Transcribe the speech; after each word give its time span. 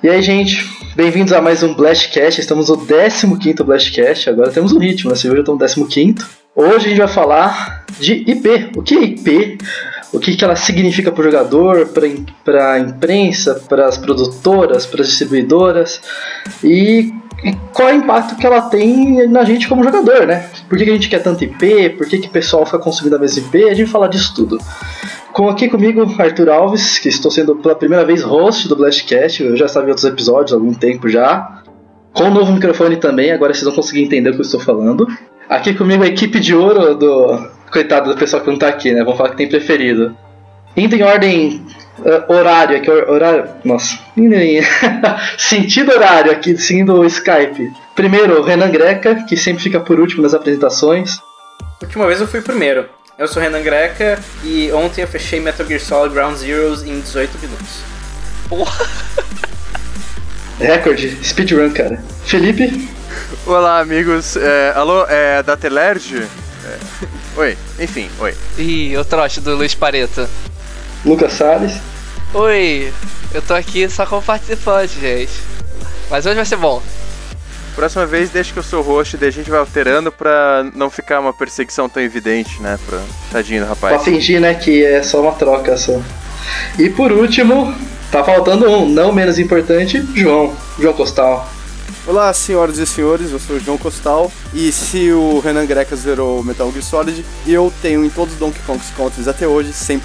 E 0.00 0.08
aí, 0.08 0.22
gente, 0.22 0.64
bem-vindos 0.94 1.32
a 1.32 1.42
mais 1.42 1.64
um 1.64 1.74
Blastcast. 1.74 2.40
Estamos 2.40 2.68
no 2.68 2.76
15 3.36 3.64
Blastcast. 3.64 4.30
Agora 4.30 4.48
temos 4.48 4.72
um 4.72 4.78
ritmo, 4.78 5.10
né? 5.10 5.16
Você 5.16 5.28
viu? 5.28 5.40
Estamos 5.40 5.76
no 5.76 5.88
15. 5.88 6.14
Hoje 6.54 6.76
a 6.76 6.88
gente 6.88 6.98
vai 6.98 7.08
falar 7.08 7.84
de 7.98 8.12
IP. 8.30 8.70
O 8.76 8.82
que 8.82 8.94
é 8.96 9.02
IP? 9.02 9.58
O 10.12 10.20
que, 10.20 10.36
que 10.36 10.44
ela 10.44 10.54
significa 10.54 11.10
para 11.10 11.20
o 11.20 11.24
jogador, 11.24 11.88
para 12.44 12.74
a 12.74 12.78
imprensa, 12.78 13.56
para 13.68 13.88
as 13.88 13.98
produtoras, 13.98 14.86
para 14.86 15.02
as 15.02 15.08
distribuidoras 15.08 16.00
e, 16.62 17.12
e, 17.42 17.52
qual 17.74 17.88
é 17.88 17.94
o 17.94 17.96
impacto 17.96 18.36
que 18.36 18.46
ela 18.46 18.62
tem 18.62 19.26
na 19.26 19.42
gente 19.42 19.66
como 19.66 19.82
jogador, 19.82 20.28
né? 20.28 20.48
Por 20.68 20.78
que, 20.78 20.84
que 20.84 20.90
a 20.90 20.94
gente 20.94 21.08
quer 21.08 21.24
tanto 21.24 21.42
IP? 21.42 21.90
Por 21.90 22.06
que, 22.06 22.18
que 22.18 22.28
o 22.28 22.30
pessoal 22.30 22.64
fica 22.64 22.78
consumindo 22.78 23.16
a 23.16 23.18
mesma 23.18 23.40
IP? 23.40 23.64
A 23.64 23.74
gente 23.74 23.86
vai 23.86 23.92
falar 23.92 24.06
disso 24.06 24.32
tudo. 24.32 24.58
Com 25.38 25.48
aqui 25.48 25.68
comigo, 25.68 26.02
Arthur 26.18 26.48
Alves, 26.48 26.98
que 26.98 27.08
estou 27.08 27.30
sendo 27.30 27.54
pela 27.54 27.76
primeira 27.76 28.04
vez 28.04 28.24
host 28.24 28.66
do 28.66 28.74
Blastcast. 28.74 29.40
Eu 29.40 29.56
já 29.56 29.68
sabia 29.68 29.90
outros 29.90 30.04
episódios 30.04 30.52
há 30.52 30.56
algum 30.56 30.74
tempo 30.74 31.08
já. 31.08 31.62
Com 32.12 32.24
um 32.24 32.34
novo 32.34 32.52
microfone 32.52 32.96
também, 32.96 33.30
agora 33.30 33.54
vocês 33.54 33.64
vão 33.64 33.72
conseguir 33.72 34.02
entender 34.02 34.30
o 34.30 34.32
que 34.32 34.40
eu 34.40 34.44
estou 34.44 34.58
falando. 34.58 35.06
Aqui 35.48 35.74
comigo 35.74 36.02
a 36.02 36.08
equipe 36.08 36.40
de 36.40 36.56
ouro 36.56 36.92
do. 36.96 37.50
Coitado 37.70 38.12
do 38.12 38.18
pessoal 38.18 38.42
que 38.42 38.48
não 38.48 38.54
está 38.54 38.66
aqui, 38.66 38.90
né? 38.90 39.04
Vamos 39.04 39.16
falar 39.16 39.30
que 39.30 39.36
tem 39.36 39.48
preferido. 39.48 40.12
Indo 40.76 40.96
em 40.96 41.04
ordem 41.04 41.64
uh, 42.00 42.32
horário, 42.32 42.76
aqui 42.76 42.90
horário. 42.90 43.48
Nossa, 43.64 43.96
sentido 45.38 45.92
horário 45.92 46.32
aqui, 46.32 46.56
seguindo 46.56 46.94
o 46.94 47.04
Skype. 47.04 47.72
Primeiro, 47.94 48.42
Renan 48.42 48.72
Greca, 48.72 49.14
que 49.22 49.36
sempre 49.36 49.62
fica 49.62 49.78
por 49.78 50.00
último 50.00 50.20
nas 50.20 50.34
apresentações. 50.34 51.20
Última 51.80 52.08
vez 52.08 52.20
eu 52.20 52.26
fui 52.26 52.40
primeiro. 52.40 52.97
Eu 53.18 53.26
sou 53.26 53.42
Renan 53.42 53.62
Greca 53.62 54.16
e 54.44 54.70
ontem 54.70 55.02
eu 55.02 55.08
fechei 55.08 55.40
Metal 55.40 55.66
Gear 55.66 55.80
Solid 55.80 56.14
Ground 56.14 56.36
Zeroes 56.36 56.84
em 56.84 57.00
18 57.00 57.36
minutos. 57.38 57.80
Porra! 58.48 58.86
Recorde, 60.60 61.18
speedrun, 61.24 61.72
cara. 61.72 62.00
Felipe? 62.24 62.88
Olá, 63.44 63.80
amigos. 63.80 64.36
É, 64.36 64.72
alô, 64.72 65.04
é 65.08 65.42
da 65.42 65.56
Telerge? 65.56 66.28
É, 66.64 66.78
oi, 67.40 67.58
enfim, 67.80 68.08
oi. 68.20 68.36
Ih, 68.56 68.96
o 68.96 69.04
trote 69.04 69.40
do 69.40 69.56
Luiz 69.56 69.74
Pareto. 69.74 70.28
Lucas 71.04 71.32
Salles? 71.32 71.72
Oi, 72.32 72.92
eu 73.34 73.42
tô 73.42 73.52
aqui 73.52 73.88
só 73.90 74.06
como 74.06 74.22
participante, 74.22 75.00
gente. 75.00 75.32
Mas 76.08 76.24
hoje 76.24 76.36
vai 76.36 76.44
ser 76.44 76.56
bom. 76.56 76.80
Próxima 77.78 78.04
vez, 78.06 78.28
deixa 78.28 78.52
que 78.52 78.58
eu 78.58 78.62
sou 78.64 78.82
host, 78.82 79.16
daí 79.16 79.28
a 79.28 79.32
gente 79.32 79.48
vai 79.48 79.60
alterando 79.60 80.10
pra 80.10 80.68
não 80.74 80.90
ficar 80.90 81.20
uma 81.20 81.32
perseguição 81.32 81.88
tão 81.88 82.02
evidente, 82.02 82.60
né? 82.60 82.76
Pra... 82.84 83.00
Tadinho 83.30 83.62
do 83.62 83.68
rapaz. 83.68 83.94
Pra 83.94 84.04
fingir, 84.04 84.40
né, 84.40 84.52
que 84.52 84.84
é 84.84 85.00
só 85.00 85.22
uma 85.22 85.30
troca 85.30 85.76
só. 85.76 86.02
E 86.76 86.90
por 86.90 87.12
último, 87.12 87.72
tá 88.10 88.24
faltando 88.24 88.68
um, 88.68 88.88
não 88.88 89.12
menos 89.12 89.38
importante, 89.38 90.04
João. 90.12 90.56
João 90.76 90.92
Costal. 90.92 91.48
Olá, 92.04 92.32
senhoras 92.32 92.78
e 92.78 92.84
senhores, 92.84 93.30
eu 93.30 93.38
sou 93.38 93.54
o 93.54 93.60
João 93.60 93.78
Costal 93.78 94.32
e 94.52 94.72
se 94.72 95.12
o 95.12 95.38
Renan 95.38 95.64
Greca 95.64 95.94
zerou 95.94 96.42
Metal 96.42 96.72
Gear 96.72 96.82
Solid, 96.82 97.24
eu 97.46 97.72
tenho 97.80 98.04
em 98.04 98.10
todos 98.10 98.34
os 98.34 98.40
Donkey 98.40 98.60
Kong 98.66 98.82
Countries 98.96 99.28
até 99.28 99.46
hoje 99.46 99.70
100%. 99.70 100.00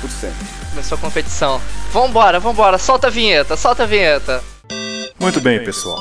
Começou 0.69 0.95
a 0.95 1.01
competição. 1.01 1.59
Vambora, 1.91 2.39
vambora, 2.39 2.77
solta 2.77 3.07
a 3.07 3.09
vinheta, 3.09 3.57
solta 3.57 3.81
a 3.81 3.87
vinheta. 3.87 4.43
Muito 5.19 5.41
bem, 5.41 5.63
pessoal. 5.63 5.97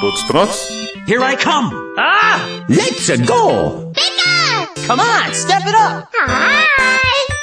Todos 0.00 0.22
prontos? 0.22 0.87
Here 1.08 1.24
I 1.24 1.36
come! 1.36 1.72
Ah! 1.96 2.66
Let's 2.68 3.08
go! 3.24 3.94
Bigger! 3.96 4.68
Come 4.86 5.00
on, 5.00 5.32
step 5.32 5.62
it 5.64 5.74
up! 5.74 6.12
Hi! 6.12 6.68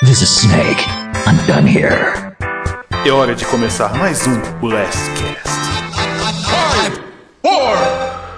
This 0.03 0.21
is 0.21 0.29
Snake. 0.29 0.85
I'm 1.25 1.35
done 1.47 1.65
here. 1.65 2.13
É 3.03 3.09
hora 3.11 3.33
de 3.33 3.43
começar 3.45 3.97
mais 3.97 4.27
um 4.27 4.35
Last 4.61 5.09
Cast. 5.17 5.49
Five, 6.45 7.01
four, 7.41 7.75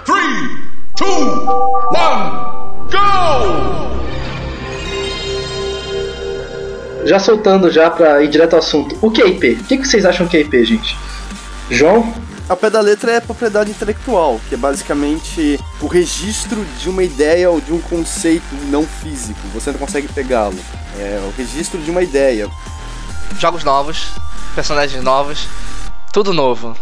three, 0.06 0.64
two, 0.96 1.44
one, 1.92 2.88
go! 2.90 3.44
Já 7.04 7.18
soltando 7.18 7.70
já 7.70 7.90
pra 7.90 8.22
ir 8.22 8.28
direto 8.28 8.54
ao 8.54 8.60
assunto. 8.60 8.96
O 9.02 9.10
que 9.10 9.20
é 9.20 9.26
IP? 9.28 9.58
O 9.60 9.64
que 9.64 9.76
vocês 9.76 10.06
acham 10.06 10.26
que 10.26 10.38
é 10.38 10.40
IP, 10.40 10.64
gente? 10.64 10.96
João? 11.68 12.27
Ao 12.48 12.56
pé 12.56 12.70
da 12.70 12.80
letra 12.80 13.12
é 13.12 13.20
propriedade 13.20 13.70
intelectual, 13.70 14.40
que 14.48 14.54
é 14.54 14.58
basicamente 14.58 15.60
o 15.82 15.86
registro 15.86 16.64
de 16.80 16.88
uma 16.88 17.02
ideia 17.02 17.50
ou 17.50 17.60
de 17.60 17.74
um 17.74 17.80
conceito 17.80 18.54
não 18.70 18.84
físico. 18.84 19.38
Você 19.52 19.70
não 19.70 19.78
consegue 19.78 20.08
pegá-lo. 20.08 20.56
É 20.98 21.20
o 21.26 21.36
registro 21.36 21.78
de 21.78 21.90
uma 21.90 22.02
ideia. 22.02 22.48
Jogos 23.38 23.64
novos, 23.64 24.12
personagens 24.54 25.04
novos, 25.04 25.46
tudo 26.10 26.32
novo. 26.32 26.74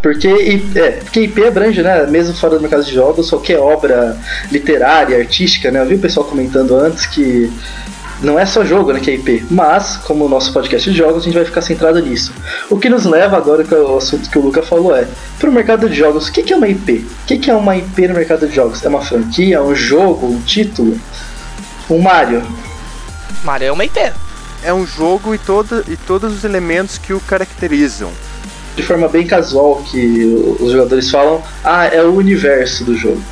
Porque, 0.00 0.62
é, 0.74 0.90
porque 0.92 1.20
IP 1.20 1.46
abrange, 1.46 1.82
né? 1.82 2.06
Mesmo 2.06 2.34
fora 2.34 2.56
do 2.56 2.62
mercado 2.62 2.84
de 2.84 2.94
jogos, 2.94 3.28
qualquer 3.28 3.58
obra 3.58 4.18
literária, 4.50 5.18
artística, 5.18 5.70
né? 5.70 5.80
Eu 5.80 5.86
vi 5.86 5.96
o 5.96 5.98
pessoal 5.98 6.26
comentando 6.26 6.76
antes 6.76 7.04
que 7.06 7.52
não 8.24 8.38
é 8.38 8.46
só 8.46 8.64
jogo 8.64 8.92
né, 8.92 9.00
que 9.00 9.10
é 9.10 9.14
IP, 9.14 9.46
mas, 9.50 9.96
como 9.98 10.24
o 10.24 10.28
nosso 10.28 10.52
podcast 10.52 10.90
de 10.90 10.96
jogos, 10.96 11.22
a 11.22 11.24
gente 11.24 11.34
vai 11.34 11.44
ficar 11.44 11.62
centrado 11.62 12.00
nisso. 12.00 12.32
O 12.70 12.78
que 12.78 12.88
nos 12.88 13.04
leva 13.04 13.36
agora, 13.36 13.62
que 13.62 13.74
é 13.74 13.78
o 13.78 13.98
assunto 13.98 14.28
que 14.30 14.38
o 14.38 14.42
Luca 14.42 14.62
falou, 14.62 14.96
é 14.96 15.06
para 15.38 15.50
o 15.50 15.52
mercado 15.52 15.88
de 15.88 15.94
jogos, 15.94 16.28
o 16.28 16.32
que, 16.32 16.52
é 16.52 16.56
uma 16.56 16.68
IP? 16.68 17.06
O 17.22 17.26
que, 17.26 17.50
é 17.50 17.54
uma 17.54 17.76
IP 17.76 18.08
no 18.08 18.14
mercado 18.14 18.48
de 18.48 18.54
jogos? 18.54 18.84
É 18.84 18.88
uma 18.88 19.02
franquia, 19.02 19.62
um 19.62 19.74
jogo, 19.74 20.26
um 20.26 20.40
título? 20.40 20.98
Um 21.90 21.98
Mario? 21.98 22.42
Mario 23.44 23.68
é 23.68 23.72
uma 23.72 23.84
IP. 23.84 24.00
É 24.62 24.72
um 24.72 24.86
jogo 24.86 25.34
e, 25.34 25.38
todo, 25.38 25.84
e 25.86 25.96
todos 25.96 26.32
os 26.32 26.44
elementos 26.44 26.96
que 26.96 27.12
o 27.12 27.20
caracterizam. 27.20 28.10
De 28.74 28.82
forma 28.82 29.06
bem 29.06 29.26
casual, 29.26 29.82
que 29.90 30.56
os 30.58 30.72
jogadores 30.72 31.10
falam, 31.10 31.42
ah, 31.62 31.86
é 31.86 32.02
o 32.02 32.14
universo 32.14 32.84
do 32.84 32.96
jogo. 32.96 33.22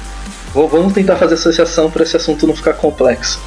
Vamos 0.54 0.92
tentar 0.92 1.16
fazer 1.16 1.34
associação 1.34 1.91
para 1.91 2.03
esse 2.03 2.14
assunto 2.14 2.47
não 2.47 2.54
ficar 2.54 2.74
complexo. 2.74 3.41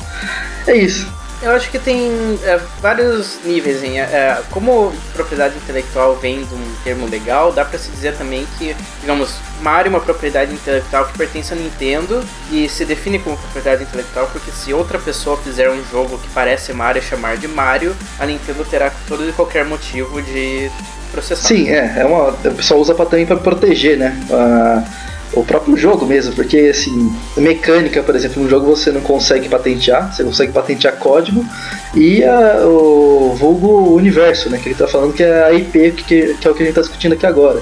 É 0.66 0.76
isso. 0.76 1.15
Eu 1.46 1.52
acho 1.52 1.70
que 1.70 1.78
tem 1.78 2.10
é, 2.44 2.60
vários 2.82 3.38
níveis. 3.46 3.84
Hein? 3.84 4.00
É, 4.00 4.42
como 4.50 4.92
propriedade 5.14 5.56
intelectual 5.56 6.16
vem 6.16 6.44
de 6.44 6.56
um 6.56 6.76
termo 6.84 7.08
legal, 7.08 7.54
dá 7.54 7.64
para 7.64 7.78
se 7.78 7.92
dizer 7.92 8.18
também 8.18 8.48
que, 8.58 8.76
digamos, 9.00 9.36
Mario 9.62 9.90
é 9.90 9.96
uma 9.96 10.00
propriedade 10.00 10.52
intelectual 10.52 11.06
que 11.06 11.16
pertence 11.16 11.54
à 11.54 11.56
Nintendo 11.56 12.26
e 12.52 12.68
se 12.68 12.84
define 12.84 13.20
como 13.20 13.38
propriedade 13.38 13.84
intelectual 13.84 14.28
porque 14.34 14.50
se 14.50 14.74
outra 14.74 14.98
pessoa 14.98 15.38
fizer 15.38 15.70
um 15.70 15.84
jogo 15.92 16.18
que 16.18 16.28
parece 16.30 16.74
Mario 16.74 17.04
chamar 17.04 17.38
de 17.38 17.48
Mario, 17.48 17.96
a 18.20 18.26
Nintendo 18.26 18.66
terá 18.66 18.92
todo 19.08 19.30
e 19.30 19.32
qualquer 19.32 19.66
motivo 19.66 20.20
de 20.24 20.72
processar. 21.12 21.48
Sim, 21.48 21.70
é. 21.70 22.00
é 22.00 22.06
uma, 22.06 22.30
o 22.30 22.56
pessoal 22.56 22.80
usa 22.80 22.96
pra, 22.96 23.06
também 23.06 23.26
para 23.28 23.38
proteger, 23.38 24.00
né? 24.00 24.18
Uh 24.32 25.05
o 25.34 25.44
próprio 25.44 25.76
jogo 25.76 26.06
mesmo, 26.06 26.34
porque 26.34 26.58
assim, 26.58 27.14
mecânica, 27.38 28.02
por 28.02 28.16
exemplo, 28.16 28.42
no 28.42 28.50
jogo 28.50 28.68
você 28.68 28.92
não 28.92 29.02
consegue 29.02 29.50
patentear, 29.50 30.14
você 30.14 30.24
consegue 30.24 30.52
patentear 30.52 30.96
código 30.98 31.46
e 31.94 32.24
a, 32.24 32.66
o 32.66 33.36
vulgo 33.36 33.96
universo, 33.96 34.50
né, 34.50 34.58
que 34.58 34.68
ele 34.68 34.76
está 34.76 34.88
falando 34.88 35.14
que 35.14 35.24
é 35.24 35.44
a 35.44 35.54
IP, 35.54 35.92
que, 35.92 36.34
que 36.36 36.48
é 36.48 36.52
o 36.52 36.54
que 36.54 36.64
a 36.64 36.66
gente 36.66 36.70
está 36.70 36.82
discutindo 36.82 37.14
aqui 37.14 37.26
agora. 37.26 37.62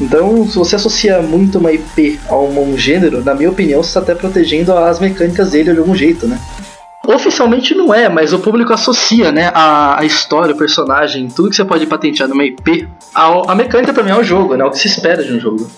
Então, 0.00 0.46
se 0.48 0.56
você 0.56 0.76
associa 0.76 1.20
muito 1.22 1.58
uma 1.58 1.72
IP 1.72 2.18
a 2.28 2.36
um, 2.36 2.72
um 2.72 2.78
gênero, 2.78 3.22
na 3.22 3.34
minha 3.34 3.50
opinião, 3.50 3.82
você 3.82 3.90
está 3.90 4.00
até 4.00 4.14
protegendo 4.14 4.72
as 4.72 4.98
mecânicas 4.98 5.50
dele 5.50 5.72
de 5.72 5.78
algum 5.78 5.94
jeito, 5.94 6.26
né? 6.26 6.40
Oficialmente 7.06 7.74
não 7.74 7.92
é, 7.92 8.08
mas 8.08 8.32
o 8.32 8.38
público 8.38 8.72
associa, 8.72 9.30
né, 9.30 9.50
a, 9.54 10.00
a 10.00 10.04
história, 10.06 10.54
o 10.54 10.58
personagem, 10.58 11.28
tudo 11.28 11.50
que 11.50 11.56
você 11.56 11.64
pode 11.64 11.86
patentear 11.86 12.28
numa 12.28 12.44
IP, 12.44 12.88
a, 13.14 13.52
a 13.52 13.54
mecânica 13.54 13.92
também 13.92 14.14
é 14.14 14.16
o 14.16 14.24
jogo, 14.24 14.56
né, 14.56 14.64
o 14.64 14.70
que 14.70 14.78
se 14.78 14.88
espera 14.88 15.22
de 15.22 15.34
um 15.34 15.38
jogo. 15.38 15.70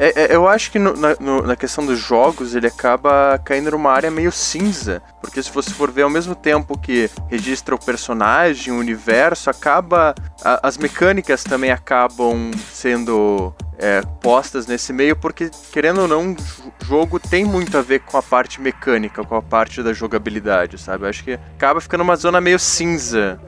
É, 0.00 0.32
é, 0.32 0.34
eu 0.34 0.48
acho 0.48 0.70
que 0.72 0.78
no, 0.78 0.96
na, 0.96 1.14
no, 1.20 1.42
na, 1.42 1.54
questão 1.54 1.84
dos 1.84 1.98
jogos 1.98 2.54
ele 2.54 2.66
acaba 2.66 3.38
caindo 3.44 3.70
numa 3.70 3.92
área 3.92 4.10
meio 4.10 4.32
cinza. 4.32 5.02
Porque 5.20 5.42
se 5.42 5.52
você 5.52 5.68
for 5.72 5.90
ver 5.90 6.02
ao 6.02 6.10
mesmo 6.10 6.34
tempo 6.34 6.78
que 6.78 7.10
registra 7.28 7.74
o 7.74 7.78
personagem, 7.78 8.72
o 8.72 8.78
universo, 8.78 9.50
acaba. 9.50 10.14
A, 10.42 10.66
as 10.66 10.78
mecânicas 10.78 11.44
também 11.44 11.70
acabam 11.70 12.50
sendo 12.72 13.54
é, 13.76 14.00
postas 14.22 14.66
nesse 14.66 14.90
meio, 14.90 15.14
porque, 15.14 15.50
querendo 15.70 16.00
ou 16.00 16.08
não, 16.08 16.32
o 16.32 16.36
jogo 16.82 17.20
tem 17.20 17.44
muito 17.44 17.76
a 17.76 17.82
ver 17.82 18.00
com 18.00 18.16
a 18.16 18.22
parte 18.22 18.58
mecânica, 18.58 19.22
com 19.22 19.36
a 19.36 19.42
parte 19.42 19.82
da 19.82 19.92
jogabilidade, 19.92 20.78
sabe? 20.78 21.04
Eu 21.04 21.10
acho 21.10 21.22
que 21.22 21.32
acaba 21.32 21.78
ficando 21.78 22.00
uma 22.00 22.16
zona 22.16 22.40
meio 22.40 22.58
cinza 22.58 23.38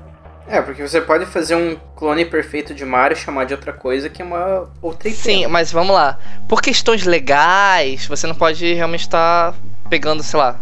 é, 0.53 0.61
porque 0.61 0.87
você 0.87 1.01
pode 1.01 1.25
fazer 1.25 1.57
um 1.57 1.77
clone 1.97 2.27
perfeito 2.27 2.75
de 2.75 2.85
Mario 2.85 3.17
e 3.17 3.19
chamar 3.19 3.47
de 3.47 3.55
outra 3.55 3.73
coisa 3.73 4.11
que 4.11 4.21
é 4.21 4.25
uma 4.25 4.69
outra 4.83 5.09
IP. 5.09 5.17
Sim, 5.17 5.47
mas 5.47 5.73
vamos 5.73 5.95
lá. 5.95 6.19
Por 6.47 6.61
questões 6.61 7.07
legais, 7.07 8.05
você 8.05 8.27
não 8.27 8.35
pode 8.35 8.75
realmente 8.75 9.01
estar 9.01 9.55
pegando, 9.89 10.23
sei 10.23 10.39
lá, 10.39 10.61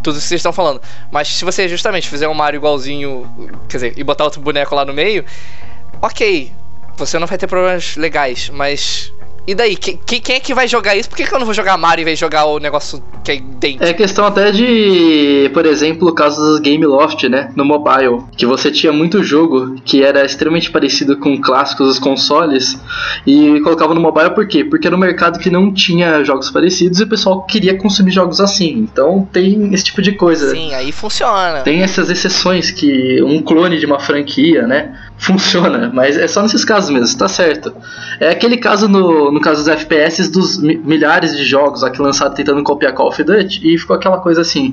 tudo 0.00 0.16
isso 0.16 0.22
que 0.22 0.28
vocês 0.28 0.38
estão 0.38 0.52
falando. 0.52 0.80
Mas 1.10 1.26
se 1.26 1.44
você 1.44 1.68
justamente 1.68 2.08
fizer 2.08 2.28
um 2.28 2.34
Mario 2.34 2.58
igualzinho, 2.58 3.28
quer 3.68 3.78
dizer, 3.78 3.94
e 3.96 4.04
botar 4.04 4.22
outro 4.22 4.40
boneco 4.40 4.76
lá 4.76 4.84
no 4.84 4.92
meio, 4.92 5.24
ok, 6.00 6.52
você 6.96 7.18
não 7.18 7.26
vai 7.26 7.36
ter 7.36 7.48
problemas 7.48 7.96
legais, 7.96 8.48
mas 8.48 9.12
E 9.46 9.54
daí, 9.54 9.74
que, 9.76 9.94
que- 9.94 10.20
quem 10.20 10.36
é 10.36 10.40
que 10.40 10.54
vai 10.54 10.68
jogar 10.68 10.94
isso? 10.96 11.08
Por 11.08 11.16
que, 11.16 11.24
que 11.24 11.34
eu 11.34 11.38
não 11.38 11.46
vou 11.46 11.54
jogar 11.54 11.76
Mario 11.76 12.02
em 12.02 12.04
vez 12.04 12.18
de 12.18 12.20
jogar 12.20 12.44
o 12.44 12.58
negócio 12.58 13.02
que 13.24 13.32
é 13.32 13.36
idêntico? 13.36 13.82
É 13.84 13.92
questão 13.92 14.24
até 14.24 14.52
de, 14.52 15.50
por 15.52 15.66
exemplo, 15.66 16.08
o 16.08 16.12
caso 16.14 16.40
do 16.56 16.60
Game 16.60 16.84
Loft, 16.86 17.24
né? 17.28 17.50
No 17.56 17.64
mobile. 17.64 18.22
Que 18.36 18.46
você 18.46 18.70
tinha 18.70 18.92
muito 18.92 19.22
jogo 19.24 19.74
que 19.84 20.02
era 20.04 20.24
extremamente 20.24 20.70
parecido 20.70 21.16
com 21.16 21.40
clássicos 21.40 21.88
dos 21.88 21.98
consoles 21.98 22.78
e 23.26 23.60
colocava 23.60 23.94
no 23.94 24.00
mobile 24.00 24.30
por 24.30 24.46
quê? 24.46 24.64
Porque 24.64 24.86
era 24.86 24.94
um 24.94 24.98
mercado 25.00 25.38
que 25.38 25.50
não 25.50 25.72
tinha 25.72 26.22
jogos 26.22 26.50
parecidos 26.50 27.00
e 27.00 27.04
o 27.04 27.08
pessoal 27.08 27.42
queria 27.44 27.76
consumir 27.76 28.12
jogos 28.12 28.40
assim. 28.40 28.70
Então 28.90 29.26
tem 29.32 29.72
esse 29.74 29.84
tipo 29.84 30.00
de 30.02 30.12
coisa. 30.12 30.50
Sim, 30.50 30.74
aí 30.74 30.92
funciona. 30.92 31.60
Tem 31.62 31.82
essas 31.82 32.10
exceções 32.10 32.70
que 32.70 33.22
um 33.22 33.42
clone 33.42 33.78
de 33.78 33.86
uma 33.86 33.98
franquia, 33.98 34.66
né? 34.66 34.94
Funciona, 35.22 35.90
mas 35.92 36.16
é 36.16 36.26
só 36.26 36.40
nesses 36.42 36.64
casos 36.64 36.88
mesmo, 36.88 37.18
tá 37.18 37.28
certo. 37.28 37.74
É 38.18 38.30
aquele 38.30 38.56
caso 38.56 38.88
no, 38.88 39.30
no 39.30 39.38
caso 39.38 39.60
dos 39.60 39.68
FPS 39.68 40.30
dos 40.30 40.56
mi- 40.56 40.78
milhares 40.78 41.36
de 41.36 41.44
jogos 41.44 41.82
lá 41.82 41.90
que 41.90 42.00
lançaram 42.00 42.32
tentando 42.34 42.62
copiar 42.62 42.94
Call 42.94 43.08
of 43.08 43.22
Duty 43.22 43.60
e 43.62 43.76
ficou 43.76 43.94
aquela 43.94 44.16
coisa 44.18 44.40
assim, 44.40 44.72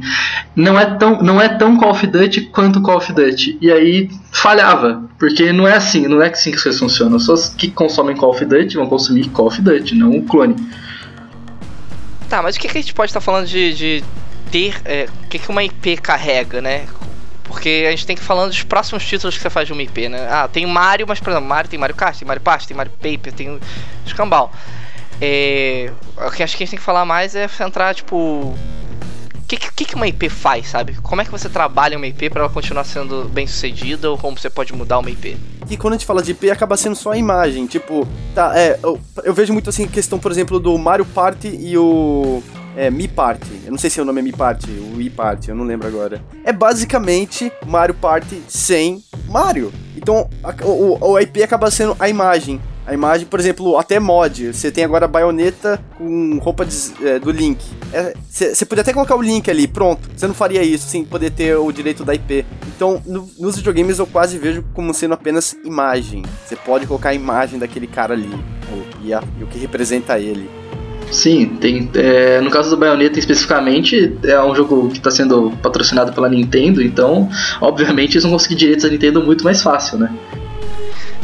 não 0.56 0.80
é 0.80 0.86
tão 0.86 1.22
não 1.22 1.42
é 1.42 1.50
tão 1.50 1.76
Call 1.76 1.92
of 1.92 2.08
Duty 2.08 2.42
quanto 2.44 2.82
Call 2.82 2.96
of 2.96 3.12
Duty. 3.12 3.58
E 3.60 3.70
aí 3.70 4.10
falhava, 4.32 5.04
porque 5.20 5.52
não 5.52 5.68
é 5.68 5.76
assim, 5.76 6.08
não 6.08 6.22
é 6.22 6.30
assim 6.30 6.52
que 6.52 6.56
as 6.58 6.64
coisas 6.64 6.80
funcionam. 6.80 7.18
Pessoas 7.18 7.50
que 7.50 7.70
consomem 7.70 8.16
Call 8.16 8.30
of 8.32 8.46
Duty 8.46 8.78
vão 8.78 8.88
consumir 8.88 9.28
Call 9.30 9.48
of 9.48 9.62
Duty, 9.62 9.96
não 9.96 10.12
um 10.12 10.26
clone. 10.26 10.56
Tá, 12.30 12.42
mas 12.42 12.56
o 12.56 12.60
que, 12.60 12.70
que 12.70 12.78
a 12.78 12.82
gente 12.82 12.94
pode 12.94 13.10
estar 13.10 13.20
falando 13.22 13.48
de, 13.48 13.74
de 13.74 14.04
ter. 14.50 14.76
é, 14.86 15.08
o 15.26 15.28
que, 15.28 15.40
que 15.40 15.50
uma 15.50 15.64
IP 15.64 15.98
carrega, 15.98 16.62
né? 16.62 16.86
Porque 17.48 17.86
a 17.88 17.92
gente 17.92 18.06
tem 18.06 18.16
que 18.16 18.22
ir 18.22 18.26
falando 18.26 18.50
dos 18.50 18.64
próximos 18.64 19.06
títulos 19.06 19.36
que 19.36 19.42
você 19.42 19.50
faz 19.50 19.68
de 19.68 19.74
uma 19.74 19.82
IP, 19.82 20.10
né? 20.10 20.28
Ah, 20.30 20.48
tem 20.48 20.66
Mario, 20.66 21.06
mas 21.08 21.20
por 21.20 21.30
exemplo, 21.30 21.48
Mario 21.48 21.70
tem 21.70 21.80
Mario 21.80 21.96
Kart, 21.96 22.18
tem 22.18 22.28
Mario 22.28 22.42
Party, 22.42 22.68
tem 22.68 22.78
Mario 22.78 22.92
Paper, 22.92 23.34
tem 23.34 23.60
Escambau. 24.06 24.52
É, 25.22 25.92
o 26.16 26.32
que 26.32 26.44
acho 26.44 26.56
que 26.56 26.64
a 26.64 26.66
gente 26.66 26.72
tem 26.72 26.80
que 26.80 26.86
falar 26.86 27.06
mais 27.06 27.36
é 27.36 27.48
centrar, 27.48 27.96
tipo. 27.96 28.16
O 28.18 29.48
que, 29.48 29.56
que, 29.58 29.86
que 29.86 29.96
uma 29.96 30.08
IP 30.08 30.28
faz, 30.28 30.68
sabe? 30.68 30.96
Como 30.96 31.22
é 31.22 31.26
que 31.26 31.32
você 31.32 31.48
trabalha 31.48 31.96
uma 31.96 32.06
IP 32.06 32.30
para 32.30 32.42
ela 32.42 32.50
continuar 32.50 32.84
sendo 32.84 33.30
bem 33.30 33.48
sucedida 33.48 34.12
ou 34.12 34.18
como 34.18 34.38
você 34.38 34.50
pode 34.50 34.74
mudar 34.74 35.00
uma 35.00 35.10
IP? 35.10 35.38
que 35.68 35.78
quando 35.78 35.94
a 35.94 35.98
gente 35.98 36.06
fala 36.06 36.24
de 36.24 36.32
IP 36.32 36.50
acaba 36.50 36.78
sendo 36.78 36.96
só 36.96 37.12
a 37.12 37.18
imagem. 37.18 37.68
Tipo, 37.68 38.08
tá, 38.34 38.58
é, 38.58 38.80
eu, 38.82 39.00
eu 39.24 39.34
vejo 39.34 39.54
muito 39.54 39.70
assim 39.70 39.88
questão, 39.88 40.18
por 40.18 40.32
exemplo, 40.32 40.60
do 40.60 40.76
Mario 40.78 41.06
Party 41.06 41.50
e 41.50 41.78
o. 41.78 42.42
É, 42.78 42.92
Mi 42.92 43.08
Party. 43.08 43.62
Eu 43.66 43.72
não 43.72 43.78
sei 43.80 43.90
se 43.90 44.00
o 44.00 44.06
nome 44.06 44.20
é 44.20 44.24
Mi 44.24 44.32
Party, 44.32 44.70
o 44.70 44.98
Wii 44.98 45.10
Party, 45.10 45.50
eu 45.50 45.56
não 45.56 45.66
lembro 45.66 45.88
agora. 45.88 46.22
É 46.46 46.54
basicamente 46.54 47.52
Mario 47.66 47.96
Party 47.96 48.42
sem 48.48 49.04
Mario. 49.28 49.74
Então, 49.96 50.30
a, 50.44 50.54
o, 50.64 50.98
o 51.14 51.20
IP 51.20 51.42
acaba 51.42 51.72
sendo 51.72 51.96
a 52.00 52.08
imagem. 52.08 52.62
A 52.86 52.94
imagem, 52.94 53.26
por 53.28 53.38
exemplo, 53.40 53.78
até 53.78 54.00
mod. 54.00 54.54
Você 54.54 54.72
tem 54.72 54.84
agora 54.86 55.06
a 55.06 55.08
baioneta 55.10 55.78
com 55.98 56.38
roupa 56.38 56.66
de- 56.66 56.94
é, 57.06 57.20
do 57.20 57.32
Link. 57.32 57.60
Você 58.30 58.64
podia 58.66 58.82
até 58.82 58.94
colocar 58.94 59.16
o 59.18 59.22
Link 59.22 59.50
ali, 59.52 59.68
pronto. 59.68 60.08
Você 60.16 60.26
não 60.26 60.34
faria 60.34 60.64
isso 60.64 60.88
sem 60.88 61.04
poder 61.04 61.32
ter 61.32 61.56
o 61.58 61.70
direito 61.72 62.06
da 62.06 62.14
IP. 62.16 62.46
Então, 62.76 63.02
no- 63.06 63.30
nos 63.38 63.58
videogames 63.58 64.00
eu 64.00 64.08
quase 64.08 64.38
vejo 64.38 64.64
como 64.74 64.94
sendo 64.94 65.16
apenas 65.16 65.54
imagem. 65.66 66.24
Você 66.46 66.56
pode 66.56 66.88
colocar 66.88 67.10
a 67.10 67.14
imagem 67.14 67.60
daquele 67.60 67.88
cara 67.88 68.14
ali. 68.14 68.30
o- 68.72 69.06
E, 69.06 69.14
a- 69.14 69.24
e 69.40 69.44
o 69.44 69.48
que 69.48 69.58
representa 69.58 70.18
ele. 70.20 70.50
Sim, 71.12 71.46
tem. 71.62 71.90
é, 71.96 72.42
no 72.42 72.50
caso 72.50 72.70
do 72.70 72.78
Bayonetta 72.78 73.18
especificamente, 73.18 74.18
é 74.24 74.42
um 74.42 74.54
jogo 74.54 74.90
que 74.90 74.98
está 74.98 75.10
sendo 75.10 75.52
patrocinado 75.62 76.12
pela 76.14 76.30
Nintendo, 76.30 76.82
então, 76.82 77.30
obviamente, 77.62 78.14
eles 78.14 78.24
vão 78.24 78.32
conseguir 78.34 78.56
direitos 78.56 78.84
da 78.84 78.90
Nintendo 78.90 79.24
muito 79.24 79.44
mais 79.44 79.62
fácil, 79.62 79.98
né? 79.98 80.12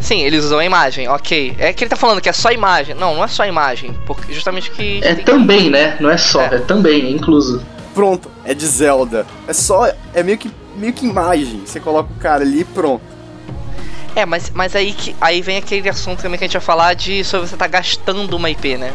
Sim, 0.03 0.21
eles 0.21 0.43
usam 0.43 0.59
a 0.59 0.65
imagem, 0.65 1.07
ok. 1.07 1.55
É 1.57 1.71
que 1.71 1.85
ele 1.85 1.89
tá 1.89 1.95
falando 1.95 2.19
que 2.19 2.27
é 2.27 2.33
só 2.33 2.51
imagem. 2.51 2.93
Não, 2.93 3.15
não 3.15 3.23
é 3.23 3.27
só 3.27 3.45
imagem. 3.45 3.95
Porque 4.05 4.33
justamente 4.33 4.69
que. 4.69 4.99
É 5.01 5.15
também, 5.15 5.69
né? 5.69 5.95
Não 5.99 6.09
é 6.09 6.17
só, 6.17 6.41
é, 6.41 6.59
também, 6.59 7.05
é 7.05 7.09
incluso. 7.09 7.63
Pronto, 7.93 8.29
é 8.43 8.53
de 8.53 8.65
Zelda. 8.65 9.25
É 9.47 9.53
só. 9.53 9.89
É 10.13 10.21
meio 10.21 10.37
que, 10.37 10.51
meio 10.75 10.91
que 10.91 11.05
imagem. 11.05 11.61
Você 11.65 11.79
coloca 11.79 12.11
o 12.11 12.19
cara 12.19 12.43
ali 12.43 12.61
e 12.61 12.65
pronto. 12.65 13.01
É, 14.13 14.25
mas, 14.25 14.51
mas 14.53 14.75
aí, 14.75 14.91
que, 14.91 15.15
aí 15.21 15.41
vem 15.41 15.57
aquele 15.57 15.87
assunto 15.87 16.21
também 16.21 16.37
que 16.37 16.43
a 16.43 16.47
gente 16.47 16.57
vai 16.57 16.61
falar 16.61 16.93
de 16.93 17.23
sobre 17.23 17.47
você 17.47 17.55
tá 17.55 17.65
gastando 17.65 18.35
uma 18.35 18.49
IP, 18.49 18.77
né? 18.77 18.91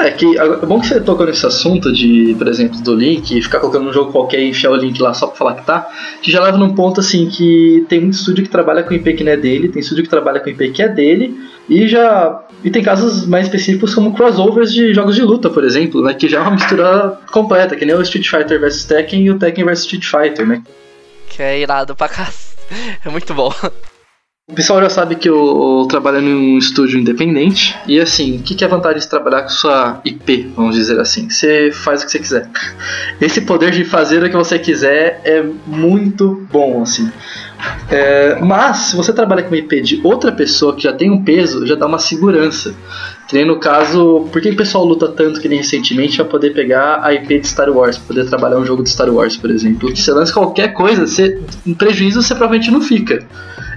É 0.00 0.10
que 0.10 0.38
é 0.38 0.56
bom 0.66 0.80
que 0.80 0.86
você 0.86 1.00
tocou 1.00 1.26
nesse 1.26 1.44
assunto 1.44 1.92
de, 1.92 2.34
por 2.38 2.48
exemplo, 2.48 2.80
do 2.80 2.94
link, 2.94 3.40
ficar 3.42 3.60
colocando 3.60 3.88
um 3.88 3.92
jogo 3.92 4.10
qualquer 4.10 4.40
e 4.40 4.48
enfiar 4.48 4.70
o 4.70 4.76
link 4.76 5.00
lá 5.00 5.12
só 5.12 5.26
pra 5.26 5.36
falar 5.36 5.54
que 5.56 5.66
tá, 5.66 5.88
que 6.22 6.32
já 6.32 6.42
leva 6.42 6.56
num 6.56 6.74
ponto 6.74 7.00
assim 7.00 7.28
que 7.28 7.84
tem 7.88 8.00
muito 8.00 8.14
estúdio 8.14 8.44
que 8.44 8.50
trabalha 8.50 8.82
com 8.82 8.94
IP 8.94 9.12
que 9.12 9.22
não 9.22 9.32
é 9.32 9.36
dele, 9.36 9.68
tem 9.68 9.80
estúdio 9.80 10.04
que 10.04 10.10
trabalha 10.10 10.40
com 10.40 10.48
IP 10.48 10.70
que 10.70 10.82
é 10.82 10.88
dele, 10.88 11.38
e 11.68 11.86
já. 11.86 12.42
E 12.62 12.70
tem 12.70 12.82
casos 12.82 13.26
mais 13.26 13.46
específicos 13.46 13.94
como 13.94 14.12
crossovers 14.12 14.72
de 14.72 14.92
jogos 14.92 15.14
de 15.14 15.22
luta, 15.22 15.48
por 15.48 15.64
exemplo, 15.64 16.02
né? 16.02 16.12
Que 16.12 16.28
já 16.28 16.38
é 16.38 16.42
uma 16.42 16.50
mistura 16.50 17.18
completa, 17.30 17.76
que 17.76 17.86
nem 17.86 17.94
o 17.94 18.02
Street 18.02 18.28
Fighter 18.28 18.60
vs 18.60 18.84
Tekken 18.84 19.24
e 19.24 19.30
o 19.30 19.38
Tekken 19.38 19.64
vs 19.64 19.80
Street 19.80 20.04
Fighter, 20.04 20.46
né? 20.46 20.62
Que 21.28 21.42
é 21.42 21.60
irado 21.60 21.94
pra 21.94 22.08
cá. 22.08 22.28
É 23.04 23.08
muito 23.08 23.34
bom. 23.34 23.52
O 24.50 24.52
pessoal 24.52 24.80
já 24.80 24.90
sabe 24.90 25.14
que 25.14 25.28
eu 25.28 25.86
trabalho 25.88 26.18
em 26.18 26.34
um 26.34 26.58
estúdio 26.58 26.98
independente. 26.98 27.78
E 27.86 28.00
assim, 28.00 28.38
o 28.38 28.42
que, 28.42 28.56
que 28.56 28.64
é 28.64 28.66
a 28.66 28.70
vantagem 28.70 28.98
de 28.98 29.08
trabalhar 29.08 29.42
com 29.42 29.48
sua 29.48 30.00
IP, 30.04 30.52
vamos 30.56 30.74
dizer 30.74 30.98
assim? 30.98 31.30
Você 31.30 31.70
faz 31.72 32.02
o 32.02 32.06
que 32.06 32.10
você 32.10 32.18
quiser. 32.18 32.50
Esse 33.20 33.42
poder 33.42 33.70
de 33.70 33.84
fazer 33.84 34.22
o 34.24 34.28
que 34.28 34.36
você 34.36 34.58
quiser 34.58 35.20
é 35.24 35.44
muito 35.66 36.46
bom, 36.50 36.82
assim. 36.82 37.10
É, 37.88 38.40
mas, 38.40 38.78
se 38.78 38.96
você 38.96 39.12
trabalha 39.12 39.42
com 39.44 39.50
uma 39.50 39.56
IP 39.56 39.80
de 39.82 40.00
outra 40.02 40.32
pessoa 40.32 40.74
que 40.74 40.82
já 40.82 40.92
tem 40.92 41.10
um 41.10 41.22
peso, 41.22 41.64
já 41.64 41.76
dá 41.76 41.86
uma 41.86 42.00
segurança. 42.00 42.74
Que 43.30 43.36
nem 43.36 43.44
no 43.44 43.60
caso, 43.60 44.26
por 44.32 44.42
que 44.42 44.50
o 44.50 44.56
pessoal 44.56 44.84
luta 44.84 45.06
tanto 45.06 45.40
que 45.40 45.48
nem 45.48 45.58
recentemente 45.58 46.16
pra 46.16 46.24
poder 46.24 46.50
pegar 46.50 46.98
a 47.00 47.14
IP 47.14 47.38
de 47.38 47.46
Star 47.46 47.70
Wars, 47.70 47.96
poder 47.96 48.26
trabalhar 48.26 48.58
um 48.58 48.66
jogo 48.66 48.82
de 48.82 48.90
Star 48.90 49.08
Wars, 49.08 49.36
por 49.36 49.52
exemplo? 49.52 49.92
Que 49.92 50.02
você 50.02 50.10
lança 50.10 50.32
qualquer 50.32 50.72
coisa, 50.72 51.06
você, 51.06 51.40
em 51.64 51.72
prejuízo 51.72 52.20
você 52.20 52.34
provavelmente 52.34 52.72
não 52.72 52.80
fica. 52.80 53.24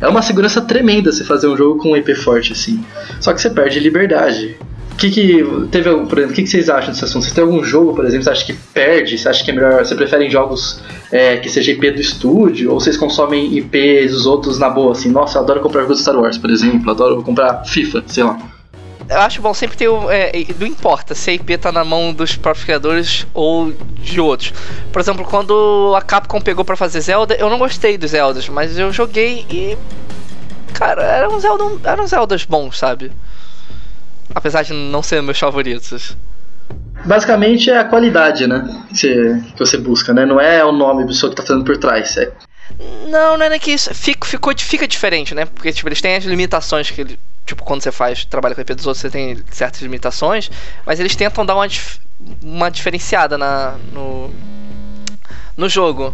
É 0.02 0.08
uma 0.08 0.24
segurança 0.24 0.60
tremenda 0.60 1.12
você 1.12 1.24
fazer 1.24 1.46
um 1.48 1.56
jogo 1.56 1.80
com 1.80 1.92
um 1.92 1.96
IP 1.96 2.16
forte 2.16 2.52
assim. 2.52 2.84
Só 3.22 3.32
que 3.32 3.40
você 3.40 3.52
perde 3.52 3.80
liberdade. 3.80 4.58
O 4.92 4.96
que 4.96 5.12
que 5.12 5.46
teve 5.70 5.88
por 6.08 6.18
exemplo, 6.18 6.32
o 6.32 6.34
que, 6.34 6.42
que 6.42 6.48
vocês 6.50 6.68
acham 6.68 6.90
desse 6.90 7.06
assunto? 7.06 7.24
Você 7.24 7.36
tem 7.36 7.44
algum 7.44 7.64
jogo, 7.64 7.94
por 7.94 8.06
exemplo, 8.06 8.24
você 8.24 8.32
acha 8.32 8.46
que 8.46 8.54
perde? 8.74 9.20
Você 9.20 9.30
acha 9.30 9.46
que 9.46 9.52
é 9.52 9.54
melhor? 9.54 9.86
Você 9.86 9.94
prefere 9.94 10.28
jogos 10.32 10.82
é, 11.12 11.38
que 11.38 11.48
seja 11.48 11.74
IP 11.74 11.92
do 11.92 12.02
estúdio? 12.02 12.72
Ou 12.72 12.80
vocês 12.80 12.98
consomem 12.98 13.56
IPs 13.56 14.14
dos 14.14 14.26
outros 14.26 14.58
na 14.58 14.72
boa? 14.72 14.94
Assim, 14.94 15.12
nossa, 15.12 15.38
eu 15.38 15.44
adoro 15.44 15.60
comprar 15.60 15.82
jogos 15.82 15.98
de 15.98 16.02
Star 16.02 16.20
Wars, 16.20 16.40
por 16.40 16.50
exemplo, 16.50 16.90
adoro 16.90 17.22
comprar 17.22 17.64
FIFA, 17.66 18.04
sei 18.08 18.24
lá. 18.24 18.54
Eu 19.10 19.20
acho 19.20 19.42
bom 19.42 19.54
sempre 19.54 19.78
ter 19.78 19.88
o. 19.88 20.10
É, 20.10 20.32
não 20.60 20.68
importa 20.68 21.14
se 21.14 21.30
a 21.30 21.34
IP 21.34 21.58
tá 21.58 21.72
na 21.72 21.84
mão 21.84 22.14
dos 22.14 22.36
próprios 22.36 22.66
criadores 22.66 23.28
ou 23.34 23.72
de 23.72 24.20
outros. 24.20 24.54
Por 24.92 25.02
exemplo, 25.02 25.26
quando 25.26 25.94
a 25.96 26.02
Capcom 26.02 26.40
pegou 26.40 26.64
pra 26.64 26.76
fazer 26.76 27.02
Zelda, 27.02 27.36
eu 27.36 27.50
não 27.50 27.60
gostei 27.60 27.98
dos 27.98 28.12
Zeldas, 28.12 28.48
mas 28.48 28.78
eu 28.78 28.92
joguei 28.92 29.46
e. 29.50 29.78
Cara, 30.74 31.04
eram, 31.04 31.40
Zelda, 31.40 31.64
eram 31.84 32.08
Zeldas 32.08 32.46
bons, 32.46 32.78
sabe? 32.78 33.12
Apesar 34.34 34.64
de 34.64 34.74
não 34.74 35.04
serem 35.04 35.24
meus 35.24 35.38
favoritos. 35.38 36.18
Basicamente 37.06 37.70
é 37.70 37.78
a 37.78 37.84
qualidade, 37.84 38.48
né? 38.48 38.86
Que 38.90 38.98
você, 38.98 39.44
que 39.54 39.60
você 39.60 39.78
busca, 39.78 40.14
né? 40.14 40.26
Não 40.26 40.40
é 40.40 40.64
o 40.64 40.72
nome 40.72 41.02
da 41.02 41.08
pessoa 41.08 41.30
que 41.30 41.36
tá 41.36 41.44
fazendo 41.44 41.66
por 41.66 41.78
trás. 41.78 42.16
É 42.18 42.32
Não, 43.10 43.38
não 43.38 43.46
é 43.46 43.60
que 43.60 43.72
isso. 43.72 43.94
Fica, 43.94 44.26
ficou, 44.28 44.54
fica 44.58 44.88
diferente, 44.88 45.36
né? 45.36 45.46
Porque, 45.46 45.72
tipo, 45.72 45.88
eles 45.88 46.02
têm 46.02 46.16
as 46.16 46.24
limitações 46.24 46.90
que 46.90 47.02
ele. 47.02 47.20
Tipo, 47.46 47.64
quando 47.64 47.82
você 47.84 47.92
faz 47.92 48.24
trabalho 48.26 48.56
com 48.56 48.62
IP 48.62 48.74
dos 48.74 48.88
outros, 48.88 49.02
você 49.02 49.10
tem 49.10 49.44
certas 49.52 49.82
limitações, 49.82 50.50
mas 50.86 51.00
eles 51.00 51.16
tentam 51.16 51.46
dar 51.46 51.56
uma, 51.56 51.68
dif- 51.68 52.00
uma 52.42 52.72
diferenciada 52.72 53.38
na, 53.38 53.72
no, 53.92 54.34
no 55.56 55.70
jogo. 55.70 56.14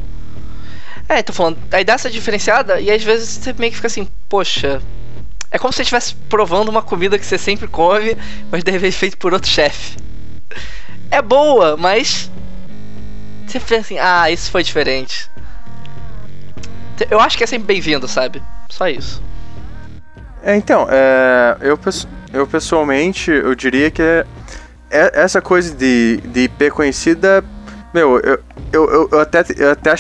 É, 1.08 1.24
tô 1.24 1.34
falando, 1.34 1.58
aí 1.72 1.84
dá 1.84 1.94
essa 1.94 2.10
diferenciada 2.10 2.80
e 2.80 2.92
às 2.92 3.04
vezes 3.04 3.30
você 3.30 3.54
meio 3.54 3.72
que 3.72 3.78
fica 3.78 3.88
assim, 3.88 4.08
poxa. 4.28 4.82
É 5.52 5.60
como 5.60 5.72
se 5.74 5.78
você 5.78 5.84
estivesse 5.84 6.16
provando 6.30 6.70
uma 6.70 6.82
comida 6.84 7.20
que 7.20 7.26
você 7.26 7.38
sempre 7.38 7.68
come, 7.68 8.18
mas 8.52 8.64
de 8.64 8.72
repente 8.72 8.98
feito 8.98 9.18
por 9.18 9.34
outro 9.34 9.50
chefe. 9.50 9.98
É 11.12 11.22
boa, 11.22 11.76
mas. 11.78 12.32
Você 13.46 13.60
pensa 13.60 13.82
assim, 13.82 13.98
ah, 14.00 14.30
isso 14.30 14.52
foi 14.52 14.64
diferente. 14.64 15.30
Eu 17.10 17.20
acho 17.20 17.38
que 17.38 17.44
é 17.44 17.48
sempre 17.48 17.68
bem-vindo, 17.68 18.08
sabe? 18.08 18.42
Só 18.70 18.88
isso. 18.88 19.22
É, 20.44 20.56
então, 20.56 20.88
é, 20.90 21.58
eu, 21.62 21.78
eu 22.34 22.48
pessoalmente, 22.48 23.30
eu 23.30 23.54
diria 23.56 23.92
que 23.92 24.02
é, 24.02 24.26
é- 24.90 25.12
essa 25.22 25.42
coisa 25.42 25.74
de, 25.76 26.18
de 26.26 26.42
IP 26.42 26.72
conhecida, 26.72 27.44
meu, 27.94 28.20
eu, 28.20 28.40
eu, 28.72 29.10
eu, 29.12 29.20
até, 29.20 29.44
eu 29.58 29.72
até 29.72 29.94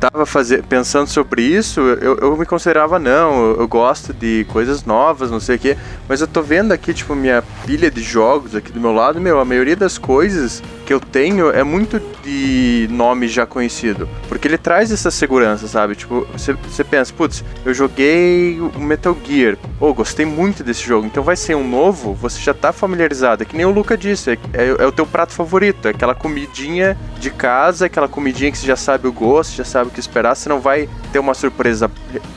tava 0.00 0.26
fazer, 0.26 0.62
pensando 0.64 1.08
sobre 1.08 1.42
isso, 1.42 1.80
eu, 1.80 2.18
eu 2.18 2.36
me 2.36 2.44
considerava 2.44 2.98
não, 2.98 3.50
eu, 3.50 3.60
eu 3.60 3.68
gosto 3.68 4.12
de 4.12 4.44
coisas 4.48 4.84
novas, 4.84 5.30
não 5.30 5.40
sei 5.40 5.56
o 5.56 5.58
quê, 5.58 5.76
mas 6.08 6.20
eu 6.20 6.26
tô 6.26 6.42
vendo 6.42 6.72
aqui, 6.72 6.92
tipo, 6.92 7.14
minha 7.14 7.42
pilha 7.64 7.90
de 7.90 8.02
jogos 8.02 8.54
aqui 8.54 8.72
do 8.72 8.80
meu 8.80 8.92
lado, 8.92 9.20
meu, 9.20 9.38
a 9.38 9.44
maioria 9.44 9.76
das 9.76 9.98
coisas 9.98 10.62
que 10.86 10.94
eu 10.94 11.00
tenho 11.00 11.50
é 11.50 11.64
muito 11.64 12.00
de 12.22 12.88
nome 12.90 13.26
já 13.26 13.44
conhecido. 13.44 14.08
Porque 14.28 14.46
ele 14.46 14.56
traz 14.56 14.92
essa 14.92 15.10
segurança, 15.10 15.66
sabe? 15.66 15.96
Tipo, 15.96 16.26
você, 16.32 16.84
pensa, 16.84 17.12
putz, 17.12 17.44
eu 17.64 17.74
joguei 17.74 18.58
o 18.60 18.80
Metal 18.80 19.16
Gear. 19.26 19.58
Oh, 19.80 19.92
gostei 19.92 20.24
muito 20.24 20.62
desse 20.62 20.86
jogo. 20.86 21.06
Então 21.06 21.24
vai 21.24 21.36
ser 21.36 21.56
um 21.56 21.68
novo, 21.68 22.14
você 22.14 22.40
já 22.40 22.54
tá 22.54 22.72
familiarizado. 22.72 23.42
É 23.42 23.46
que 23.46 23.56
nem 23.56 23.66
o 23.66 23.70
Luca 23.70 23.96
disse, 23.96 24.30
é, 24.30 24.38
é, 24.52 24.66
é 24.78 24.86
o 24.86 24.92
teu 24.92 25.04
prato 25.04 25.32
favorito. 25.32 25.88
É 25.88 25.90
aquela 25.90 26.14
comidinha 26.14 26.96
de 27.18 27.30
casa, 27.30 27.86
aquela 27.86 28.08
comidinha 28.08 28.52
que 28.52 28.58
você 28.58 28.66
já 28.66 28.76
sabe 28.76 29.08
o 29.08 29.12
gosto, 29.12 29.56
já 29.56 29.64
sabe 29.64 29.90
o 29.90 29.92
que 29.92 29.98
esperar. 29.98 30.36
Você 30.36 30.48
não 30.48 30.60
vai 30.60 30.88
ter 31.12 31.18
uma 31.18 31.34
surpresa. 31.34 31.90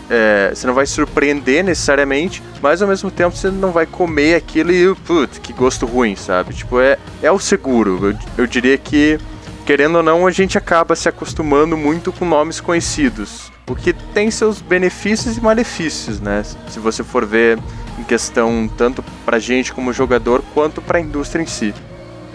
É, 0.10 0.52
você 0.54 0.66
não 0.66 0.74
vai 0.74 0.88
surpreender 0.88 1.64
necessariamente, 1.64 2.42
mas 2.62 2.82
ao 2.82 2.88
mesmo 2.88 3.12
tempo 3.12 3.36
você 3.36 3.52
não 3.52 3.72
vai 3.72 3.86
comer 3.86 4.36
aquilo 4.36 4.72
e, 4.72 4.96
putz, 4.96 5.38
que 5.38 5.54
gosto 5.54 5.86
ruim, 5.86 6.16
sabe? 6.16 6.54
Tipo, 6.56 6.80
é, 6.80 6.98
é 7.22 7.32
o 7.32 7.38
seguro. 7.38 8.10
Eu, 8.10 8.18
eu 8.40 8.48
diria 8.48 8.78
que 8.78 9.20
querendo 9.66 9.98
ou 9.98 10.04
não, 10.04 10.26
a 10.26 10.32
gente 10.32 10.58
acaba 10.58 10.96
se 10.96 11.08
acostumando 11.08 11.78
muito 11.78 12.12
com 12.12 12.26
nomes 12.26 12.60
conhecidos. 12.60 13.52
O 13.70 13.76
que 13.76 13.94
tem 13.94 14.32
seus 14.32 14.62
benefícios 14.62 15.38
e 15.38 15.42
malefícios, 15.42 16.20
né? 16.20 16.42
Se 16.70 16.80
você 16.80 17.04
for 17.04 17.24
ver 17.24 17.60
em 18.00 18.04
questão 18.04 18.68
tanto 18.76 19.04
pra 19.24 19.38
gente 19.38 19.72
como 19.72 19.94
jogador, 19.94 20.44
quanto 20.56 20.82
pra 20.82 21.00
indústria 21.00 21.44
em 21.44 21.46
si. 21.46 21.72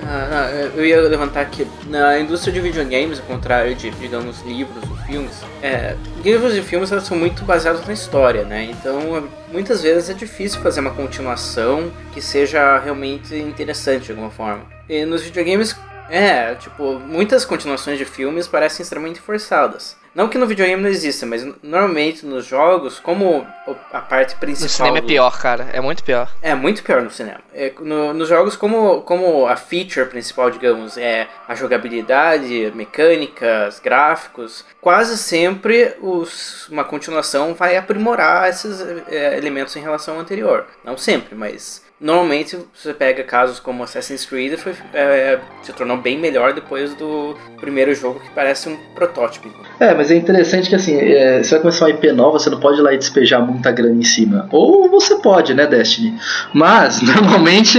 Ah, 0.06 0.70
eu 0.76 0.86
ia 0.86 1.00
levantar 1.00 1.40
aqui. 1.40 1.66
Na 1.88 2.20
indústria 2.20 2.52
de 2.52 2.60
videogames, 2.60 3.18
ao 3.18 3.26
contrário 3.26 3.74
de, 3.74 3.90
digamos, 3.90 4.42
livros 4.42 4.88
ou 4.88 4.96
filmes, 4.98 5.42
é, 5.60 5.96
livros 6.22 6.54
e 6.54 6.62
filmes 6.62 6.92
elas 6.92 7.04
são 7.04 7.16
muito 7.16 7.44
baseados 7.44 7.84
na 7.84 7.94
história, 7.94 8.44
né? 8.44 8.70
Então, 8.70 9.28
muitas 9.50 9.82
vezes 9.82 10.08
é 10.08 10.14
difícil 10.14 10.60
fazer 10.60 10.78
uma 10.78 10.90
continuação 10.90 11.90
que 12.12 12.22
seja 12.22 12.78
realmente 12.78 13.34
interessante 13.34 14.04
de 14.04 14.10
alguma 14.12 14.30
forma. 14.30 14.62
E 14.88 15.04
nos 15.04 15.22
videogames, 15.22 15.74
é, 16.08 16.54
tipo, 16.54 16.98
muitas 16.98 17.44
continuações 17.44 17.98
de 17.98 18.04
filmes 18.04 18.46
parecem 18.46 18.82
extremamente 18.82 19.20
forçadas. 19.20 19.96
Não 20.14 20.28
que 20.28 20.38
no 20.38 20.46
videogame 20.46 20.80
não 20.80 20.88
exista, 20.88 21.26
mas 21.26 21.44
normalmente 21.60 22.24
nos 22.24 22.46
jogos, 22.46 23.00
como 23.00 23.44
a 23.92 24.00
parte 24.00 24.36
principal. 24.36 24.66
No 24.66 24.68
cinema 24.68 25.00
do... 25.00 25.04
é 25.04 25.08
pior, 25.08 25.38
cara. 25.38 25.68
É 25.72 25.80
muito 25.80 26.04
pior. 26.04 26.30
É 26.40 26.54
muito 26.54 26.84
pior 26.84 27.02
no 27.02 27.10
cinema. 27.10 27.40
É, 27.52 27.72
no, 27.80 28.14
nos 28.14 28.28
jogos, 28.28 28.54
como, 28.54 29.02
como 29.02 29.46
a 29.48 29.56
feature 29.56 30.06
principal, 30.08 30.52
digamos, 30.52 30.96
é 30.96 31.26
a 31.48 31.54
jogabilidade, 31.56 32.70
mecânicas, 32.76 33.80
gráficos, 33.80 34.64
quase 34.80 35.18
sempre 35.18 35.96
os, 36.00 36.68
uma 36.68 36.84
continuação 36.84 37.52
vai 37.52 37.76
aprimorar 37.76 38.48
esses 38.48 38.80
é, 39.08 39.36
elementos 39.36 39.74
em 39.74 39.80
relação 39.80 40.14
ao 40.14 40.20
anterior. 40.20 40.64
Não 40.84 40.96
sempre, 40.96 41.34
mas 41.34 41.83
Normalmente 42.00 42.58
você 42.74 42.92
pega 42.92 43.22
casos 43.22 43.60
como 43.60 43.82
Assassin's 43.82 44.26
Creed 44.26 44.58
foi, 44.58 44.74
é, 44.92 45.38
se 45.62 45.72
tornou 45.72 45.96
bem 45.96 46.18
melhor 46.18 46.52
depois 46.52 46.92
do 46.94 47.36
primeiro 47.60 47.94
jogo 47.94 48.18
que 48.18 48.30
parece 48.30 48.68
um 48.68 48.76
protótipo. 48.94 49.48
É, 49.78 49.94
mas 49.94 50.10
é 50.10 50.16
interessante 50.16 50.68
que 50.68 50.74
assim, 50.74 50.96
é, 50.96 51.42
você 51.42 51.50
vai 51.52 51.60
começar 51.60 51.84
uma 51.86 51.90
IP 51.92 52.12
nova, 52.12 52.38
você 52.38 52.50
não 52.50 52.58
pode 52.58 52.78
ir 52.78 52.82
lá 52.82 52.92
e 52.92 52.98
despejar 52.98 53.40
muita 53.40 53.70
grana 53.70 53.94
em 53.94 54.04
cima. 54.04 54.48
Ou 54.50 54.90
você 54.90 55.16
pode, 55.16 55.54
né, 55.54 55.66
Destiny? 55.66 56.18
Mas 56.52 57.00
normalmente 57.02 57.78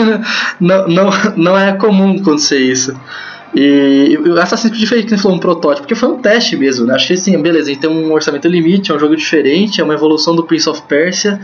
não, 0.59 0.87
não, 0.87 1.09
não 1.35 1.57
é 1.57 1.73
comum 1.73 2.17
acontecer 2.19 2.59
isso. 2.59 2.97
E 3.57 4.17
o 4.17 4.37
Assassin's 4.37 4.73
Creed 4.73 4.85
foi 4.85 5.03
que 5.03 5.17
falou 5.17 5.37
um 5.37 5.39
protótipo, 5.39 5.83
porque 5.83 5.95
foi 5.95 6.09
um 6.09 6.17
teste 6.17 6.57
mesmo, 6.57 6.85
né? 6.85 6.97
Que 6.97 7.13
assim, 7.13 7.41
beleza, 7.41 7.73
tem 7.77 7.89
um 7.89 8.11
orçamento 8.11 8.49
limite, 8.49 8.91
é 8.91 8.95
um 8.95 8.99
jogo 8.99 9.15
diferente, 9.15 9.79
é 9.79 9.83
uma 9.83 9.93
evolução 9.93 10.35
do 10.35 10.43
Prince 10.43 10.67
of 10.69 10.81
Persia, 10.81 11.39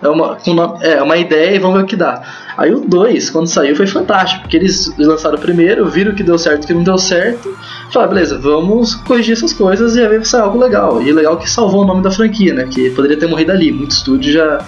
é 0.00 0.08
uma, 0.08 0.38
é 0.80 1.02
uma 1.02 1.16
ideia 1.16 1.56
e 1.56 1.58
vamos 1.58 1.78
ver 1.78 1.82
o 1.82 1.86
que 1.86 1.96
dá. 1.96 2.22
Aí 2.56 2.72
o 2.72 2.80
2, 2.80 3.30
quando 3.30 3.48
saiu, 3.48 3.74
foi 3.74 3.88
fantástico, 3.88 4.42
porque 4.42 4.56
eles 4.56 4.94
lançaram 4.96 5.36
o 5.36 5.40
primeiro, 5.40 5.84
viram 5.90 6.14
que 6.14 6.22
deu 6.22 6.38
certo 6.38 6.68
que 6.68 6.72
não 6.72 6.84
deu 6.84 6.98
certo, 6.98 7.52
falaram, 7.90 8.14
beleza, 8.14 8.38
vamos 8.38 8.94
corrigir 8.94 9.32
essas 9.32 9.52
coisas 9.52 9.96
e 9.96 10.08
ver 10.08 10.24
se 10.24 10.36
é 10.36 10.38
algo 10.38 10.60
legal. 10.60 11.02
E 11.02 11.12
legal 11.12 11.36
que 11.36 11.50
salvou 11.50 11.82
o 11.82 11.84
nome 11.84 12.00
da 12.00 12.12
franquia, 12.12 12.54
né? 12.54 12.68
Que 12.70 12.90
poderia 12.90 13.18
ter 13.18 13.26
morrido 13.26 13.50
ali, 13.50 13.72
muito 13.72 13.90
estúdio 13.90 14.32
já 14.32 14.64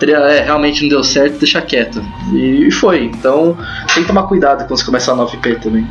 teria, 0.00 0.16
é, 0.16 0.42
realmente 0.42 0.82
não 0.82 0.88
deu 0.88 1.04
certo, 1.04 1.38
deixa 1.38 1.62
quieto. 1.62 2.02
E, 2.32 2.66
e 2.66 2.70
foi. 2.72 3.04
Então 3.04 3.56
tem 3.94 4.02
que 4.02 4.08
tomar 4.08 4.24
cuidado 4.24 4.66
quando 4.66 4.78
você 4.78 4.84
começar 4.84 5.12
a 5.12 5.16
nova 5.16 5.32
IP 5.36 5.54
também. 5.60 5.86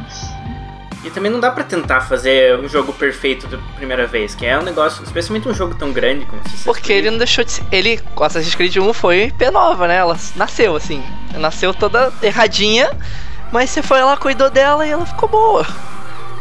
E 1.04 1.10
também 1.10 1.32
não 1.32 1.40
dá 1.40 1.50
pra 1.50 1.64
tentar 1.64 2.02
fazer 2.02 2.60
um 2.60 2.68
jogo 2.68 2.92
perfeito 2.92 3.48
da 3.48 3.58
primeira 3.76 4.06
vez, 4.06 4.36
que 4.36 4.46
é 4.46 4.60
um 4.60 4.62
negócio, 4.62 5.04
especialmente 5.04 5.48
um 5.48 5.54
jogo 5.54 5.74
tão 5.76 5.94
grande 5.94 6.26
como 6.26 6.42
Assassin's 6.42 6.64
Porque 6.64 6.92
ele 6.92 7.10
não 7.10 7.18
deixou 7.18 7.44
de 7.44 7.52
ser. 7.52 7.64
Ele, 7.72 8.00
o 8.16 8.24
Assassin's 8.24 8.56
Creed 8.56 8.76
1 8.76 8.94
foi 8.94 9.32
P 9.38 9.50
nova, 9.50 9.88
né? 9.88 9.96
Ela 9.96 10.18
nasceu 10.36 10.76
assim. 10.76 11.02
Nasceu 11.36 11.74
toda 11.74 12.12
erradinha, 12.22 12.92
mas 13.52 13.70
você 13.70 13.82
foi 13.82 14.02
lá, 14.04 14.18
cuidou 14.18 14.50
dela 14.50 14.86
e 14.86 14.90
ela 14.90 15.06
ficou 15.06 15.30
boa. 15.30 15.66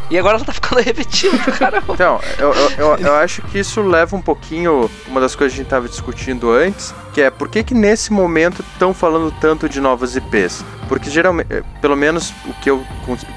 E 0.09 0.17
agora 0.17 0.39
tá 0.39 0.51
ficando 0.51 0.81
repetida, 0.81 1.37
caramba. 1.51 1.93
Então, 1.93 2.19
eu, 2.37 2.53
eu, 2.53 2.71
eu, 2.77 2.95
eu, 2.97 3.15
acho 3.15 3.41
que 3.43 3.59
isso 3.59 3.81
leva 3.81 4.15
um 4.15 4.21
pouquinho. 4.21 4.89
Uma 5.07 5.21
das 5.21 5.35
coisas 5.35 5.53
que 5.53 5.61
a 5.61 5.63
gente 5.63 5.69
tava 5.69 5.87
discutindo 5.87 6.51
antes, 6.51 6.93
que 7.13 7.21
é 7.21 7.29
por 7.29 7.47
que, 7.47 7.63
que 7.63 7.73
nesse 7.73 8.11
momento 8.11 8.63
estão 8.73 8.93
falando 8.93 9.31
tanto 9.39 9.69
de 9.69 9.79
novas 9.79 10.15
IPs? 10.15 10.63
Porque 10.87 11.09
geralmente, 11.09 11.47
eh, 11.51 11.63
pelo 11.81 11.95
menos 11.95 12.33
o 12.45 12.53
que 12.61 12.69
eu 12.69 12.83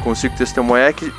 consigo 0.03 0.35
testemunhar 0.37 0.89
é 0.89 0.93
que 0.93 1.13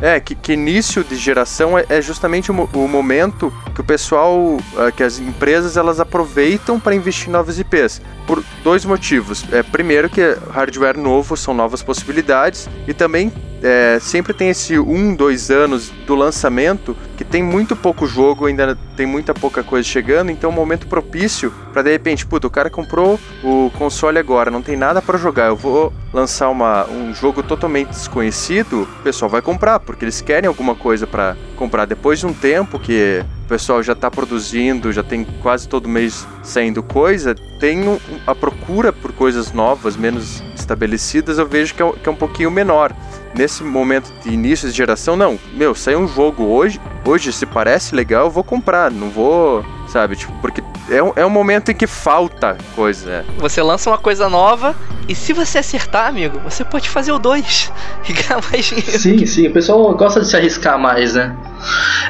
é, 0.00 0.20
que, 0.20 0.34
que, 0.34 0.52
início 0.52 1.02
de 1.02 1.16
geração 1.16 1.76
é, 1.76 1.84
é 1.88 2.00
justamente 2.00 2.52
o, 2.52 2.68
o, 2.72 2.86
momento 2.86 3.52
que 3.74 3.80
o 3.80 3.84
pessoal, 3.84 4.56
eh, 4.78 4.92
que 4.92 5.02
as 5.02 5.18
empresas 5.18 5.76
elas 5.76 5.98
aproveitam 5.98 6.78
para 6.78 6.94
investir 6.94 7.28
em 7.28 7.32
novas 7.32 7.58
IPs. 7.58 8.00
Por 8.26 8.44
dois 8.62 8.84
motivos. 8.84 9.44
É, 9.50 9.62
primeiro 9.62 10.08
que 10.08 10.36
hardware 10.52 10.96
novo 10.96 11.36
são 11.36 11.52
novas 11.52 11.82
possibilidades 11.82 12.68
e 12.86 12.94
também 12.94 13.32
é, 13.62 13.98
sempre 14.00 14.32
tem 14.32 14.50
esse 14.50 14.78
um, 14.78 15.14
dois 15.14 15.50
anos 15.50 15.90
do 16.06 16.14
lançamento 16.14 16.96
que 17.16 17.24
tem 17.24 17.42
muito 17.42 17.74
pouco 17.74 18.06
jogo, 18.06 18.46
ainda 18.46 18.78
tem 18.96 19.06
muita 19.06 19.34
pouca 19.34 19.62
coisa 19.62 19.86
chegando, 19.86 20.30
então 20.30 20.50
é 20.50 20.52
um 20.52 20.56
momento 20.56 20.86
propício 20.86 21.52
para 21.72 21.82
de 21.82 21.90
repente, 21.90 22.24
puta, 22.24 22.46
o 22.46 22.50
cara 22.50 22.70
comprou 22.70 23.18
o 23.42 23.70
console 23.76 24.18
agora, 24.18 24.50
não 24.50 24.62
tem 24.62 24.76
nada 24.76 25.02
para 25.02 25.18
jogar, 25.18 25.46
eu 25.46 25.56
vou 25.56 25.92
lançar 26.12 26.48
uma, 26.48 26.88
um 26.88 27.12
jogo 27.12 27.42
totalmente 27.42 27.88
desconhecido, 27.88 28.82
o 29.00 29.02
pessoal 29.02 29.28
vai 29.28 29.42
comprar, 29.42 29.80
porque 29.80 30.04
eles 30.04 30.20
querem 30.20 30.48
alguma 30.48 30.74
coisa 30.74 31.06
para 31.06 31.36
comprar. 31.56 31.84
Depois 31.84 32.20
de 32.20 32.26
um 32.26 32.32
tempo 32.32 32.78
que 32.78 33.24
o 33.44 33.48
pessoal 33.48 33.82
já 33.82 33.92
está 33.92 34.10
produzindo, 34.10 34.92
já 34.92 35.02
tem 35.02 35.24
quase 35.42 35.68
todo 35.68 35.88
mês 35.88 36.26
saindo 36.42 36.82
coisa, 36.82 37.34
tem 37.60 37.80
a 38.26 38.34
procura 38.34 38.92
por 38.92 39.12
coisas 39.12 39.52
novas, 39.52 39.96
menos 39.96 40.42
estabelecidas, 40.54 41.38
eu 41.38 41.46
vejo 41.46 41.74
que 41.74 41.82
é, 41.82 41.92
que 41.92 42.08
é 42.08 42.12
um 42.12 42.16
pouquinho 42.16 42.50
menor 42.50 42.94
nesse 43.34 43.62
momento 43.62 44.12
de 44.22 44.30
início 44.30 44.68
de 44.68 44.76
geração, 44.76 45.16
não, 45.16 45.38
meu, 45.52 45.74
saiu 45.74 46.00
um 46.00 46.08
jogo 46.08 46.44
hoje, 46.44 46.80
hoje 47.04 47.32
se 47.32 47.46
parece 47.46 47.94
legal, 47.94 48.26
eu 48.26 48.30
vou 48.30 48.44
comprar, 48.44 48.90
não 48.90 49.10
vou, 49.10 49.64
sabe, 49.98 50.14
tipo, 50.14 50.32
porque 50.40 50.62
é 50.88 51.02
um, 51.02 51.12
é 51.16 51.26
um 51.26 51.30
momento 51.30 51.72
em 51.72 51.74
que 51.74 51.86
falta 51.86 52.56
coisa. 52.76 53.24
Você 53.38 53.60
lança 53.60 53.90
uma 53.90 53.98
coisa 53.98 54.28
nova 54.28 54.76
e 55.08 55.14
se 55.14 55.32
você 55.32 55.58
acertar, 55.58 56.06
amigo, 56.06 56.38
você 56.38 56.64
pode 56.64 56.88
fazer 56.88 57.10
o 57.10 57.18
2 57.18 57.72
e 58.08 58.12
ganhar 58.12 58.40
mais 58.48 58.66
dinheiro. 58.66 58.92
Sim, 58.92 59.26
sim, 59.26 59.48
o 59.48 59.52
pessoal 59.52 59.92
gosta 59.96 60.20
de 60.20 60.28
se 60.28 60.36
arriscar 60.36 60.78
mais, 60.78 61.14
né? 61.14 61.34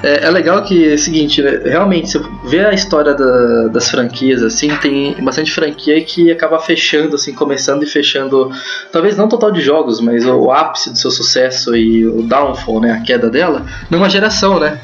É, 0.03 0.27
é 0.27 0.31
legal 0.31 0.63
que 0.65 0.91
é 0.91 0.95
o 0.95 0.99
seguinte, 0.99 1.41
né, 1.41 1.63
realmente, 1.65 2.11
você 2.11 2.21
vê 2.45 2.67
a 2.67 2.75
história 2.75 3.15
da, 3.15 3.69
das 3.69 3.91
franquias, 3.91 4.43
assim, 4.43 4.69
tem 4.77 5.15
bastante 5.25 5.51
franquia 5.51 6.05
que 6.05 6.31
acaba 6.31 6.59
fechando, 6.59 7.15
assim, 7.15 7.33
começando 7.33 7.85
e 7.85 7.87
fechando, 7.87 8.51
talvez 8.93 9.17
não 9.17 9.29
total 9.29 9.51
de 9.51 9.63
jogos, 9.63 9.99
mas 9.99 10.27
o, 10.27 10.37
o 10.37 10.53
ápice 10.53 10.91
do 10.91 10.99
seu 10.99 11.11
sucesso 11.11 11.75
e 11.75 12.07
o 12.07 12.21
downfall, 12.21 12.83
né, 12.83 12.93
a 12.93 13.01
queda 13.01 13.31
dela, 13.31 13.65
numa 13.91 14.11
geração, 14.11 14.61
né? 14.61 14.79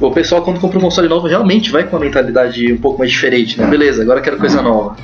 O 0.00 0.10
pessoal 0.10 0.42
quando 0.42 0.60
compra 0.60 0.78
um 0.78 0.82
console 0.82 1.08
novo 1.08 1.26
realmente 1.26 1.70
vai 1.70 1.84
com 1.84 1.96
uma 1.96 2.04
mentalidade 2.04 2.72
um 2.72 2.78
pouco 2.78 2.98
mais 2.98 3.10
diferente, 3.10 3.60
né? 3.60 3.66
Beleza, 3.66 4.02
agora 4.02 4.20
quero 4.20 4.38
coisa 4.38 4.62
nova. 4.62 4.96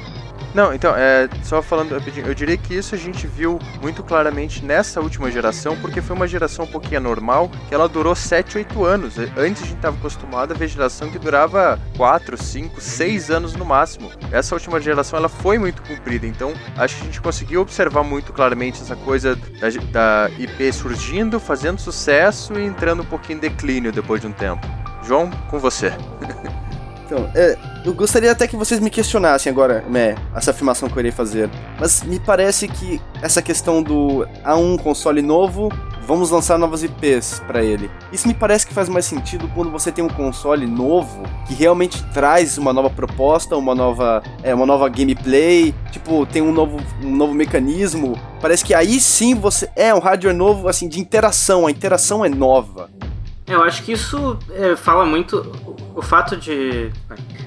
Não, 0.54 0.72
então, 0.72 0.94
é, 0.96 1.28
só 1.42 1.60
falando 1.60 1.92
rapidinho, 1.94 2.28
eu 2.28 2.34
diria 2.34 2.56
que 2.56 2.74
isso 2.74 2.94
a 2.94 2.98
gente 2.98 3.26
viu 3.26 3.58
muito 3.82 4.04
claramente 4.04 4.64
nessa 4.64 5.00
última 5.00 5.28
geração, 5.28 5.76
porque 5.76 6.00
foi 6.00 6.14
uma 6.14 6.28
geração 6.28 6.64
um 6.64 6.68
pouquinho 6.68 6.98
anormal, 6.98 7.50
que 7.68 7.74
ela 7.74 7.88
durou 7.88 8.14
7, 8.14 8.58
8 8.58 8.84
anos. 8.84 9.18
Antes 9.36 9.62
a 9.62 9.66
gente 9.66 9.74
estava 9.74 9.96
acostumado 9.96 10.52
a 10.52 10.56
ver 10.56 10.68
geração 10.68 11.10
que 11.10 11.18
durava 11.18 11.80
4, 11.96 12.36
5, 12.36 12.80
6 12.80 13.30
anos 13.32 13.56
no 13.56 13.64
máximo. 13.64 14.12
Essa 14.30 14.54
última 14.54 14.80
geração 14.80 15.18
ela 15.18 15.28
foi 15.28 15.58
muito 15.58 15.82
comprida, 15.82 16.24
então 16.24 16.52
acho 16.76 16.94
que 16.94 17.02
a 17.02 17.06
gente 17.06 17.20
conseguiu 17.20 17.60
observar 17.60 18.04
muito 18.04 18.32
claramente 18.32 18.80
essa 18.80 18.94
coisa 18.94 19.34
da, 19.34 19.68
da 19.90 20.30
IP 20.38 20.72
surgindo, 20.72 21.40
fazendo 21.40 21.80
sucesso 21.80 22.56
e 22.56 22.64
entrando 22.64 23.02
um 23.02 23.06
pouquinho 23.06 23.38
em 23.38 23.40
declínio 23.40 23.90
depois 23.90 24.20
de 24.20 24.28
um 24.28 24.32
tempo. 24.32 24.83
João, 25.04 25.30
com 25.50 25.58
você. 25.58 25.92
Então, 27.06 27.30
é, 27.34 27.56
eu 27.84 27.92
gostaria 27.92 28.32
até 28.32 28.48
que 28.48 28.56
vocês 28.56 28.80
me 28.80 28.88
questionassem 28.88 29.50
agora, 29.50 29.84
né, 29.88 30.14
essa 30.34 30.52
afirmação 30.52 30.88
que 30.88 30.96
eu 30.96 31.00
irei 31.00 31.12
fazer. 31.12 31.50
Mas 31.78 32.02
me 32.02 32.18
parece 32.18 32.66
que 32.66 33.00
essa 33.22 33.42
questão 33.42 33.82
do 33.82 34.26
há 34.42 34.56
um 34.56 34.76
console 34.76 35.20
novo, 35.20 35.68
vamos 36.06 36.30
lançar 36.30 36.58
novas 36.58 36.82
IPs 36.82 37.42
para 37.46 37.62
ele. 37.62 37.90
Isso 38.10 38.26
me 38.26 38.32
parece 38.32 38.66
que 38.66 38.72
faz 38.72 38.88
mais 38.88 39.04
sentido 39.04 39.50
quando 39.54 39.70
você 39.70 39.92
tem 39.92 40.02
um 40.02 40.08
console 40.08 40.66
novo 40.66 41.22
que 41.46 41.52
realmente 41.52 42.02
traz 42.12 42.56
uma 42.56 42.72
nova 42.72 42.88
proposta, 42.88 43.54
uma 43.54 43.74
nova, 43.74 44.22
é, 44.42 44.54
uma 44.54 44.66
nova 44.66 44.88
gameplay, 44.88 45.74
tipo, 45.90 46.24
tem 46.24 46.40
um 46.40 46.52
novo, 46.52 46.78
um 47.02 47.14
novo 47.14 47.34
mecanismo. 47.34 48.18
Parece 48.40 48.64
que 48.64 48.72
aí 48.72 48.98
sim 48.98 49.34
você 49.34 49.68
é 49.76 49.94
um 49.94 49.98
hardware 49.98 50.34
novo 50.34 50.68
assim 50.68 50.88
de 50.88 50.98
interação, 50.98 51.66
a 51.66 51.70
interação 51.70 52.24
é 52.24 52.30
nova. 52.30 52.88
Eu 53.46 53.62
acho 53.62 53.82
que 53.82 53.92
isso 53.92 54.38
é, 54.50 54.74
fala 54.74 55.04
muito 55.04 55.44
o 55.94 56.00
fato 56.00 56.36
de 56.36 56.90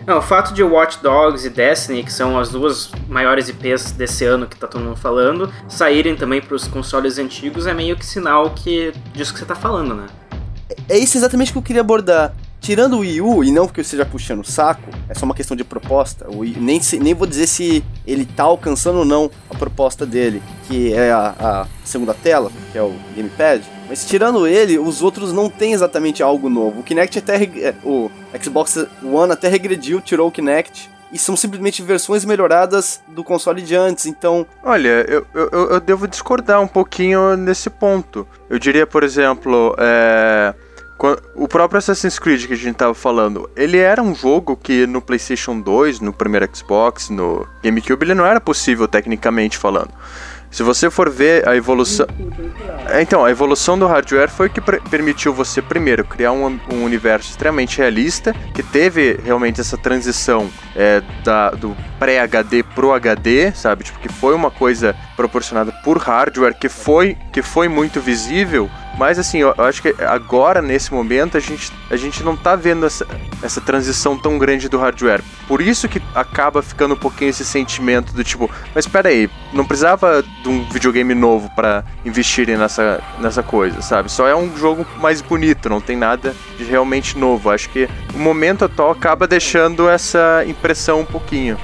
não, 0.08 0.20
o 0.20 0.22
fato 0.22 0.54
de 0.54 0.64
Watch 0.64 1.00
Dogs 1.04 1.46
e 1.46 1.50
Destiny, 1.50 2.02
que 2.02 2.14
são 2.14 2.40
as 2.40 2.48
duas 2.48 2.90
maiores 3.10 3.50
IPs 3.50 3.92
desse 3.92 4.24
ano 4.24 4.48
que 4.48 4.56
tá 4.56 4.66
todo 4.66 4.82
mundo 4.82 4.96
falando, 4.96 5.52
saírem 5.68 6.16
também 6.16 6.40
para 6.42 6.56
os 6.56 6.66
consoles 6.66 7.18
antigos 7.18 7.68
é 7.68 7.74
meio 7.74 7.98
que 7.98 8.06
sinal 8.06 8.52
que 8.52 8.94
disso 9.14 9.34
que 9.34 9.40
você 9.40 9.46
tá 9.46 9.54
falando, 9.54 9.94
né? 9.94 10.08
É 10.88 10.98
isso 10.98 11.18
exatamente 11.18 11.52
que 11.52 11.58
eu 11.58 11.62
queria 11.62 11.82
abordar. 11.82 12.34
Tirando 12.62 12.94
o 12.94 13.00
Wii 13.00 13.22
U, 13.22 13.44
e 13.44 13.52
não 13.52 13.66
porque 13.66 13.82
eu 13.82 13.84
esteja 13.84 14.06
puxando 14.06 14.40
o 14.40 14.44
saco, 14.44 14.90
é 15.10 15.14
só 15.14 15.26
uma 15.26 15.36
questão 15.36 15.58
de 15.58 15.64
proposta. 15.64 16.26
O 16.30 16.40
Wii, 16.40 16.58
nem, 16.58 16.80
nem 17.02 17.14
vou 17.14 17.28
dizer 17.28 17.46
se 17.46 17.84
ele 18.06 18.26
tá 18.26 18.44
alcançando 18.44 19.00
ou 19.00 19.06
não 19.06 19.30
a 19.50 19.56
proposta 19.56 20.06
dele, 20.06 20.42
que 20.68 20.94
é 20.94 21.12
a, 21.12 21.36
a 21.40 21.68
segunda 21.84 22.14
tela, 22.14 22.50
que 22.72 22.78
é 22.78 22.82
o 22.82 22.94
Gamepad. 23.16 23.62
Mas 23.88 24.06
tirando 24.06 24.46
ele, 24.48 24.78
os 24.78 25.02
outros 25.02 25.32
não 25.32 25.50
tem 25.50 25.74
exatamente 25.74 26.22
algo 26.22 26.50
novo. 26.50 26.82
O 26.82 26.84
Kinect 26.84 27.20
até. 27.20 27.44
é, 27.44 27.74
O 27.84 28.12
Xbox 28.42 28.86
One 29.04 29.32
até 29.32 29.48
regrediu, 29.48 30.02
tirou 30.02 30.28
o 30.28 30.32
Kinect. 30.32 30.90
E 31.10 31.18
são 31.18 31.38
simplesmente 31.38 31.82
versões 31.82 32.26
melhoradas 32.26 33.02
do 33.08 33.24
console 33.24 33.62
de 33.62 33.74
antes, 33.76 34.06
então. 34.06 34.46
Olha, 34.62 35.06
eu, 35.08 35.26
eu, 35.34 35.50
eu 35.52 35.80
devo 35.80 36.06
discordar 36.06 36.62
um 36.62 36.68
pouquinho 36.68 37.38
nesse 37.38 37.70
ponto. 37.70 38.28
Eu 38.50 38.60
diria, 38.60 38.86
por 38.86 39.04
exemplo, 39.04 39.74
é, 39.78 40.54
o 41.36 41.48
próprio 41.48 41.78
Assassin's 41.78 42.18
Creed 42.18 42.48
que 42.48 42.54
a 42.54 42.58
gente 42.58 42.76
tava 42.76 42.94
falando, 42.94 43.50
ele 43.56 43.78
era 43.78 44.02
um 44.02 44.16
jogo 44.16 44.58
que 44.58 44.88
no 44.88 45.02
PlayStation 45.02 45.60
2, 45.60 46.00
no 46.00 46.12
primeiro 46.12 46.50
Xbox, 46.54 47.10
no 47.10 47.48
GameCube, 47.64 48.04
ele 48.04 48.16
não 48.16 48.26
era 48.26 48.42
possível 48.42 48.88
tecnicamente 48.88 49.58
falando. 49.58 49.92
Se 50.50 50.64
você 50.64 50.90
for 50.90 51.10
ver 51.10 51.48
a 51.48 51.56
evolução. 51.56 52.08
É, 52.88 53.02
Então, 53.02 53.24
a 53.24 53.32
evolução 53.32 53.78
do 53.78 53.86
hardware 53.86 54.30
foi 54.30 54.48
o 54.48 54.50
que 54.50 54.62
permitiu 54.62 55.34
você, 55.34 55.62
primeiro, 55.62 56.04
criar 56.06 56.32
um, 56.32 56.60
um 56.72 56.84
universo 56.84 57.30
extremamente 57.30 57.78
realista, 57.78 58.34
que 58.54 58.64
teve 58.64 59.20
realmente 59.24 59.60
essa 59.60 59.78
transição 59.78 60.50
é, 60.76 61.02
da, 61.24 61.52
do 61.52 61.76
pré-HD 62.00 62.64
pro 62.64 62.94
HD, 62.94 63.52
sabe? 63.54 63.84
Tipo, 63.84 64.00
que 64.00 64.10
foi 64.10 64.34
uma 64.34 64.50
coisa 64.50 64.96
proporcionada 65.16 65.72
por 65.84 65.98
hardware, 65.98 66.58
que 66.58 66.70
foi, 66.70 67.18
que 67.32 67.42
foi 67.42 67.68
muito 67.68 68.00
visível. 68.00 68.70
Mas 68.98 69.20
assim, 69.20 69.40
eu 69.40 69.54
acho 69.60 69.82
que 69.82 69.96
agora, 70.04 70.62
nesse 70.62 70.92
momento, 70.92 71.38
a 71.38 71.40
gente, 71.40 71.72
a 71.90 71.96
gente 71.96 72.24
não 72.24 72.36
tá 72.36 72.56
vendo 72.56 72.86
essa, 72.86 73.06
essa 73.44 73.62
transição 73.62 74.18
tão 74.18 74.38
grande 74.40 74.68
do 74.68 74.78
hardware. 74.78 75.24
Por 75.48 75.62
isso 75.62 75.88
que 75.88 76.02
acaba 76.16 76.62
ficando 76.64 76.96
um 76.96 76.98
pouquinho 76.98 77.30
esse 77.30 77.46
sentimento 77.46 78.12
do 78.12 78.24
tipo, 78.24 78.50
mas 78.74 78.86
espera 78.86 79.10
aí, 79.10 79.30
não 79.54 79.66
precisava 79.66 80.24
de 80.24 80.50
um 80.50 80.68
videogame 80.70 81.14
novo 81.14 81.50
para 81.56 81.84
investirem 82.04 82.58
nessa, 82.58 83.02
nessa 83.20 83.44
coisa, 83.44 83.82
sabe? 83.82 84.12
Só 84.12 84.28
é 84.28 84.36
um 84.36 84.58
jogo 84.58 84.86
mais 84.98 85.22
bonito, 85.22 85.70
não 85.70 85.80
tem 85.80 85.96
nada 85.96 86.36
de 86.58 86.64
realmente 86.64 87.18
novo. 87.18 87.52
Acho 87.52 87.70
que 87.70 87.88
o 88.16 88.18
momento 88.18 88.66
atual 88.66 88.92
acaba 88.92 89.28
deixando 89.28 89.88
essa 89.88 90.44
impressão 90.48 91.02
um 91.02 91.06
pouquinho. 91.06 91.58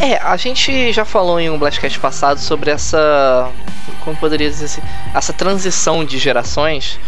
É, 0.00 0.16
a 0.16 0.36
gente 0.36 0.92
já 0.92 1.04
falou 1.04 1.38
em 1.38 1.50
um 1.50 1.58
Blastcast 1.58 1.98
passado 2.00 2.38
sobre 2.40 2.70
essa. 2.70 3.50
Como 4.00 4.16
poderia 4.16 4.48
dizer 4.48 4.64
assim? 4.64 4.82
Essa 5.14 5.32
transição 5.32 6.04
de 6.04 6.18
gerações. 6.18 6.98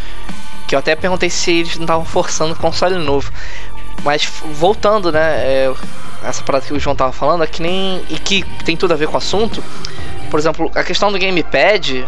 Que 0.66 0.74
eu 0.74 0.78
até 0.78 0.94
perguntei 0.94 1.28
se 1.28 1.50
eles 1.50 1.76
não 1.76 1.84
estavam 1.84 2.04
forçando 2.04 2.54
console 2.54 2.96
novo. 2.96 3.32
Mas 4.04 4.24
voltando, 4.52 5.10
né? 5.10 5.20
é, 5.20 5.74
essa 6.22 6.42
parada 6.42 6.64
que 6.66 6.72
o 6.74 6.78
João 6.78 6.94
tava 6.94 7.12
falando 7.12 7.42
é 7.42 7.46
que 7.46 7.62
nem. 7.62 8.04
E 8.08 8.18
que 8.18 8.42
tem 8.64 8.76
tudo 8.76 8.92
a 8.92 8.96
ver 8.96 9.08
com 9.08 9.14
o 9.14 9.18
assunto. 9.18 9.62
Por 10.30 10.38
exemplo, 10.38 10.70
a 10.74 10.84
questão 10.84 11.10
do 11.10 11.18
gamepad. 11.18 12.06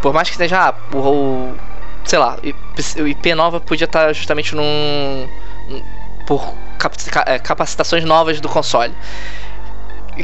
Por 0.00 0.12
mais 0.14 0.28
que 0.28 0.34
esteja. 0.34 0.68
Ah, 0.68 0.74
o, 0.94 0.98
o- 0.98 1.56
sei 2.04 2.18
lá, 2.20 2.38
o 3.02 3.06
IP 3.08 3.34
nova 3.34 3.60
podia 3.60 3.84
estar 3.84 4.12
justamente 4.12 4.54
num. 4.54 5.28
por 6.24 6.54
é, 7.26 7.38
capacitações 7.38 8.04
novas 8.04 8.40
do 8.40 8.48
console. 8.48 8.94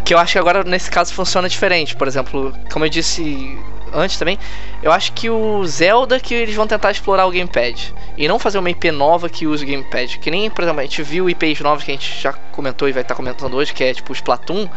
Que 0.01 0.15
eu 0.15 0.19
acho 0.19 0.33
que 0.33 0.39
agora 0.39 0.65
nesse 0.65 0.91
caso 0.91 1.13
funciona 1.13 1.49
diferente. 1.49 1.95
Por 1.97 2.09
exemplo, 2.09 2.55
como 2.73 2.85
eu 2.85 2.89
disse 2.89 3.59
antes 3.93 4.17
também, 4.17 4.39
eu 4.83 4.91
acho 4.91 5.13
que 5.13 5.29
o 5.29 5.65
Zelda 5.67 6.19
que 6.19 6.35
eles 6.35 6.55
vão 6.55 6.67
tentar 6.67 6.91
explorar 6.91 7.27
o 7.27 7.31
gamepad 7.31 7.95
e 8.17 8.27
não 8.27 8.39
fazer 8.39 8.59
uma 8.59 8.71
IP 8.71 8.91
nova 8.91 9.29
que 9.29 9.47
use 9.47 9.65
o 9.65 9.67
gamepad. 9.67 10.19
Que 10.19 10.31
nem, 10.31 10.51
por 10.51 10.63
exemplo, 10.63 10.81
a 10.81 10.83
gente 10.85 11.03
viu 11.03 11.29
IPs 11.29 11.61
novas 11.61 11.85
que 11.85 11.91
a 11.91 11.95
gente 11.95 12.21
já 12.21 12.33
comentou 12.33 12.89
e 12.89 12.93
vai 12.93 13.03
estar 13.03 13.15
comentando 13.15 13.55
hoje, 13.55 13.73
que 13.75 13.85
é 13.85 13.93
tipo 13.93 14.13
o 14.13 14.15
Splatoon, 14.15 14.69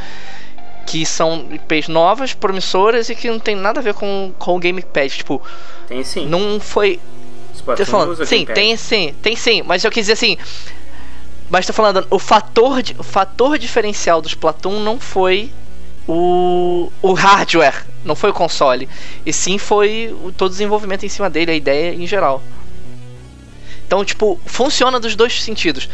que 0.85 1.05
são 1.05 1.47
IPs 1.51 1.87
novas, 1.87 2.33
promissoras 2.33 3.09
e 3.09 3.15
que 3.15 3.29
não 3.29 3.39
tem 3.39 3.55
nada 3.55 3.79
a 3.79 3.83
ver 3.83 3.93
com, 3.93 4.33
com 4.37 4.55
o 4.55 4.59
gamepad. 4.59 5.09
Tipo, 5.09 5.41
Tem 5.87 6.03
sim. 6.03 6.25
não 6.27 6.59
foi 6.59 6.99
Splatoon 7.53 7.85
falando, 7.85 8.25
sim, 8.25 8.43
gamepad. 8.43 8.53
tem 8.53 8.77
sim, 8.77 9.15
tem 9.21 9.35
sim, 9.35 9.63
mas 9.65 9.83
eu 9.83 9.91
quis 9.91 10.03
dizer 10.03 10.13
assim. 10.13 10.37
Mas 11.49 11.65
tô 11.65 11.73
falando, 11.73 12.05
o 12.09 12.17
fator, 12.19 12.81
o 12.97 13.03
fator 13.03 13.57
diferencial 13.57 14.21
do 14.21 14.27
Splatoon 14.27 14.79
não 14.79 14.99
foi 14.99 15.53
o, 16.07 16.91
o 17.01 17.13
hardware, 17.13 17.85
não 18.03 18.15
foi 18.15 18.31
o 18.31 18.33
console. 18.33 18.89
E 19.25 19.31
sim 19.31 19.57
foi 19.57 20.11
o, 20.11 20.31
todo 20.31 20.47
o 20.47 20.51
desenvolvimento 20.51 21.05
em 21.05 21.09
cima 21.09 21.29
dele, 21.29 21.51
a 21.51 21.55
ideia 21.55 21.93
em 21.93 22.07
geral. 22.07 22.43
Então, 23.85 24.03
tipo, 24.03 24.39
funciona 24.45 24.99
dos 24.99 25.15
dois 25.15 25.41
sentidos. 25.43 25.87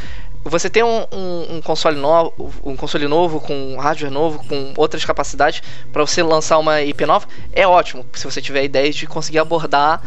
Você 0.43 0.69
tem 0.69 0.81
um, 0.83 1.05
um- 1.11 1.57
um 1.57 1.61
console 1.61 1.97
novo, 1.97 2.33
um 2.63 2.75
console 2.75 3.07
novo 3.07 3.39
com 3.39 3.77
hardware 3.77 4.11
novo, 4.11 4.43
com 4.47 4.73
outras 4.75 5.05
capacidades 5.05 5.61
para 5.91 6.03
você 6.05 6.23
lançar 6.23 6.57
uma 6.57 6.81
IP 6.81 7.05
nova, 7.05 7.27
é 7.53 7.67
ótimo. 7.67 8.05
Se 8.13 8.23
você 8.25 8.41
tiver 8.41 8.63
ideias 8.63 8.95
de 8.95 9.05
conseguir 9.05 9.37
abordar 9.39 10.01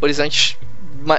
horizontes 0.00 0.56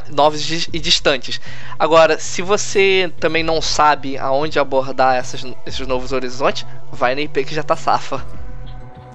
novos 0.09 0.67
e 0.71 0.79
distantes. 0.79 1.39
Agora, 1.77 2.19
se 2.19 2.41
você 2.41 3.11
também 3.19 3.43
não 3.43 3.61
sabe 3.61 4.17
aonde 4.17 4.59
abordar 4.59 5.15
essas- 5.15 5.45
esses 5.65 5.87
novos 5.87 6.11
horizontes, 6.11 6.65
vai 6.91 7.15
na 7.15 7.21
IP 7.21 7.43
que 7.43 7.55
já 7.55 7.63
tá 7.63 7.75
safa. 7.75 8.23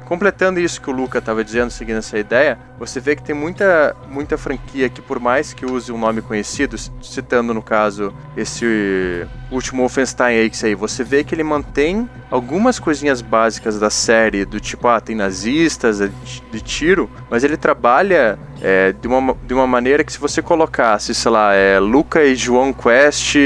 Completando 0.07 0.61
isso 0.61 0.81
que 0.81 0.89
o 0.89 0.93
Luca 0.93 1.19
estava 1.19 1.43
dizendo, 1.43 1.69
seguindo 1.69 1.97
essa 1.97 2.17
ideia, 2.17 2.57
você 2.79 3.01
vê 3.01 3.17
que 3.17 3.25
tem 3.25 3.35
muita, 3.35 3.97
muita 4.09 4.39
franquia 4.39 4.89
que, 4.89 5.03
por 5.03 5.19
mais 5.19 5.53
que 5.53 5.67
use 5.67 5.91
um 5.91 5.99
nome 5.99 6.23
conhecido, 6.23 6.77
citando 7.03 7.53
no 7.53 7.61
caso 7.61 8.15
esse 8.37 9.27
último 9.51 9.83
Wolfenstein 9.83 10.39
aí, 10.39 10.49
que 10.49 10.65
aí, 10.65 10.77
você 10.77 11.03
vê 11.03 11.25
que 11.25 11.35
ele 11.35 11.43
mantém 11.43 12.09
algumas 12.31 12.79
coisinhas 12.79 13.21
básicas 13.21 13.81
da 13.81 13.91
série, 13.91 14.45
do 14.45 14.61
tipo, 14.61 14.87
ah, 14.87 15.01
tem 15.01 15.17
nazistas, 15.17 15.99
de, 15.99 16.11
de 16.53 16.61
tiro, 16.61 17.11
mas 17.29 17.43
ele 17.43 17.57
trabalha 17.57 18.39
é, 18.63 18.93
de, 18.93 19.07
uma, 19.07 19.37
de 19.47 19.55
uma 19.55 19.67
maneira 19.67 20.03
que 20.05 20.13
se 20.13 20.19
você 20.19 20.41
colocasse, 20.41 21.15
sei 21.15 21.31
lá, 21.31 21.55
é, 21.55 21.79
Luca 21.79 22.25
e 22.25 22.35
João 22.35 22.73
Quest 22.73 23.37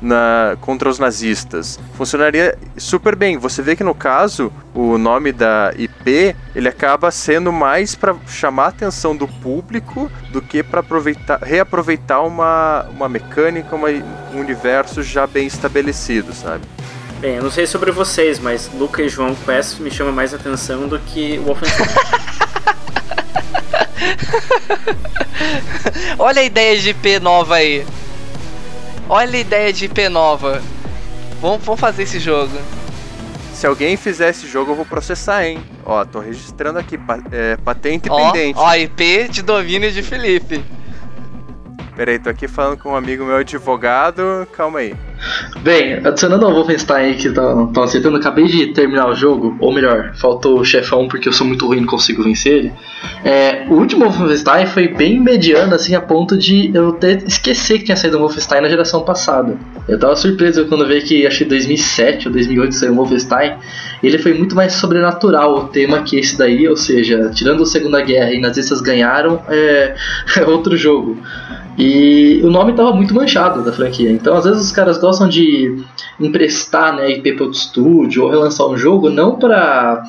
na, 0.00 0.56
contra 0.60 0.88
os 0.88 0.98
nazistas, 0.98 1.78
funcionaria 1.94 2.56
super 2.76 3.14
bem. 3.16 3.36
Você 3.38 3.62
vê 3.62 3.74
que 3.74 3.84
no 3.84 3.94
caso, 3.94 4.52
o 4.74 4.98
nome 4.98 5.32
da 5.32 5.72
IP, 5.76 6.34
ele 6.54 6.68
acaba 6.68 7.10
sendo 7.10 7.52
mais 7.52 7.94
para 7.94 8.14
chamar 8.26 8.64
a 8.64 8.68
atenção 8.68 9.16
do 9.16 9.26
público 9.26 10.10
do 10.30 10.40
que 10.40 10.62
para 10.62 10.80
aproveitar, 10.80 11.38
reaproveitar 11.42 12.22
uma, 12.22 12.86
uma 12.90 13.08
mecânica, 13.08 13.74
uma, 13.74 13.88
um 13.88 14.40
universo 14.40 15.02
já 15.02 15.26
bem 15.26 15.46
estabelecido, 15.46 16.32
sabe? 16.32 16.64
Bem, 17.20 17.34
eu 17.34 17.42
não 17.42 17.50
sei 17.50 17.66
sobre 17.66 17.90
vocês, 17.90 18.38
mas 18.38 18.70
Luca 18.72 19.02
e 19.02 19.08
João 19.08 19.34
Quest 19.34 19.80
me 19.80 19.90
chama 19.90 20.12
mais 20.12 20.32
atenção 20.32 20.86
do 20.86 21.00
que 21.00 21.38
o 21.38 21.46
Wolfenstein. 21.46 21.88
Olha 26.18 26.40
a 26.40 26.44
ideia 26.44 26.78
de 26.78 26.90
IP 26.90 27.18
nova 27.20 27.56
aí. 27.56 27.84
Olha 29.08 29.36
a 29.36 29.40
ideia 29.40 29.72
de 29.72 29.86
IP 29.86 30.08
nova. 30.08 30.62
Vamos, 31.40 31.64
vamos 31.64 31.80
fazer 31.80 32.02
esse 32.02 32.18
jogo. 32.18 32.56
Se 33.54 33.66
alguém 33.66 33.96
fizer 33.96 34.28
esse 34.30 34.46
jogo, 34.46 34.72
eu 34.72 34.76
vou 34.76 34.84
processar, 34.84 35.44
hein? 35.44 35.58
Ó, 35.84 36.04
tô 36.04 36.20
registrando 36.20 36.78
aqui, 36.78 36.96
pa- 36.96 37.18
é, 37.32 37.56
patente 37.56 38.08
Ó, 38.10 38.16
pendente. 38.32 38.58
ó, 38.58 38.74
IP 38.74 39.28
de 39.28 39.42
domínio 39.42 39.90
de 39.90 40.02
Felipe. 40.02 40.62
Peraí, 41.96 42.18
tô 42.20 42.30
aqui 42.30 42.46
falando 42.46 42.78
com 42.78 42.90
um 42.90 42.96
amigo 42.96 43.24
meu 43.24 43.36
advogado, 43.36 44.46
calma 44.52 44.78
aí. 44.80 44.94
Bem, 45.60 45.94
adicionando 46.04 46.46
ao 46.46 46.52
Wolfenstein 46.52 47.14
que 47.14 47.28
estão 47.28 47.82
aceitando, 47.82 48.16
acabei 48.16 48.46
de 48.46 48.68
terminar 48.68 49.08
o 49.08 49.14
jogo, 49.14 49.56
ou 49.60 49.72
melhor, 49.72 50.12
faltou 50.14 50.60
o 50.60 50.64
chefão 50.64 51.08
porque 51.08 51.28
eu 51.28 51.32
sou 51.32 51.46
muito 51.46 51.66
ruim 51.66 51.78
e 51.78 51.80
não 51.80 51.86
consigo 51.86 52.22
vencer 52.22 52.54
ele. 52.54 52.72
É, 53.24 53.64
o 53.68 53.74
último 53.74 54.08
Wolfenstein 54.08 54.66
foi 54.66 54.88
bem 54.88 55.20
mediano, 55.20 55.74
assim, 55.74 55.94
a 55.94 56.00
ponto 56.00 56.36
de 56.36 56.70
eu 56.74 56.90
até 56.90 57.12
esquecer 57.26 57.78
que 57.78 57.86
tinha 57.86 57.96
saído 57.96 58.16
um 58.16 58.20
Wolfenstein 58.20 58.60
na 58.60 58.68
geração 58.68 59.02
passada. 59.02 59.56
Eu 59.88 59.98
tava 59.98 60.14
surpreso 60.16 60.66
quando 60.66 60.86
vi 60.86 61.00
que 61.02 61.28
que 61.28 61.44
2007 61.44 62.28
ou 62.28 62.32
2008 62.32 62.74
saiu 62.74 62.92
o 62.92 62.96
Wolfenstein. 62.96 63.54
Ele 64.02 64.18
foi 64.18 64.34
muito 64.34 64.54
mais 64.54 64.74
sobrenatural 64.74 65.56
o 65.56 65.64
tema 65.68 66.02
que 66.02 66.18
esse 66.18 66.36
daí, 66.36 66.68
ou 66.68 66.76
seja, 66.76 67.30
tirando 67.34 67.62
a 67.62 67.66
Segunda 67.66 68.00
Guerra 68.00 68.32
e 68.32 68.40
nazistas 68.40 68.80
ganharam, 68.80 69.40
é, 69.48 69.94
é 70.36 70.44
outro 70.44 70.76
jogo. 70.76 71.18
E 71.78 72.40
o 72.42 72.50
nome 72.50 72.72
tava 72.72 72.92
muito 72.92 73.14
manchado 73.14 73.62
da 73.62 73.72
franquia. 73.72 74.10
Então, 74.10 74.36
às 74.36 74.44
vezes, 74.44 74.62
os 74.62 74.72
caras 74.72 74.98
gostam 74.98 75.17
de 75.26 75.82
emprestar 76.20 76.94
né, 76.94 77.10
IP 77.10 77.32
para 77.32 77.46
outro 77.46 77.58
estúdio 77.58 78.24
ou 78.24 78.30
relançar 78.30 78.66
um 78.66 78.76
jogo 78.76 79.08
não 79.08 79.36
para 79.36 80.04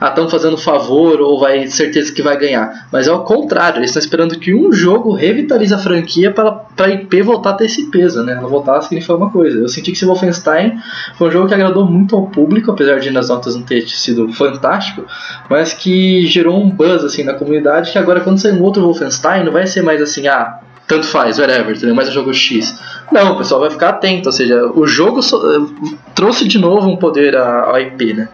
ah, 0.00 0.08
estão 0.08 0.28
fazendo 0.28 0.58
favor 0.58 1.20
ou 1.20 1.40
vai 1.40 1.66
certeza 1.68 2.12
que 2.12 2.22
vai 2.22 2.36
ganhar. 2.36 2.86
Mas 2.92 3.08
é 3.08 3.12
o 3.12 3.20
contrário, 3.20 3.78
eles 3.78 3.90
estão 3.90 4.00
esperando 4.00 4.38
que 4.38 4.54
um 4.54 4.72
jogo 4.72 5.12
revitalize 5.12 5.72
a 5.72 5.78
franquia 5.78 6.30
para 6.30 6.66
a 6.78 6.88
IP 6.88 7.22
voltar 7.22 7.50
a 7.50 7.54
ter 7.54 7.64
esse 7.64 7.90
peso, 7.90 8.22
né? 8.22 8.34
Ela 8.34 8.46
voltar 8.46 8.76
a 8.76 8.82
significar 8.82 9.16
uma 9.16 9.30
coisa. 9.30 9.58
Eu 9.58 9.68
senti 9.68 9.90
que 9.90 9.96
esse 9.96 10.04
Wolfenstein 10.04 10.78
foi 11.16 11.28
um 11.28 11.30
jogo 11.30 11.48
que 11.48 11.54
agradou 11.54 11.86
muito 11.86 12.14
ao 12.14 12.26
público, 12.26 12.70
apesar 12.70 13.00
de 13.00 13.10
nas 13.10 13.28
notas 13.28 13.56
não 13.56 13.62
ter 13.62 13.88
sido 13.88 14.30
fantástico, 14.32 15.04
mas 15.48 15.72
que 15.72 16.26
gerou 16.26 16.60
um 16.60 16.68
buzz 16.68 17.02
assim 17.02 17.22
na 17.22 17.34
comunidade 17.34 17.90
que 17.90 17.98
agora 17.98 18.20
quando 18.20 18.38
sair 18.38 18.52
um 18.52 18.62
outro 18.62 18.82
Wolfenstein 18.82 19.44
não 19.44 19.52
vai 19.52 19.66
ser 19.66 19.82
mais 19.82 20.02
assim, 20.02 20.28
ah, 20.28 20.60
tanto 20.86 21.06
faz, 21.06 21.38
whatever, 21.38 21.74
entendeu? 21.74 21.94
mais 21.94 22.08
um 22.08 22.12
jogo 22.12 22.32
X. 22.32 22.78
Não, 23.10 23.32
o 23.32 23.38
pessoal 23.38 23.60
vai 23.60 23.70
ficar 23.70 23.90
atento, 23.90 24.28
ou 24.28 24.32
seja, 24.32 24.66
o 24.74 24.86
jogo 24.86 25.22
so, 25.22 25.74
trouxe 26.14 26.46
de 26.46 26.58
novo 26.58 26.88
um 26.88 26.96
poder 26.96 27.36
à 27.36 27.80
IP, 27.80 28.14
né? 28.14 28.28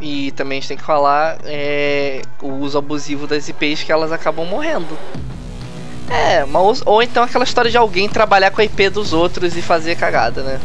E 0.00 0.30
também 0.32 0.58
a 0.58 0.60
gente 0.60 0.68
tem 0.68 0.76
que 0.76 0.82
falar 0.82 1.38
é, 1.44 2.22
o 2.40 2.48
uso 2.48 2.78
abusivo 2.78 3.26
das 3.26 3.48
IPs 3.48 3.82
que 3.82 3.92
elas 3.92 4.12
acabam 4.12 4.46
morrendo. 4.46 4.96
É, 6.08 6.44
mas, 6.44 6.82
ou 6.84 7.02
então 7.02 7.22
aquela 7.22 7.44
história 7.44 7.70
de 7.70 7.76
alguém 7.76 8.08
trabalhar 8.08 8.50
com 8.50 8.60
a 8.60 8.64
IP 8.64 8.88
dos 8.88 9.12
outros 9.12 9.56
e 9.56 9.62
fazer 9.62 9.96
cagada, 9.96 10.42
né? 10.42 10.60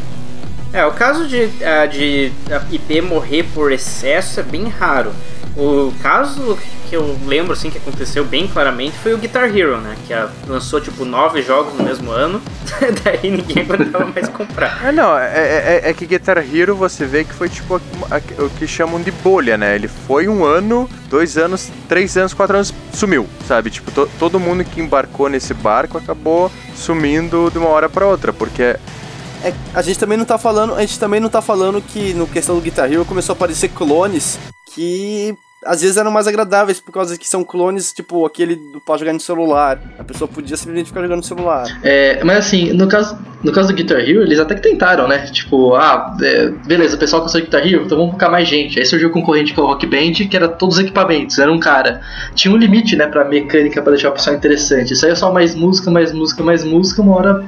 É, 0.73 0.85
o 0.85 0.91
caso 0.91 1.27
de, 1.27 1.43
uh, 1.43 1.87
de 1.89 2.31
IP 2.71 2.99
morrer 3.01 3.43
por 3.53 3.71
excesso 3.71 4.39
é 4.39 4.43
bem 4.43 4.67
raro. 4.67 5.13
O 5.57 5.93
caso 6.01 6.57
que 6.89 6.95
eu 6.95 7.17
lembro 7.25 7.53
assim 7.53 7.69
que 7.69 7.77
aconteceu 7.77 8.25
bem 8.25 8.45
claramente 8.45 8.97
foi 8.97 9.13
o 9.13 9.17
Guitar 9.17 9.45
Hero, 9.55 9.77
né? 9.77 9.95
Que 10.05 10.13
a, 10.13 10.29
lançou 10.47 10.81
tipo 10.81 11.05
nove 11.05 11.41
jogos 11.41 11.73
no 11.75 11.83
mesmo 11.83 12.11
ano, 12.11 12.41
daí 13.03 13.31
ninguém 13.31 13.63
aguentava 13.63 14.05
mais 14.05 14.27
comprar. 14.27 14.85
É, 14.85 14.91
não, 14.91 15.17
é, 15.17 15.27
é, 15.27 15.81
é, 15.85 15.93
que 15.93 16.05
Guitar 16.05 16.37
Hero 16.39 16.75
você 16.75 17.05
vê 17.05 17.23
que 17.23 17.33
foi 17.33 17.47
tipo 17.47 17.75
a, 17.75 18.15
a, 18.17 18.43
o 18.43 18.49
que 18.49 18.67
chamam 18.67 19.01
de 19.01 19.11
bolha, 19.11 19.57
né? 19.57 19.75
Ele 19.75 19.87
foi 19.87 20.27
um 20.27 20.43
ano, 20.43 20.89
dois 21.09 21.37
anos, 21.37 21.71
três 21.87 22.17
anos, 22.17 22.33
quatro 22.33 22.55
anos, 22.55 22.73
sumiu, 22.93 23.25
sabe? 23.47 23.69
Tipo, 23.69 23.91
to, 23.91 24.09
todo 24.19 24.39
mundo 24.39 24.65
que 24.65 24.81
embarcou 24.81 25.29
nesse 25.29 25.53
barco 25.53 25.97
acabou 25.97 26.51
sumindo 26.75 27.49
de 27.49 27.57
uma 27.57 27.69
hora 27.69 27.87
para 27.87 28.05
outra, 28.05 28.33
porque 28.33 28.61
é, 28.61 29.53
a 29.73 29.81
gente 29.81 29.97
também 29.97 30.17
não 30.17 30.25
tá 30.25 30.37
falando, 30.37 30.75
a 30.75 30.81
gente 30.81 30.99
também 30.99 31.21
não 31.21 31.29
tá 31.29 31.41
falando 31.41 31.81
que 31.81 32.13
no 32.13 32.27
questão 32.27 32.55
do 32.55 32.61
Guitar 32.61 32.91
Hero 32.91 33.05
começou 33.05 33.31
a 33.31 33.35
aparecer 33.37 33.69
clones 33.69 34.37
que 34.73 35.33
às 35.65 35.81
vezes 35.81 35.97
eram 35.97 36.11
mais 36.11 36.27
agradáveis, 36.27 36.79
por 36.79 36.91
causa 36.91 37.17
que 37.17 37.27
são 37.27 37.43
clones, 37.43 37.91
tipo 37.91 38.25
aquele 38.25 38.55
do 38.55 38.79
pra 38.79 38.97
jogar 38.97 39.13
no 39.13 39.19
celular. 39.19 39.79
A 39.97 40.03
pessoa 40.03 40.27
podia 40.27 40.55
simplesmente 40.55 40.87
ficar 40.87 41.01
jogando 41.01 41.17
no 41.17 41.23
celular. 41.23 41.65
É, 41.83 42.23
mas 42.23 42.37
assim, 42.37 42.71
no 42.71 42.87
caso, 42.87 43.17
no 43.43 43.51
caso 43.51 43.69
do 43.69 43.73
Guitar 43.73 43.99
Hero, 43.99 44.21
eles 44.21 44.39
até 44.39 44.55
que 44.55 44.61
tentaram, 44.61 45.07
né? 45.07 45.25
Tipo, 45.31 45.75
ah, 45.75 46.15
é, 46.21 46.49
beleza, 46.65 46.95
o 46.95 46.99
pessoal 46.99 47.21
consegue 47.21 47.45
Guitar 47.45 47.65
Hero, 47.65 47.83
então 47.85 47.97
vamos 47.97 48.11
colocar 48.11 48.29
mais 48.29 48.47
gente. 48.47 48.79
Aí 48.79 48.85
surgiu 48.85 49.09
o 49.09 49.11
concorrente 49.11 49.53
que 49.53 49.59
é 49.59 49.63
o 49.63 49.65
Rock 49.65 49.85
Band, 49.87 50.13
que 50.29 50.35
era 50.35 50.47
todos 50.47 50.75
os 50.77 50.83
equipamentos, 50.83 51.39
era 51.39 51.51
um 51.51 51.59
cara. 51.59 52.01
Tinha 52.35 52.53
um 52.53 52.57
limite, 52.57 52.95
né, 52.95 53.07
pra 53.07 53.25
mecânica, 53.25 53.81
pra 53.81 53.91
deixar 53.91 54.09
o 54.09 54.13
pessoal 54.13 54.35
interessante. 54.35 54.93
Isso 54.93 55.05
aí 55.05 55.11
é 55.11 55.15
só 55.15 55.31
mais 55.33 55.55
música, 55.55 55.89
mais 55.89 56.11
música, 56.11 56.43
mais 56.43 56.63
música, 56.63 57.01
uma 57.01 57.15
hora 57.15 57.45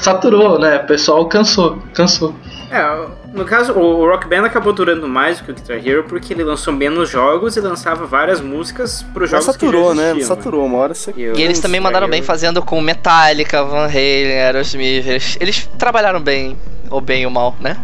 saturou, 0.00 0.58
né? 0.58 0.76
O 0.76 0.86
pessoal 0.86 1.26
cansou, 1.26 1.78
cansou. 1.94 2.34
É, 2.70 3.23
no 3.34 3.44
caso, 3.44 3.72
o 3.72 4.08
Rock 4.08 4.28
Band 4.28 4.46
acabou 4.46 4.72
durando 4.72 5.08
mais 5.08 5.38
do 5.38 5.44
que 5.44 5.50
o 5.50 5.54
Guitar 5.54 5.76
Hero 5.76 6.04
porque 6.04 6.32
ele 6.32 6.44
lançou 6.44 6.72
menos 6.72 7.10
jogos 7.10 7.56
e 7.56 7.60
lançava 7.60 8.06
várias 8.06 8.40
músicas 8.40 9.02
para 9.02 9.24
os 9.24 9.30
jogos 9.30 9.46
saturou, 9.46 9.90
que 9.90 9.96
já 9.96 10.14
né? 10.14 10.20
Saturou, 10.22 10.64
uma 10.64 10.78
hora 10.78 10.94
você... 10.94 11.12
E, 11.16 11.22
e 11.22 11.42
eles 11.42 11.58
também 11.58 11.80
mandaram 11.80 12.08
bem 12.08 12.22
fazendo 12.22 12.62
com 12.62 12.80
Metallica, 12.80 13.64
Van 13.64 13.86
Halen, 13.86 14.40
Aerosmith. 14.40 15.06
Eles, 15.06 15.36
eles 15.40 15.70
trabalharam 15.76 16.20
bem, 16.20 16.56
ou 16.88 17.00
bem 17.00 17.26
ou 17.26 17.32
mal, 17.32 17.56
né? 17.60 17.76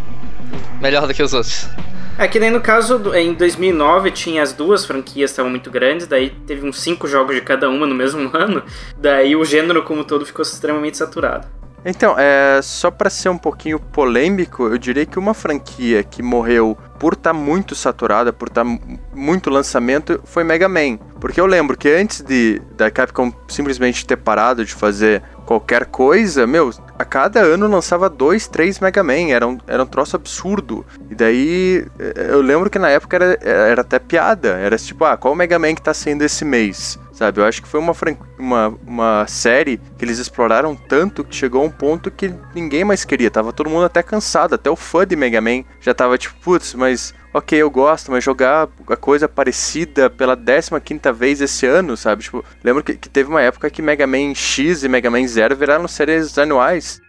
Melhor 0.80 1.06
do 1.06 1.12
que 1.12 1.22
os 1.22 1.34
outros. 1.34 1.68
É 2.16 2.28
que 2.28 2.38
nem 2.38 2.50
no 2.50 2.60
caso, 2.60 3.14
em 3.14 3.32
2009 3.32 4.10
tinha 4.10 4.42
as 4.42 4.52
duas 4.52 4.84
franquias 4.84 5.30
estavam 5.30 5.50
muito 5.50 5.70
grandes, 5.70 6.06
daí 6.06 6.30
teve 6.46 6.68
uns 6.68 6.78
cinco 6.78 7.08
jogos 7.08 7.34
de 7.34 7.40
cada 7.40 7.68
uma 7.68 7.86
no 7.86 7.94
mesmo 7.94 8.30
ano, 8.36 8.62
daí 8.96 9.34
o 9.34 9.44
gênero 9.44 9.82
como 9.82 10.04
todo 10.04 10.24
ficou 10.24 10.42
extremamente 10.42 10.96
saturado. 10.96 11.46
Então, 11.84 12.14
é, 12.18 12.60
só 12.62 12.90
para 12.90 13.08
ser 13.08 13.28
um 13.30 13.38
pouquinho 13.38 13.78
polêmico, 13.78 14.64
eu 14.64 14.76
diria 14.76 15.06
que 15.06 15.18
uma 15.18 15.32
franquia 15.32 16.02
que 16.02 16.22
morreu 16.22 16.76
por 16.98 17.14
estar 17.14 17.32
tá 17.32 17.34
muito 17.34 17.74
saturada, 17.74 18.32
por 18.32 18.48
estar 18.48 18.64
tá 18.64 18.78
muito 19.14 19.48
lançamento, 19.48 20.20
foi 20.24 20.44
Mega 20.44 20.68
Man. 20.68 20.98
Porque 21.18 21.40
eu 21.40 21.46
lembro 21.46 21.76
que 21.76 21.88
antes 21.88 22.20
de 22.20 22.60
da 22.76 22.90
Capcom 22.90 23.32
simplesmente 23.48 24.06
ter 24.06 24.16
parado 24.16 24.64
de 24.64 24.74
fazer 24.74 25.22
qualquer 25.46 25.86
coisa, 25.86 26.46
meu, 26.46 26.70
a 26.98 27.04
cada 27.04 27.40
ano 27.40 27.66
lançava 27.66 28.08
dois, 28.08 28.46
três 28.46 28.78
Mega 28.78 29.02
Man, 29.02 29.30
era 29.30 29.46
um, 29.48 29.58
era 29.66 29.82
um 29.82 29.86
troço 29.86 30.14
absurdo. 30.16 30.84
E 31.10 31.14
daí 31.14 31.86
eu 32.30 32.42
lembro 32.42 32.68
que 32.68 32.78
na 32.78 32.90
época 32.90 33.16
era, 33.16 33.38
era 33.42 33.80
até 33.80 33.98
piada, 33.98 34.50
era 34.50 34.76
tipo, 34.76 35.04
ah, 35.04 35.16
qual 35.16 35.34
Mega 35.34 35.58
Man 35.58 35.74
que 35.74 35.82
tá 35.82 35.94
saindo 35.94 36.22
esse 36.22 36.44
mês? 36.44 36.98
Sabe? 37.20 37.38
Eu 37.38 37.44
acho 37.44 37.60
que 37.60 37.68
foi 37.68 37.78
uma, 37.78 37.92
uma, 38.38 38.78
uma 38.86 39.26
série 39.26 39.78
que 39.98 40.04
eles 40.06 40.18
exploraram 40.18 40.74
tanto 40.74 41.22
que 41.22 41.36
chegou 41.36 41.60
a 41.60 41.66
um 41.66 41.70
ponto 41.70 42.10
que 42.10 42.32
ninguém 42.54 42.82
mais 42.82 43.04
queria. 43.04 43.30
Tava 43.30 43.52
todo 43.52 43.68
mundo 43.68 43.84
até 43.84 44.02
cansado, 44.02 44.54
até 44.54 44.70
o 44.70 44.76
fã 44.76 45.06
de 45.06 45.14
Mega 45.14 45.38
Man 45.38 45.62
já 45.82 45.92
tava 45.92 46.16
tipo, 46.16 46.34
putz, 46.40 46.72
mas 46.72 47.12
ok, 47.34 47.58
eu 47.58 47.70
gosto, 47.70 48.10
mas 48.10 48.24
jogar 48.24 48.70
a 48.88 48.96
coisa 48.96 49.28
parecida 49.28 50.08
pela 50.08 50.34
15 50.34 51.12
vez 51.14 51.42
esse 51.42 51.66
ano, 51.66 51.94
sabe? 51.94 52.22
Tipo, 52.22 52.42
lembro 52.64 52.82
que, 52.82 52.94
que, 52.94 53.08
teve 53.10 53.28
uma 53.28 53.42
época 53.42 53.68
que 53.68 53.82
Mega 53.82 54.06
Man 54.06 54.34
X 54.34 54.82
e 54.82 54.88
Mega 54.88 55.10
Man 55.10 55.26
Zero 55.28 55.54
viraram 55.54 55.86
séries 55.86 56.38
anuais. 56.38 57.02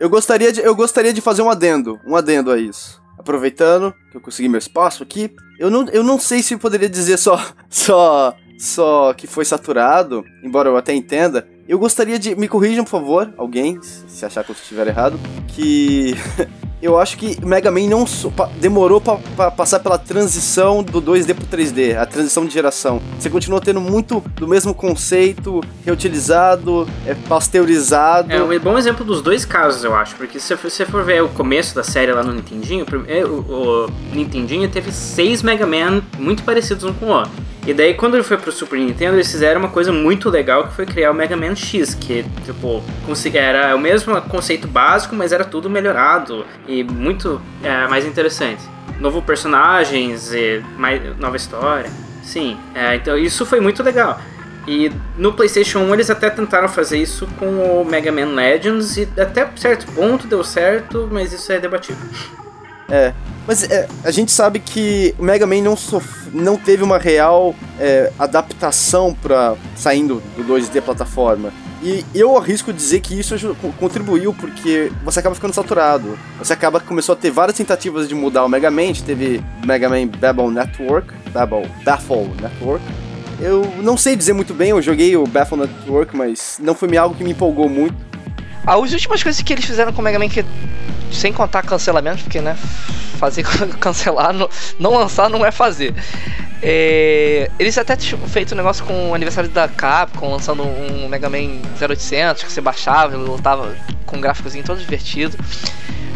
Eu 0.00 0.10
gostaria 0.10 0.50
de, 0.50 0.60
eu 0.60 0.74
gostaria 0.74 1.12
de 1.12 1.20
fazer 1.20 1.42
um 1.42 1.50
adendo, 1.50 2.00
um 2.04 2.16
adendo 2.16 2.50
a 2.50 2.58
isso. 2.58 3.00
Aproveitando 3.16 3.94
que 4.10 4.16
eu 4.16 4.20
consegui 4.20 4.48
meu 4.48 4.58
espaço 4.58 5.04
aqui, 5.04 5.32
eu 5.56 5.70
não, 5.70 5.86
eu 5.90 6.02
não 6.02 6.18
sei 6.18 6.42
se 6.42 6.54
eu 6.54 6.58
poderia 6.58 6.88
dizer 6.88 7.16
só, 7.16 7.40
só 7.70 8.36
só 8.62 9.12
que 9.12 9.26
foi 9.26 9.44
saturado, 9.44 10.24
embora 10.40 10.68
eu 10.68 10.76
até 10.76 10.94
entenda. 10.94 11.44
Eu 11.68 11.80
gostaria 11.80 12.16
de. 12.16 12.36
Me 12.36 12.46
corrijam, 12.46 12.84
por 12.84 12.90
favor, 12.92 13.34
alguém, 13.36 13.80
se 13.82 14.24
achar 14.24 14.44
que 14.44 14.52
eu 14.52 14.54
estiver 14.54 14.86
errado, 14.86 15.18
que 15.48 16.14
eu 16.80 16.96
acho 16.96 17.18
que 17.18 17.44
Mega 17.44 17.72
Man 17.72 17.88
não 17.88 18.04
demorou 18.60 19.00
para 19.00 19.50
passar 19.50 19.80
pela 19.80 19.98
transição 19.98 20.80
do 20.80 21.02
2D 21.02 21.34
pro 21.34 21.44
3D, 21.44 21.96
a 21.98 22.06
transição 22.06 22.46
de 22.46 22.52
geração. 22.54 23.02
Você 23.18 23.28
continua 23.28 23.60
tendo 23.60 23.80
muito 23.80 24.20
do 24.36 24.46
mesmo 24.46 24.72
conceito, 24.72 25.60
reutilizado, 25.84 26.88
é, 27.04 27.14
pasteurizado. 27.14 28.32
É 28.32 28.40
um 28.40 28.60
bom 28.60 28.78
exemplo 28.78 29.04
dos 29.04 29.20
dois 29.20 29.44
casos, 29.44 29.82
eu 29.82 29.92
acho, 29.92 30.14
porque 30.14 30.38
se 30.38 30.54
você 30.54 30.86
for 30.86 31.02
ver 31.02 31.20
o 31.20 31.28
começo 31.30 31.74
da 31.74 31.82
série 31.82 32.12
lá 32.12 32.22
no 32.22 32.32
Nintendinho, 32.32 32.86
é, 33.08 33.24
o, 33.24 33.40
o 33.40 33.90
Nintendinho 34.14 34.68
teve 34.68 34.92
seis 34.92 35.42
Mega 35.42 35.66
Man 35.66 36.00
muito 36.16 36.44
parecidos 36.44 36.84
um 36.84 36.92
com 36.92 37.06
o 37.06 37.08
outro. 37.08 37.52
E 37.66 37.72
daí 37.72 37.94
quando 37.94 38.14
ele 38.14 38.24
foi 38.24 38.36
pro 38.36 38.50
Super 38.50 38.78
Nintendo, 38.78 39.16
eles 39.16 39.30
fizeram 39.30 39.60
uma 39.60 39.68
coisa 39.68 39.92
muito 39.92 40.28
legal 40.28 40.66
que 40.66 40.74
foi 40.74 40.84
criar 40.84 41.12
o 41.12 41.14
Mega 41.14 41.36
Man 41.36 41.54
X, 41.54 41.94
que 41.94 42.24
tipo, 42.44 42.82
era 43.34 43.76
o 43.76 43.78
mesmo 43.78 44.20
conceito 44.22 44.66
básico, 44.66 45.14
mas 45.14 45.32
era 45.32 45.44
tudo 45.44 45.70
melhorado 45.70 46.44
e 46.66 46.82
muito 46.82 47.40
é, 47.62 47.86
mais 47.86 48.04
interessante. 48.04 48.62
Novo 48.98 49.22
personagens, 49.22 50.32
e 50.34 50.62
mais, 50.76 51.16
nova 51.18 51.36
história. 51.36 51.90
Sim, 52.22 52.58
é, 52.74 52.96
então 52.96 53.16
isso 53.16 53.46
foi 53.46 53.60
muito 53.60 53.82
legal. 53.82 54.20
E 54.66 54.90
no 55.16 55.32
PlayStation 55.32 55.80
1 55.80 55.94
eles 55.94 56.10
até 56.10 56.30
tentaram 56.30 56.68
fazer 56.68 56.98
isso 56.98 57.26
com 57.38 57.46
o 57.46 57.84
Mega 57.84 58.12
Man 58.12 58.34
Legends 58.34 58.96
e 58.96 59.08
até 59.18 59.48
certo 59.56 59.90
ponto 59.92 60.26
deu 60.26 60.42
certo, 60.44 61.08
mas 61.10 61.32
isso 61.32 61.52
é 61.52 61.58
debatível. 61.58 62.06
É, 62.92 63.14
mas 63.46 63.62
é, 63.70 63.88
a 64.04 64.10
gente 64.10 64.30
sabe 64.30 64.58
que 64.58 65.14
o 65.18 65.24
Mega 65.24 65.46
Man 65.46 65.62
não, 65.62 65.74
sof... 65.74 66.28
não 66.30 66.58
teve 66.58 66.82
uma 66.82 66.98
real 66.98 67.54
é, 67.80 68.12
adaptação 68.18 69.14
para 69.14 69.56
saindo 69.74 70.22
do 70.36 70.44
2D 70.44 70.82
plataforma. 70.82 71.50
E 71.82 72.04
eu 72.14 72.36
arrisco 72.36 72.70
dizer 72.70 73.00
que 73.00 73.18
isso 73.18 73.34
contribuiu 73.80 74.34
porque 74.34 74.92
você 75.02 75.20
acaba 75.20 75.34
ficando 75.34 75.54
saturado. 75.54 76.18
Você 76.38 76.52
acaba 76.52 76.78
começou 76.80 77.14
a 77.14 77.16
ter 77.16 77.30
várias 77.30 77.56
tentativas 77.56 78.06
de 78.06 78.14
mudar 78.14 78.44
o 78.44 78.48
Mega 78.48 78.70
Man. 78.70 78.92
Teve 79.04 79.42
Mega 79.64 79.88
Man 79.88 80.06
Babel 80.06 80.50
Network, 80.50 81.08
Babel, 81.32 81.66
Baffle 81.82 82.30
Network. 82.40 82.84
Eu 83.40 83.62
não 83.82 83.96
sei 83.96 84.14
dizer 84.14 84.34
muito 84.34 84.52
bem, 84.52 84.68
eu 84.68 84.82
joguei 84.82 85.16
o 85.16 85.26
Baffle 85.26 85.58
Network, 85.58 86.14
mas 86.14 86.60
não 86.62 86.74
foi 86.74 86.94
algo 86.96 87.16
que 87.16 87.24
me 87.24 87.30
empolgou 87.30 87.68
muito. 87.70 87.96
As 88.64 88.92
últimas 88.92 89.22
coisas 89.22 89.42
que 89.42 89.52
eles 89.52 89.64
fizeram 89.64 89.92
com 89.92 90.00
o 90.00 90.04
Mega 90.04 90.20
Man, 90.20 90.28
que, 90.28 90.44
sem 91.12 91.32
contar 91.32 91.62
cancelamentos, 91.62 92.22
porque, 92.22 92.40
né, 92.40 92.56
fazer 93.18 93.44
cancelar, 93.78 94.32
não, 94.32 94.48
não 94.78 94.94
lançar 94.94 95.30
não 95.30 95.44
é 95.44 95.50
fazer. 95.50 95.94
É, 96.64 97.50
eles 97.58 97.76
até 97.76 97.96
tinham 97.96 98.20
feito 98.28 98.54
um 98.54 98.56
negócio 98.56 98.84
com 98.84 99.10
o 99.10 99.14
aniversário 99.14 99.50
da 99.50 99.66
Capcom, 99.68 100.30
lançando 100.30 100.62
um 100.62 101.08
Mega 101.08 101.28
Man 101.28 101.60
0800 101.80 102.42
que 102.44 102.52
você 102.52 102.60
baixava, 102.60 103.14
ele 103.14 103.24
lutava 103.24 103.74
com 104.06 104.16
um 104.16 104.20
gráficozinho 104.20 104.64
todo 104.64 104.78
divertido. 104.78 105.36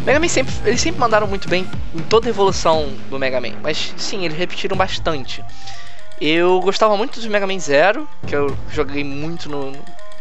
Mega 0.05 0.21
Man 0.21 0.29
sempre, 0.29 0.55
eles 0.65 0.81
sempre 0.81 1.01
mandaram 1.01 1.27
muito 1.27 1.49
bem 1.49 1.69
em 1.93 2.03
toda 2.03 2.29
a 2.29 2.31
evolução 2.31 2.93
do 3.11 3.19
Mega 3.19 3.41
Man, 3.41 3.55
mas 3.61 3.93
sim, 3.97 4.25
eles 4.25 4.39
repetiram 4.39 4.77
bastante. 4.77 5.45
Eu 6.21 6.61
gostava 6.61 6.97
muito 6.97 7.21
do 7.21 7.29
Mega 7.29 7.47
Man 7.47 7.59
Zero, 7.59 8.09
que 8.27 8.35
eu 8.35 8.57
joguei 8.73 9.03
muito 9.03 9.51
no, 9.51 9.73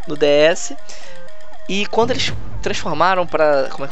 no 0.08 0.18
DS. 0.18 0.74
E 1.68 1.86
quando 1.88 2.12
eles 2.12 2.32
transformaram 2.62 3.26
para 3.26 3.70
como 3.72 3.86
é, 3.86 3.90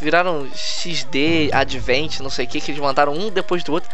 viraram 0.00 0.46
XD, 0.54 1.50
Advent, 1.52 2.20
não 2.20 2.30
sei 2.30 2.46
o 2.46 2.48
que, 2.48 2.60
que 2.60 2.70
eles 2.70 2.80
mandaram 2.80 3.12
um 3.12 3.30
depois 3.30 3.62
do 3.62 3.72
outro. 3.72 3.90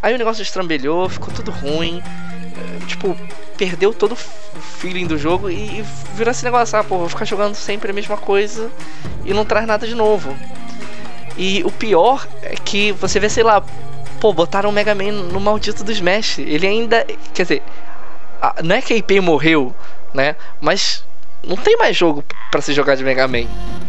Aí 0.00 0.14
o 0.14 0.18
negócio 0.18 0.42
estrambelhou, 0.42 1.08
ficou 1.08 1.32
tudo 1.32 1.50
ruim. 1.50 2.02
eh, 2.02 2.86
Tipo, 2.86 3.16
perdeu 3.56 3.94
todo 3.94 4.12
o 4.12 4.16
feeling 4.16 5.06
do 5.06 5.16
jogo 5.16 5.48
e, 5.48 5.80
e 5.80 5.84
virou 6.14 6.32
esse 6.32 6.44
negócio, 6.44 6.76
ah, 6.76 6.82
pô, 6.82 6.98
vou 6.98 7.08
ficar 7.08 7.24
jogando 7.24 7.54
sempre 7.54 7.90
a 7.90 7.94
mesma 7.94 8.16
coisa 8.16 8.70
e 9.24 9.32
não 9.32 9.44
traz 9.44 9.66
nada 9.66 9.86
de 9.86 9.94
novo. 9.94 10.36
E 11.36 11.62
o 11.64 11.70
pior 11.70 12.26
é 12.42 12.54
que 12.56 12.92
você 12.92 13.20
vê, 13.20 13.28
sei 13.28 13.42
lá, 13.42 13.62
pô, 14.20 14.32
botaram 14.32 14.68
o 14.70 14.72
Mega 14.72 14.94
Man 14.94 15.12
no 15.32 15.40
maldito 15.40 15.84
do 15.84 15.92
Smash. 15.92 16.38
Ele 16.38 16.66
ainda. 16.66 17.06
Quer 17.32 17.42
dizer, 17.42 17.62
não 18.62 18.76
é 18.76 18.82
que 18.82 18.92
a 18.92 18.96
IP 18.96 19.20
morreu, 19.20 19.74
né? 20.12 20.36
Mas 20.60 21.04
não 21.46 21.56
tem 21.56 21.76
mais 21.76 21.96
jogo 21.96 22.24
pra 22.50 22.60
se 22.60 22.72
jogar 22.72 22.94
de 22.94 23.04
Mega 23.04 23.26
Man. 23.26 23.46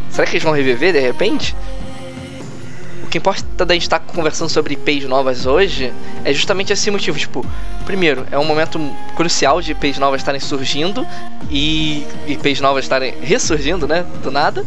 Será 0.09 0.25
que 0.25 0.33
eles 0.33 0.43
vão 0.43 0.53
reviver 0.53 0.93
de 0.93 0.99
repente? 0.99 1.55
O 3.03 3.07
que 3.07 3.17
importa 3.17 3.65
da 3.65 3.73
gente 3.73 3.83
estar 3.83 3.99
conversando 3.99 4.49
sobre 4.49 4.73
IPs 4.73 5.05
novas 5.05 5.45
hoje 5.45 5.93
é 6.23 6.33
justamente 6.33 6.73
esse 6.73 6.89
motivo. 6.89 7.17
Tipo, 7.17 7.45
primeiro, 7.85 8.25
é 8.31 8.39
um 8.39 8.45
momento 8.45 8.79
crucial 9.15 9.61
de 9.61 9.71
IPs 9.71 9.97
novas 9.99 10.21
estarem 10.21 10.39
surgindo 10.39 11.05
e 11.49 12.05
IPs 12.27 12.59
novas 12.59 12.85
estarem 12.85 13.13
ressurgindo, 13.21 13.87
né? 13.87 14.05
Do 14.23 14.31
nada. 14.31 14.65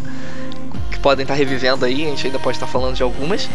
Que 0.91 0.99
podem 0.99 1.23
estar 1.25 1.35
revivendo 1.35 1.85
aí, 1.85 2.05
a 2.05 2.09
gente 2.11 2.27
ainda 2.27 2.39
pode 2.39 2.57
estar 2.57 2.67
falando 2.67 2.95
de 2.95 3.03
algumas. 3.03 3.49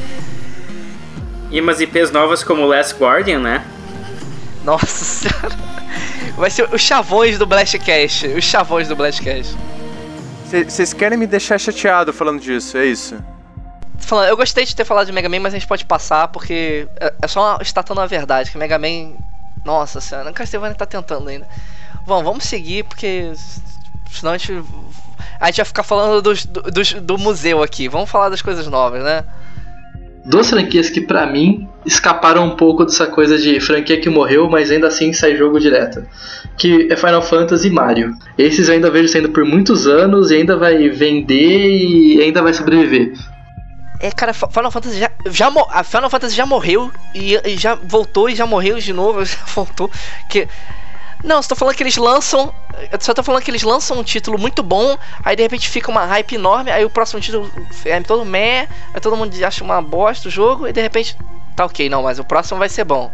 E 1.49 1.59
umas 1.59 1.79
IPs 1.79 2.11
novas 2.11 2.43
como 2.43 2.65
Last 2.65 2.95
Guardian, 2.95 3.39
né? 3.39 3.65
Nossa 4.63 4.87
senhora. 5.03 5.80
Vai 6.35 6.49
ser 6.49 6.73
os 6.73 6.81
chavões 6.81 7.37
do 7.37 7.45
Blastcast. 7.45 8.27
Os 8.27 8.43
chavões 8.43 8.87
do 8.87 8.95
Blastcast. 8.95 9.55
Vocês 10.45 10.93
querem 10.93 11.17
me 11.17 11.25
deixar 11.25 11.57
chateado 11.57 12.11
falando 12.11 12.41
disso, 12.41 12.77
é 12.77 12.85
isso? 12.85 13.17
Falando, 13.99 14.27
eu 14.27 14.35
gostei 14.35 14.65
de 14.65 14.75
ter 14.75 14.83
falado 14.83 15.05
de 15.05 15.13
Mega 15.13 15.29
Man, 15.29 15.39
mas 15.39 15.53
a 15.53 15.57
gente 15.57 15.67
pode 15.67 15.85
passar 15.85 16.27
porque 16.27 16.87
é, 16.99 17.13
é 17.21 17.27
só 17.27 17.53
uma, 17.53 17.61
estatando 17.61 18.01
a 18.01 18.05
verdade. 18.05 18.51
Que 18.51 18.57
Mega 18.57 18.77
Man. 18.77 19.13
Nossa 19.63 20.01
senhora, 20.01 20.31
o 20.31 20.33
Castlevania 20.33 20.75
tá 20.75 20.85
tentando 20.85 21.29
ainda. 21.29 21.47
Bom, 22.05 22.23
vamos 22.23 22.43
seguir 22.45 22.83
porque. 22.83 23.31
Senão 24.11 24.33
a 24.33 24.37
gente. 24.37 24.63
A 25.39 25.45
gente 25.47 25.57
vai 25.57 25.65
ficar 25.65 25.83
falando 25.83 26.21
dos, 26.21 26.45
dos, 26.45 26.93
do 26.93 27.17
museu 27.17 27.63
aqui. 27.63 27.87
Vamos 27.87 28.09
falar 28.09 28.29
das 28.29 28.41
coisas 28.41 28.67
novas, 28.67 29.03
né? 29.03 29.23
Duas 30.23 30.49
franquias 30.49 30.89
que 30.89 31.01
pra 31.01 31.25
mim 31.25 31.67
escaparam 31.85 32.45
um 32.45 32.55
pouco 32.55 32.85
dessa 32.85 33.07
coisa 33.07 33.37
de 33.37 33.59
franquia 33.59 33.99
que 33.99 34.09
morreu, 34.09 34.49
mas 34.49 34.69
ainda 34.69 34.87
assim 34.87 35.11
sai 35.13 35.35
jogo 35.35 35.59
direto. 35.59 36.05
Que 36.57 36.87
é 36.91 36.95
Final 36.95 37.21
Fantasy 37.21 37.67
e 37.67 37.71
Mario. 37.71 38.15
Esses 38.37 38.67
eu 38.67 38.75
ainda 38.75 38.91
vejo 38.91 39.07
saindo 39.07 39.29
por 39.29 39.43
muitos 39.43 39.87
anos 39.87 40.29
e 40.29 40.35
ainda 40.35 40.55
vai 40.55 40.89
vender 40.89 41.67
e 41.67 42.21
ainda 42.21 42.41
vai 42.41 42.53
sobreviver. 42.53 43.13
É, 43.99 44.11
cara, 44.11 44.33
Final 44.33 44.71
Fantasy 44.71 44.99
já, 44.99 45.11
já 45.29 45.51
a 45.69 45.83
Final 45.83 46.09
Fantasy 46.09 46.35
já 46.35 46.45
morreu 46.45 46.91
e, 47.13 47.35
e 47.45 47.55
já 47.55 47.75
voltou 47.75 48.29
e 48.29 48.35
já 48.35 48.47
morreu 48.47 48.79
de 48.79 48.93
novo, 48.93 49.23
já 49.25 49.37
voltou. 49.53 49.89
Que 50.29 50.47
não, 51.23 51.41
só 51.41 51.49
tô 51.49 51.55
falando 51.55 51.75
que 51.75 51.83
eles 51.83 51.97
lançam, 51.97 52.53
só 52.99 53.13
tô 53.13 53.23
falando 53.23 53.43
que 53.43 53.51
eles 53.51 53.63
lançam 53.63 53.99
um 53.99 54.03
título 54.03 54.37
muito 54.39 54.63
bom, 54.63 54.97
aí 55.23 55.35
de 55.35 55.43
repente 55.43 55.69
fica 55.69 55.91
uma 55.91 56.05
hype 56.05 56.35
enorme, 56.35 56.71
aí 56.71 56.83
o 56.83 56.89
próximo 56.89 57.21
título 57.21 57.49
é 57.85 58.01
todo 58.01 58.25
meh, 58.25 58.67
aí 58.93 58.99
todo 58.99 59.15
mundo 59.15 59.33
acha 59.43 59.63
uma 59.63 59.81
bosta 59.81 60.27
o 60.27 60.31
jogo 60.31 60.67
e 60.67 60.73
de 60.73 60.81
repente 60.81 61.15
tá 61.55 61.65
OK, 61.65 61.89
não, 61.89 62.03
mas 62.03 62.19
o 62.19 62.23
próximo 62.23 62.59
vai 62.59 62.69
ser 62.69 62.83
bom. 62.83 63.11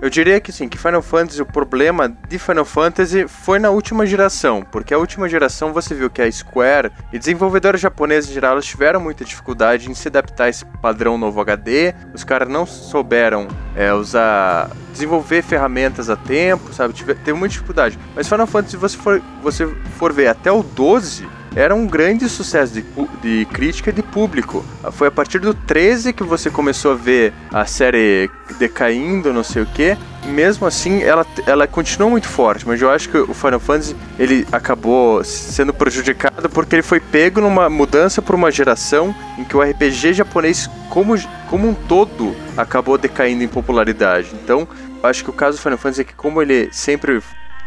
Eu 0.00 0.08
diria 0.08 0.40
que 0.40 0.50
sim, 0.50 0.66
que 0.66 0.78
Final 0.78 1.02
Fantasy, 1.02 1.42
o 1.42 1.46
problema 1.46 2.08
de 2.08 2.38
Final 2.38 2.64
Fantasy 2.64 3.28
foi 3.28 3.58
na 3.58 3.68
última 3.68 4.06
geração, 4.06 4.62
porque 4.62 4.94
a 4.94 4.98
última 4.98 5.28
geração 5.28 5.74
você 5.74 5.94
viu 5.94 6.08
que 6.08 6.22
a 6.22 6.32
Square 6.32 6.90
e 7.12 7.18
desenvolvedores 7.18 7.82
japoneses 7.82 8.30
em 8.30 8.32
geral 8.32 8.58
tiveram 8.60 8.98
muita 8.98 9.26
dificuldade 9.26 9.90
em 9.90 9.94
se 9.94 10.08
adaptar 10.08 10.44
a 10.44 10.48
esse 10.48 10.64
padrão 10.64 11.18
novo 11.18 11.38
HD, 11.40 11.94
os 12.14 12.24
caras 12.24 12.48
não 12.48 12.64
souberam 12.64 13.46
é, 13.76 13.92
usar, 13.92 14.70
desenvolver 14.90 15.42
ferramentas 15.42 16.08
a 16.08 16.16
tempo, 16.16 16.72
sabe, 16.72 16.94
teve 16.94 17.34
muita 17.34 17.52
dificuldade. 17.52 17.98
Mas 18.14 18.26
Final 18.26 18.46
Fantasy, 18.46 18.70
se 18.70 18.76
você 18.78 18.96
for, 18.96 19.22
você 19.42 19.66
for 19.98 20.14
ver 20.14 20.28
até 20.28 20.50
o 20.50 20.62
12, 20.62 21.28
era 21.54 21.74
um 21.74 21.86
grande 21.86 22.28
sucesso 22.28 22.74
de, 22.74 22.84
de 23.22 23.44
crítica 23.46 23.90
e 23.90 23.92
de 23.92 24.02
público. 24.02 24.64
Foi 24.92 25.08
a 25.08 25.10
partir 25.10 25.38
do 25.38 25.52
13 25.52 26.12
que 26.12 26.22
você 26.22 26.50
começou 26.50 26.92
a 26.92 26.94
ver 26.94 27.32
a 27.52 27.64
série 27.64 28.30
decaindo, 28.58 29.32
não 29.32 29.42
sei 29.42 29.62
o 29.62 29.66
que. 29.66 29.96
Mesmo 30.26 30.66
assim, 30.66 31.02
ela, 31.02 31.26
ela 31.46 31.66
continua 31.66 32.08
muito 32.08 32.28
forte, 32.28 32.68
mas 32.68 32.80
eu 32.80 32.90
acho 32.90 33.08
que 33.08 33.16
o 33.16 33.32
Final 33.32 33.58
Fantasy 33.58 33.96
ele 34.18 34.46
acabou 34.52 35.24
sendo 35.24 35.72
prejudicado 35.72 36.48
porque 36.50 36.76
ele 36.76 36.82
foi 36.82 37.00
pego 37.00 37.40
numa 37.40 37.70
mudança 37.70 38.20
por 38.20 38.34
uma 38.34 38.50
geração 38.50 39.14
em 39.38 39.44
que 39.44 39.56
o 39.56 39.62
RPG 39.62 40.12
japonês 40.12 40.68
como, 40.90 41.14
como 41.48 41.68
um 41.68 41.74
todo 41.74 42.36
acabou 42.56 42.98
decaindo 42.98 43.42
em 43.42 43.48
popularidade. 43.48 44.28
Então, 44.34 44.68
acho 45.02 45.24
que 45.24 45.30
o 45.30 45.32
caso 45.32 45.56
do 45.56 45.62
Final 45.62 45.78
Fantasy 45.78 46.02
é 46.02 46.04
que 46.04 46.14
como 46.14 46.42
ele 46.42 46.68
sempre 46.70 47.22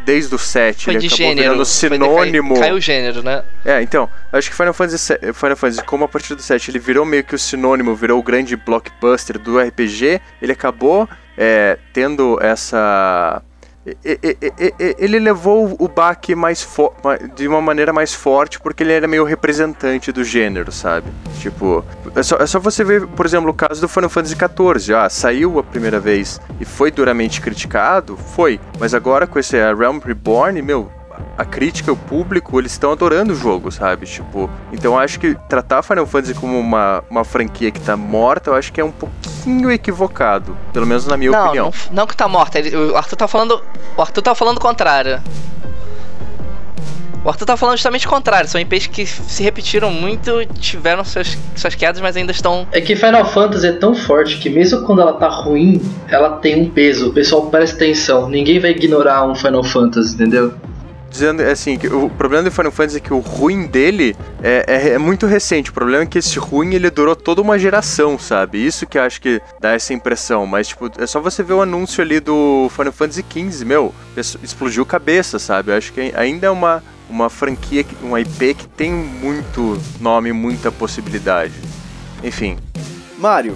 desde 0.06 0.34
o 0.36 0.38
7 0.38 0.86
Foi 0.86 0.94
ele 0.94 1.08
acabou 1.08 1.18
gênero, 1.18 1.42
virando 1.42 1.66
sinônimo 1.66 2.60
caiu 2.60 2.76
o 2.76 2.80
gênero, 2.80 3.24
né? 3.24 3.44
é, 3.66 3.82
então, 3.82 4.10
acho 4.32 4.50
que 4.50 4.56
Final 4.56 4.74
Fantasy, 4.74 5.14
Final 5.34 5.56
Fantasy, 5.56 5.84
como 5.84 6.04
a 6.06 6.08
partir 6.08 6.36
do 6.36 6.42
7 6.42 6.72
ele 6.72 6.80
virou 6.80 7.06
meio 7.06 7.24
que 7.24 7.36
o 7.36 7.40
sinônimo, 7.40 7.96
virou 7.96 8.20
o 8.20 8.24
grande 8.24 8.56
blockbuster 8.56 9.40
do 9.40 9.60
RPG, 9.60 10.22
ele 10.42 10.52
acabou 10.52 11.08
é, 11.38 11.78
tendo 11.92 12.38
essa. 12.42 13.42
Ele 14.98 15.20
levou 15.20 15.76
o 15.78 15.88
baque 15.88 16.34
mais 16.36 16.68
de 17.36 17.48
uma 17.48 17.62
maneira 17.62 17.92
mais 17.92 18.14
forte 18.14 18.60
porque 18.60 18.82
ele 18.82 18.94
era 18.94 19.08
meio 19.08 19.26
representante 19.26 20.12
do 20.12 20.24
gênero, 20.24 20.72
sabe? 20.72 21.08
Tipo, 21.40 21.84
é 22.16 22.24
só, 22.24 22.38
é 22.38 22.48
só 22.48 22.60
você 22.60 22.84
ver, 22.84 23.06
por 23.08 23.26
exemplo, 23.26 23.50
o 23.50 23.54
caso 23.54 23.82
do 23.82 23.90
Final 23.90 24.10
Fantasy 24.10 24.36
XIV. 24.36 24.96
Ah, 24.96 25.10
saiu 25.10 25.60
a 25.60 25.64
primeira 25.64 26.00
vez 26.00 26.40
e 26.60 26.66
foi 26.66 26.92
duramente 26.92 27.42
criticado? 27.42 28.16
Foi. 28.16 28.60
Mas 28.80 28.94
agora 28.94 29.28
com 29.28 29.38
esse 29.38 29.58
eh, 29.58 29.74
Realm 29.74 30.00
Reborn, 30.00 30.62
meu, 30.62 30.90
a 31.38 31.46
crítica, 31.46 31.92
o 31.92 31.96
público, 31.98 32.60
eles 32.60 32.72
estão 32.72 32.92
adorando 32.92 33.34
o 33.34 33.36
jogo, 33.36 33.72
sabe? 33.72 34.06
Tipo, 34.06 34.50
então 34.72 34.94
eu 34.94 35.00
acho 35.00 35.20
que 35.20 35.36
tratar 35.50 35.82
Final 35.82 36.06
Fantasy 36.06 36.34
como 36.34 36.60
uma, 36.60 37.04
uma 37.10 37.24
franquia 37.24 37.72
que 37.72 37.80
tá 37.80 37.96
morta, 37.98 38.50
eu 38.52 38.56
acho 38.56 38.72
que 38.72 38.80
é 38.80 38.84
um 38.84 38.92
pouquinho 38.92 39.72
equivocado. 39.72 40.56
Pelo 40.72 40.86
menos 40.86 41.06
na 41.08 41.18
minha 41.18 41.32
não, 41.32 41.46
opinião. 41.46 41.66
não, 41.90 41.96
não 42.02 42.08
que 42.08 42.16
tá 42.16 42.28
morta. 42.28 42.60
ele- 42.60 42.76
o 42.76 42.96
Arthur 42.96 43.16
tá 43.16 43.28
falando. 43.28 43.62
O 43.98 44.02
Arthur 44.02 44.22
tá 44.22 44.36
falando 44.36 44.58
o 44.58 44.62
contrário. 44.62 45.22
O 47.26 47.30
Arthur 47.30 47.46
tá 47.46 47.56
falando 47.56 47.78
justamente 47.78 48.06
o 48.06 48.10
contrário. 48.10 48.50
São 48.50 48.60
IPs 48.60 48.88
que 48.88 49.06
se 49.06 49.42
repetiram 49.42 49.90
muito, 49.90 50.46
tiveram 50.60 51.06
suas, 51.06 51.38
suas 51.56 51.74
quedas, 51.74 52.02
mas 52.02 52.18
ainda 52.18 52.34
estão. 52.34 52.68
É 52.74 52.82
que 52.82 52.98
Final 52.98 53.24
Fantasy 53.26 53.66
é 53.68 53.72
tão 53.72 53.96
forte 53.96 54.38
que 54.40 54.50
mesmo 54.50 54.82
quando 54.82 55.02
ela 55.02 55.14
tá 55.14 55.30
ruim, 55.30 55.82
ela 56.10 56.32
tem 56.32 56.62
um 56.62 56.70
peso. 56.70 57.10
O 57.10 57.14
pessoal 57.14 57.44
presta 57.44 57.78
atenção. 57.78 58.28
Ninguém 58.28 58.60
vai 58.60 58.72
ignorar 58.72 59.26
um 59.26 59.34
Final 59.36 59.64
Fantasy, 59.64 60.16
entendeu? 60.16 60.54
Dizendo 61.14 61.44
assim, 61.44 61.78
que 61.78 61.86
o 61.86 62.10
problema 62.10 62.46
do 62.46 62.52
Final 62.52 62.72
Fantasy 62.72 62.98
é 62.98 63.00
que 63.00 63.14
o 63.14 63.20
ruim 63.20 63.68
dele 63.68 64.16
é, 64.42 64.66
é, 64.68 64.90
é 64.94 64.98
muito 64.98 65.28
recente. 65.28 65.70
O 65.70 65.74
problema 65.74 66.02
é 66.02 66.06
que 66.08 66.18
esse 66.18 66.40
ruim 66.40 66.74
ele 66.74 66.90
durou 66.90 67.16
toda 67.16 67.40
uma 67.40 67.60
geração, 67.60 68.18
sabe? 68.18 68.66
Isso 68.66 68.88
que 68.88 68.98
acho 68.98 69.22
que 69.22 69.40
dá 69.62 69.74
essa 69.74 69.94
impressão. 69.94 70.48
Mas, 70.48 70.70
tipo, 70.70 70.90
é 70.98 71.06
só 71.06 71.22
você 71.22 71.44
ver 71.44 71.54
o 71.54 71.62
anúncio 71.62 72.02
ali 72.02 72.20
do 72.20 72.68
Final 72.76 72.92
Fantasy 72.92 73.24
XV, 73.30 73.64
meu, 73.64 73.94
explodiu 74.18 74.84
cabeça, 74.88 75.38
sabe? 75.38 75.70
Eu 75.70 75.78
acho 75.78 75.94
que 75.94 76.12
ainda 76.16 76.48
é 76.48 76.50
uma, 76.50 76.84
uma 77.08 77.30
franquia, 77.30 77.86
uma 78.02 78.20
IP 78.20 78.56
que 78.56 78.68
tem 78.68 78.92
muito 78.92 79.80
nome, 80.02 80.34
muita 80.34 80.72
possibilidade. 80.72 81.54
Enfim. 82.24 82.58
Mario. 83.20 83.56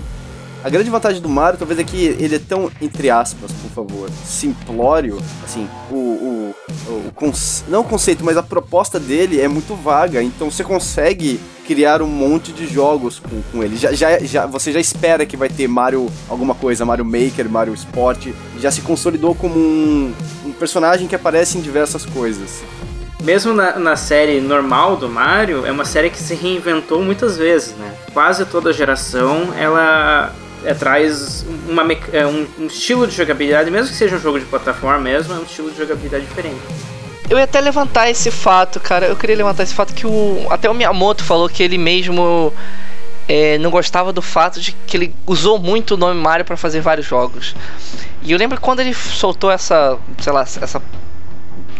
A 0.67 0.69
grande 0.69 0.89
vantagem 0.89 1.21
do 1.21 1.29
Mario 1.29 1.57
talvez 1.57 1.79
é 1.79 1.83
que 1.85 2.07
ele 2.19 2.35
é 2.35 2.39
tão, 2.39 2.69
entre 2.81 3.09
aspas, 3.09 3.53
por 3.53 3.71
favor, 3.71 4.09
simplório, 4.25 5.17
assim, 5.41 5.65
o, 5.89 5.95
o, 5.95 6.55
o 6.89 7.33
não 7.69 7.79
o 7.79 7.83
conceito, 7.85 8.21
mas 8.25 8.35
a 8.35 8.43
proposta 8.43 8.99
dele 8.99 9.39
é 9.39 9.47
muito 9.47 9.73
vaga, 9.75 10.21
então 10.21 10.51
você 10.51 10.65
consegue 10.65 11.39
criar 11.65 12.01
um 12.01 12.07
monte 12.07 12.51
de 12.51 12.67
jogos 12.67 13.17
com, 13.17 13.41
com 13.49 13.63
ele. 13.63 13.77
Já, 13.77 13.93
já, 13.93 14.19
já, 14.19 14.45
você 14.45 14.73
já 14.73 14.79
espera 14.81 15.25
que 15.25 15.37
vai 15.37 15.47
ter 15.47 15.69
Mario 15.69 16.11
alguma 16.27 16.53
coisa, 16.53 16.83
Mario 16.83 17.05
Maker, 17.05 17.49
Mario 17.49 17.73
Sport, 17.73 18.27
já 18.59 18.69
se 18.69 18.81
consolidou 18.81 19.33
como 19.33 19.57
um, 19.57 20.13
um 20.45 20.51
personagem 20.51 21.07
que 21.07 21.15
aparece 21.15 21.57
em 21.57 21.61
diversas 21.61 22.05
coisas. 22.05 22.61
Mesmo 23.23 23.53
na, 23.53 23.79
na 23.79 23.95
série 23.95 24.41
normal 24.41 24.97
do 24.97 25.07
Mario, 25.07 25.65
é 25.65 25.71
uma 25.71 25.85
série 25.85 26.09
que 26.09 26.19
se 26.19 26.35
reinventou 26.35 27.01
muitas 27.01 27.37
vezes, 27.37 27.73
né? 27.77 27.89
Quase 28.13 28.45
toda 28.45 28.73
geração 28.73 29.53
ela 29.57 30.35
é, 30.67 30.73
traz 30.73 31.45
uma, 31.65 31.83
é, 32.11 32.27
um, 32.27 32.45
um 32.59 32.67
estilo 32.67 33.07
de 33.07 33.15
jogabilidade, 33.15 33.71
mesmo 33.71 33.89
que 33.89 33.95
seja 33.95 34.17
um 34.17 34.19
jogo 34.19 34.37
de 34.37 34.45
plataforma 34.45 34.99
mesmo, 34.99 35.33
é 35.33 35.37
um 35.37 35.43
estilo 35.43 35.71
de 35.71 35.77
jogabilidade 35.77 36.25
diferente. 36.25 36.59
Eu 37.29 37.37
ia 37.37 37.45
até 37.45 37.61
levantar 37.61 38.09
esse 38.09 38.29
fato, 38.29 38.77
cara. 38.77 39.07
Eu 39.07 39.15
queria 39.15 39.37
levantar 39.37 39.63
esse 39.63 39.73
fato 39.73 39.93
que 39.93 40.05
o. 40.05 40.45
Até 40.49 40.69
o 40.69 40.73
Miyamoto 40.73 41.23
falou 41.23 41.47
que 41.47 41.63
ele 41.63 41.77
mesmo 41.77 42.53
é, 43.29 43.57
não 43.59 43.69
gostava 43.69 44.11
do 44.11 44.21
fato 44.21 44.59
de 44.59 44.73
que 44.85 44.97
ele 44.97 45.15
usou 45.25 45.57
muito 45.57 45.93
o 45.93 45.97
nome 45.97 46.19
Mario 46.19 46.45
para 46.45 46.57
fazer 46.57 46.81
vários 46.81 47.05
jogos. 47.05 47.55
E 48.21 48.31
eu 48.33 48.37
lembro 48.37 48.59
quando 48.59 48.81
ele 48.81 48.93
soltou 48.93 49.49
essa, 49.49 49.97
sei 50.19 50.33
lá, 50.33 50.41
essa 50.41 50.81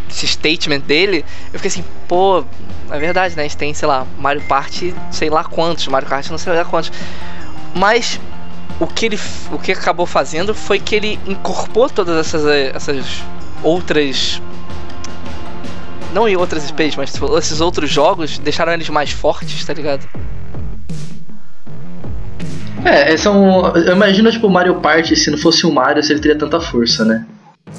esse 0.09 0.25
statement 0.25 0.79
dele, 0.79 1.25
eu 1.53 1.59
fiquei 1.59 1.67
assim, 1.67 1.83
pô, 2.07 2.43
é 2.89 2.97
verdade, 2.97 3.35
né? 3.35 3.43
A 3.43 3.47
gente 3.47 3.57
tem, 3.57 3.73
sei 3.73 3.87
lá, 3.87 4.07
Mario 4.17 4.41
Party, 4.43 4.95
sei 5.11 5.29
lá 5.29 5.43
quantos, 5.43 5.85
Mario 5.87 6.07
Kart 6.07 6.29
não 6.29 6.37
sei 6.37 6.53
lá 6.53 6.63
quantos. 6.63 6.91
Mas 7.75 8.19
o 8.79 8.87
que 8.87 9.05
ele 9.05 9.19
o 9.51 9.57
que 9.57 9.71
acabou 9.71 10.05
fazendo 10.05 10.53
foi 10.53 10.79
que 10.79 10.95
ele 10.95 11.19
incorporou 11.25 11.89
todas 11.89 12.17
essas 12.17 12.45
essas 12.45 13.23
outras 13.63 14.41
não 16.13 16.27
em 16.27 16.35
outras 16.35 16.69
IPs, 16.69 16.95
mas 16.95 17.13
tipo, 17.13 17.37
esses 17.37 17.61
outros 17.61 17.89
jogos 17.89 18.37
deixaram 18.39 18.73
eles 18.73 18.89
mais 18.89 19.11
fortes, 19.11 19.65
tá 19.65 19.73
ligado? 19.73 20.07
É, 22.85 23.17
são. 23.17 23.75
Eu 23.75 23.93
imagino, 23.95 24.31
tipo, 24.31 24.47
o 24.47 24.49
Mario 24.49 24.75
Party, 24.75 25.15
se 25.15 25.29
não 25.29 25.37
fosse 25.37 25.65
o 25.65 25.71
Mario, 25.71 26.01
se 26.01 26.13
ele 26.13 26.21
teria 26.21 26.37
tanta 26.37 26.59
força, 26.61 27.03
né? 27.03 27.25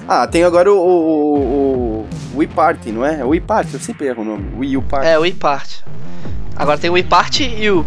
Ah, 0.07 0.27
tem 0.27 0.45
agora 0.45 0.73
o, 0.73 0.77
o, 0.77 1.39
o, 1.39 2.07
o 2.35 2.39
Wii 2.39 2.49
Party, 2.49 2.93
não 2.93 3.05
é? 3.05 3.21
É 3.21 3.25
o 3.25 3.29
Wii 3.29 3.41
Party, 3.41 3.75
eu 3.75 3.81
sempre 3.81 4.07
erro 4.07 4.23
o 4.23 4.25
nome. 4.25 4.51
Wii 4.57 4.77
U 4.77 4.83
Party. 4.83 5.07
É, 5.07 5.19
o 5.19 5.23
Wii 5.23 5.33
Party. 5.35 5.85
Agora 6.57 6.77
tem 6.79 6.91
o 6.91 6.95
Wii 6.95 7.05
Party 7.05 7.45
e 7.45 7.71
o. 7.71 7.87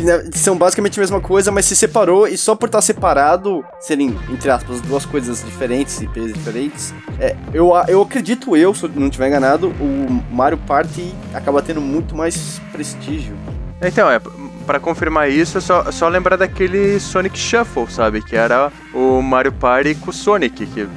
Que 0.00 0.06
né, 0.06 0.30
são 0.32 0.56
basicamente 0.56 0.98
a 0.98 1.02
mesma 1.02 1.20
coisa, 1.20 1.52
mas 1.52 1.66
se 1.66 1.76
separou 1.76 2.26
e 2.26 2.36
só 2.36 2.54
por 2.54 2.66
estar 2.66 2.80
separado, 2.80 3.62
serem, 3.78 4.18
entre 4.30 4.50
aspas, 4.50 4.80
duas 4.80 5.04
coisas 5.04 5.44
diferentes, 5.44 6.00
IPs 6.00 6.32
diferentes, 6.32 6.94
é, 7.18 7.36
eu, 7.52 7.72
eu 7.86 8.00
acredito 8.00 8.56
eu, 8.56 8.74
se 8.74 8.84
eu 8.84 8.90
não 8.94 9.08
estiver 9.08 9.28
enganado, 9.28 9.68
o 9.68 10.24
Mario 10.34 10.56
Party 10.58 11.14
acaba 11.34 11.60
tendo 11.60 11.82
muito 11.82 12.16
mais 12.16 12.60
prestígio. 12.72 13.36
Então, 13.82 14.10
é, 14.10 14.18
para 14.66 14.80
confirmar 14.80 15.30
isso, 15.30 15.58
é 15.58 15.60
só, 15.60 15.82
é 15.86 15.92
só 15.92 16.08
lembrar 16.08 16.36
daquele 16.36 16.98
Sonic 16.98 17.38
Shuffle, 17.38 17.90
sabe? 17.90 18.22
Que 18.22 18.36
era 18.36 18.72
o 18.94 19.20
Mario 19.20 19.52
Party 19.52 19.94
com 19.94 20.10
o 20.10 20.14
Sonic. 20.14 20.64
Que... 20.66 20.88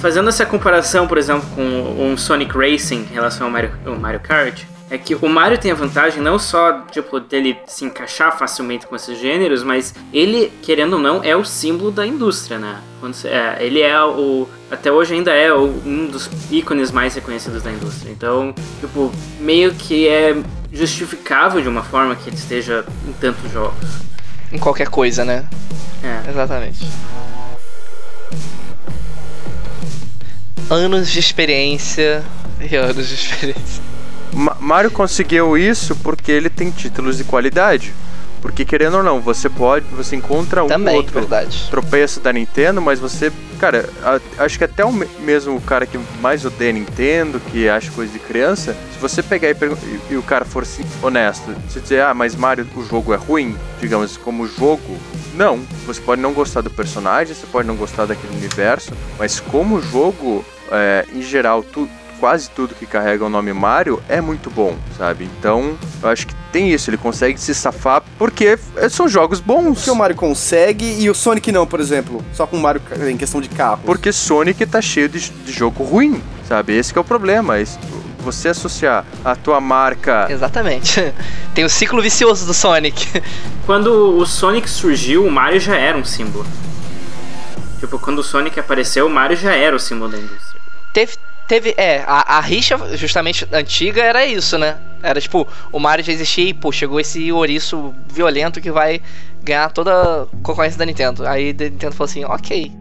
Fazendo 0.00 0.30
essa 0.30 0.46
comparação, 0.46 1.06
por 1.06 1.18
exemplo, 1.18 1.46
com 1.54 1.62
um 1.62 2.16
Sonic 2.16 2.56
Racing 2.56 3.08
em 3.10 3.14
relação 3.14 3.46
ao 3.46 3.52
Mario, 3.52 3.72
ao 3.84 3.96
Mario 3.96 4.20
Kart, 4.20 4.64
é 4.90 4.96
que 4.96 5.14
o 5.14 5.28
Mario 5.28 5.58
tem 5.58 5.70
a 5.70 5.74
vantagem 5.74 6.22
não 6.22 6.38
só 6.38 6.80
tipo, 6.90 7.20
dele 7.20 7.58
se 7.66 7.84
encaixar 7.84 8.36
facilmente 8.38 8.86
com 8.86 8.96
esses 8.96 9.18
gêneros, 9.18 9.62
mas 9.62 9.94
ele, 10.12 10.50
querendo 10.62 10.94
ou 10.94 10.98
não, 10.98 11.22
é 11.22 11.36
o 11.36 11.44
símbolo 11.44 11.90
da 11.90 12.06
indústria, 12.06 12.58
né? 12.58 12.80
É, 13.24 13.64
ele 13.64 13.80
é 13.80 14.02
o. 14.02 14.48
Até 14.70 14.90
hoje 14.90 15.14
ainda 15.14 15.32
é 15.32 15.52
o, 15.52 15.66
um 15.84 16.06
dos 16.06 16.28
ícones 16.50 16.90
mais 16.90 17.14
reconhecidos 17.14 17.62
da 17.62 17.70
indústria. 17.70 18.10
Então, 18.10 18.54
tipo, 18.80 19.12
meio 19.38 19.74
que 19.74 20.08
é 20.08 20.36
justificável 20.72 21.60
de 21.60 21.68
uma 21.68 21.82
forma 21.82 22.14
que 22.16 22.28
ele 22.28 22.36
esteja 22.36 22.84
em 23.06 23.12
tantos 23.12 23.50
jogos. 23.52 23.88
Em 24.50 24.58
qualquer 24.58 24.88
coisa, 24.88 25.24
né? 25.24 25.46
É. 26.02 26.30
Exatamente. 26.30 26.86
Anos 30.70 31.10
de 31.10 31.18
experiência 31.18 32.22
e 32.60 32.74
anos 32.74 33.08
de 33.08 33.14
experiência. 33.14 33.87
Ma 34.32 34.56
Mario 34.60 34.90
conseguiu 34.90 35.56
isso 35.56 35.94
porque 35.96 36.30
ele 36.32 36.50
tem 36.50 36.70
títulos 36.70 37.16
de 37.16 37.24
qualidade. 37.24 37.94
Porque 38.40 38.64
querendo 38.64 38.98
ou 38.98 39.02
não, 39.02 39.20
você 39.20 39.48
pode, 39.48 39.84
você 39.86 40.14
encontra 40.14 40.62
um 40.62 40.68
Também, 40.68 40.94
outro 40.96 41.12
verdade. 41.12 41.66
tropeço 41.70 42.20
da 42.20 42.32
Nintendo, 42.32 42.80
mas 42.80 43.00
você, 43.00 43.32
cara, 43.58 43.88
a, 44.00 44.44
acho 44.44 44.56
que 44.56 44.62
até 44.62 44.84
o 44.84 44.92
me- 44.92 45.08
mesmo 45.24 45.56
o 45.56 45.60
cara 45.60 45.84
que 45.84 45.98
mais 46.20 46.44
odeia 46.44 46.70
Nintendo, 46.72 47.40
que 47.50 47.68
acha 47.68 47.90
coisa 47.90 48.12
de 48.12 48.20
criança, 48.20 48.76
se 48.92 48.98
você 49.00 49.24
pegar 49.24 49.48
e, 49.50 49.54
e, 49.54 50.12
e 50.12 50.16
o 50.16 50.22
cara 50.22 50.44
for 50.44 50.64
honesto, 51.02 51.52
se 51.68 51.80
dizer, 51.80 52.02
ah, 52.02 52.14
mas 52.14 52.36
Mario, 52.36 52.64
o 52.76 52.84
jogo 52.84 53.12
é 53.12 53.16
ruim, 53.16 53.56
digamos, 53.80 54.16
como 54.16 54.46
jogo, 54.46 54.96
não. 55.34 55.58
Você 55.84 56.00
pode 56.00 56.22
não 56.22 56.32
gostar 56.32 56.60
do 56.60 56.70
personagem, 56.70 57.34
você 57.34 57.46
pode 57.46 57.66
não 57.66 57.74
gostar 57.74 58.06
daquele 58.06 58.36
universo, 58.36 58.92
mas 59.18 59.40
como 59.40 59.82
jogo, 59.82 60.44
é, 60.70 61.04
em 61.12 61.22
geral, 61.22 61.64
tu, 61.64 61.88
quase 62.18 62.50
tudo 62.50 62.74
que 62.74 62.86
carrega 62.86 63.24
o 63.24 63.28
nome 63.28 63.52
Mario 63.52 64.02
é 64.08 64.20
muito 64.20 64.50
bom, 64.50 64.76
sabe? 64.96 65.24
Então, 65.38 65.76
eu 66.02 66.08
acho 66.08 66.26
que 66.26 66.34
tem 66.52 66.70
isso, 66.72 66.90
ele 66.90 66.96
consegue 66.96 67.38
se 67.40 67.54
safar 67.54 68.02
porque 68.18 68.58
são 68.90 69.08
jogos 69.08 69.40
bons. 69.40 69.78
Porque 69.78 69.90
o 69.90 69.96
Mario 69.96 70.16
consegue 70.16 70.84
e 71.00 71.08
o 71.10 71.14
Sonic 71.14 71.50
não, 71.52 71.66
por 71.66 71.80
exemplo. 71.80 72.24
Só 72.32 72.46
com 72.46 72.56
o 72.56 72.60
Mario 72.60 72.80
em 73.08 73.16
questão 73.16 73.40
de 73.40 73.48
carro. 73.48 73.80
Porque 73.84 74.12
Sonic 74.12 74.64
tá 74.66 74.80
cheio 74.80 75.08
de, 75.08 75.20
de 75.30 75.52
jogo 75.52 75.84
ruim, 75.84 76.22
sabe? 76.48 76.74
Esse 76.76 76.92
que 76.92 76.98
é 76.98 77.02
o 77.02 77.04
problema. 77.04 77.58
Esse- 77.60 77.78
você 78.20 78.48
associar 78.48 79.04
a 79.24 79.36
tua 79.36 79.60
marca. 79.60 80.26
Exatamente. 80.28 81.00
Tem 81.54 81.64
o 81.64 81.68
ciclo 81.70 82.02
vicioso 82.02 82.44
do 82.46 82.52
Sonic. 82.52 83.22
Quando 83.64 84.18
o 84.18 84.26
Sonic 84.26 84.68
surgiu, 84.68 85.24
o 85.24 85.30
Mario 85.30 85.60
já 85.60 85.76
era 85.76 85.96
um 85.96 86.04
símbolo. 86.04 86.44
Tipo, 87.80 87.96
quando 87.98 88.18
o 88.18 88.24
Sonic 88.24 88.58
apareceu, 88.58 89.06
o 89.06 89.10
Mario 89.10 89.36
já 89.36 89.54
era 89.54 89.74
o 89.76 89.78
símbolo 89.78 90.10
da 90.10 90.18
indústria. 90.18 90.60
Teve, 90.92 91.12
teve, 91.48 91.74
é, 91.78 92.04
a, 92.06 92.36
a 92.36 92.40
rixa 92.40 92.78
justamente 92.96 93.48
antiga 93.50 94.02
era 94.02 94.24
isso, 94.26 94.58
né? 94.58 94.76
Era 95.02 95.20
tipo, 95.20 95.48
o 95.72 95.80
Mario 95.80 96.04
já 96.04 96.12
existia 96.12 96.50
e, 96.50 96.54
pô, 96.54 96.70
chegou 96.70 97.00
esse 97.00 97.32
ouriço 97.32 97.94
violento 98.06 98.60
que 98.60 98.70
vai 98.70 99.00
ganhar 99.42 99.70
toda 99.70 99.92
a 99.92 100.26
concorrência 100.42 100.78
da 100.78 100.84
Nintendo. 100.84 101.26
Aí 101.26 101.50
a 101.50 101.64
Nintendo 101.64 101.92
falou 101.92 102.04
assim, 102.04 102.24
ok. 102.24 102.72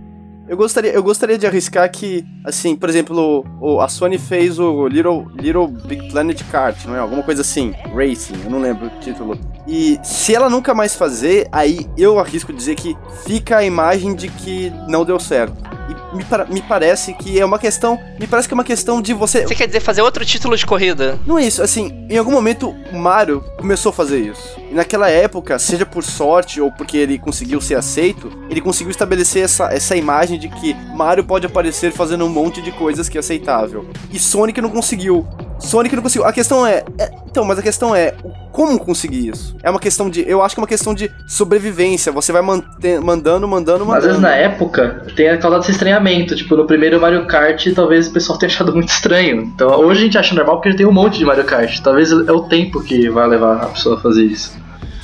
Eu 0.50 0.56
gostaria, 0.56 0.92
eu 0.92 1.04
gostaria 1.04 1.38
de 1.38 1.46
arriscar 1.46 1.90
que, 1.92 2.26
assim, 2.46 2.76
por 2.76 2.88
exemplo, 2.88 3.46
o, 3.60 3.82
a 3.82 3.90
Sony 3.90 4.18
fez 4.18 4.58
o 4.60 4.88
Little, 4.88 5.28
Little 5.36 5.68
Big 5.68 6.10
Planet 6.10 6.42
Kart, 6.50 6.86
não 6.86 6.96
é? 6.96 7.00
Alguma 7.00 7.22
coisa 7.22 7.42
assim, 7.42 7.74
Racing, 7.94 8.44
eu 8.46 8.50
não 8.50 8.60
lembro 8.60 8.88
o 8.88 9.00
título. 9.00 9.38
E 9.68 10.00
se 10.04 10.34
ela 10.34 10.50
nunca 10.50 10.74
mais 10.74 10.96
fazer, 10.96 11.50
aí 11.52 11.86
eu 11.98 12.18
arrisco 12.18 12.54
dizer 12.54 12.76
que 12.76 12.96
fica 13.26 13.58
a 13.58 13.66
imagem 13.66 14.16
de 14.16 14.30
que 14.30 14.72
não 14.88 15.04
deu 15.04 15.20
certo. 15.20 15.77
Me, 16.18 16.26
me 16.50 16.62
parece 16.62 17.14
que 17.14 17.40
é 17.40 17.46
uma 17.46 17.60
questão. 17.60 18.00
Me 18.20 18.28
parece 18.28 18.48
que 18.48 18.54
é 18.54 18.56
uma 18.56 18.64
questão 18.64 19.02
de 19.02 19.14
você. 19.14 19.44
Você 19.44 19.56
quer 19.56 19.68
dizer 19.68 19.80
fazer 19.80 20.02
outro 20.02 20.26
título 20.26 20.58
de 20.58 20.66
corrida? 20.66 21.18
Não 21.26 21.38
é 21.38 21.46
isso, 21.46 21.62
assim, 21.62 22.06
em 22.10 22.18
algum 22.18 22.32
momento 22.32 22.76
o 22.92 22.98
Mario 22.98 23.44
começou 23.58 23.92
a 23.92 23.94
fazer 23.94 24.20
isso. 24.20 24.60
E 24.72 24.74
naquela 24.74 25.10
época, 25.10 25.60
seja 25.60 25.86
por 25.86 26.04
sorte 26.04 26.60
ou 26.60 26.72
porque 26.72 26.98
ele 26.98 27.20
conseguiu 27.20 27.62
ser 27.62 27.76
aceito, 27.76 28.32
ele 28.50 28.60
conseguiu 28.60 28.92
estabelecer 28.92 29.44
essa, 29.44 29.72
essa 29.72 29.96
imagem 29.96 30.40
de 30.40 30.50
que 30.50 30.74
Mario 30.96 31.24
pode 31.24 31.46
aparecer 31.46 31.92
fazendo 31.92 32.26
um 32.26 32.30
monte 32.30 32.62
de 32.62 32.72
coisas 32.72 33.08
que 33.08 33.18
é 33.18 33.20
aceitável. 33.20 33.86
E 34.12 34.20
Sonic 34.20 34.60
não 34.62 34.70
conseguiu. 34.70 35.26
Sonic 35.60 35.96
não 35.96 36.04
conseguiu. 36.04 36.26
A 36.28 36.32
questão 36.34 36.66
é, 36.66 36.84
é- 37.00 37.12
Então, 37.30 37.44
mas 37.46 37.60
a 37.60 37.62
questão 37.62 37.96
é. 37.96 38.14
Como 38.52 38.80
conseguir 38.80 39.28
isso? 39.30 39.56
É 39.62 39.70
uma 39.70 39.80
questão 39.80 40.10
de. 40.10 40.24
Eu 40.28 40.42
acho 40.42 40.56
que 40.56 40.60
é 40.60 40.64
uma 40.64 40.68
questão 40.68 40.94
de 40.94 41.12
sobrevivência. 41.28 42.12
Você 42.12 42.32
vai 42.32 42.42
manter, 42.42 43.00
mandando, 43.02 43.48
mandando, 43.48 43.84
Às 43.84 44.04
vezes 44.04 44.18
mandando. 44.18 44.22
na 44.22 44.36
época 44.36 45.06
tem 45.16 45.38
causado 45.40 45.62
esse 45.62 45.72
estranhamento. 45.72 46.36
Tipo, 46.36 46.56
no 46.56 46.66
primeiro 46.66 47.00
Mario 47.00 47.26
Kart, 47.28 47.68
talvez 47.76 48.08
o 48.08 48.12
pessoal 48.14 48.38
tenha 48.40 48.50
achado 48.50 48.74
muito 48.74 48.90
estranho. 48.90 49.42
Então 49.54 49.70
hoje 49.80 50.02
a 50.02 50.04
gente 50.06 50.18
acha 50.18 50.34
normal 50.34 50.60
porque 50.62 50.76
tem 50.76 50.86
um 50.86 50.92
monte 50.92 51.18
de 51.20 51.26
Mario 51.26 51.44
Kart. 51.44 51.80
Talvez 51.82 52.12
é 52.12 52.32
o 52.32 52.42
tempo 52.42 52.82
que 52.82 53.10
vai 53.10 53.28
levar 53.28 53.58
a 53.64 53.66
pessoa 53.68 53.98
a 53.98 54.00
fazer 54.00 54.24
isso. 54.24 54.52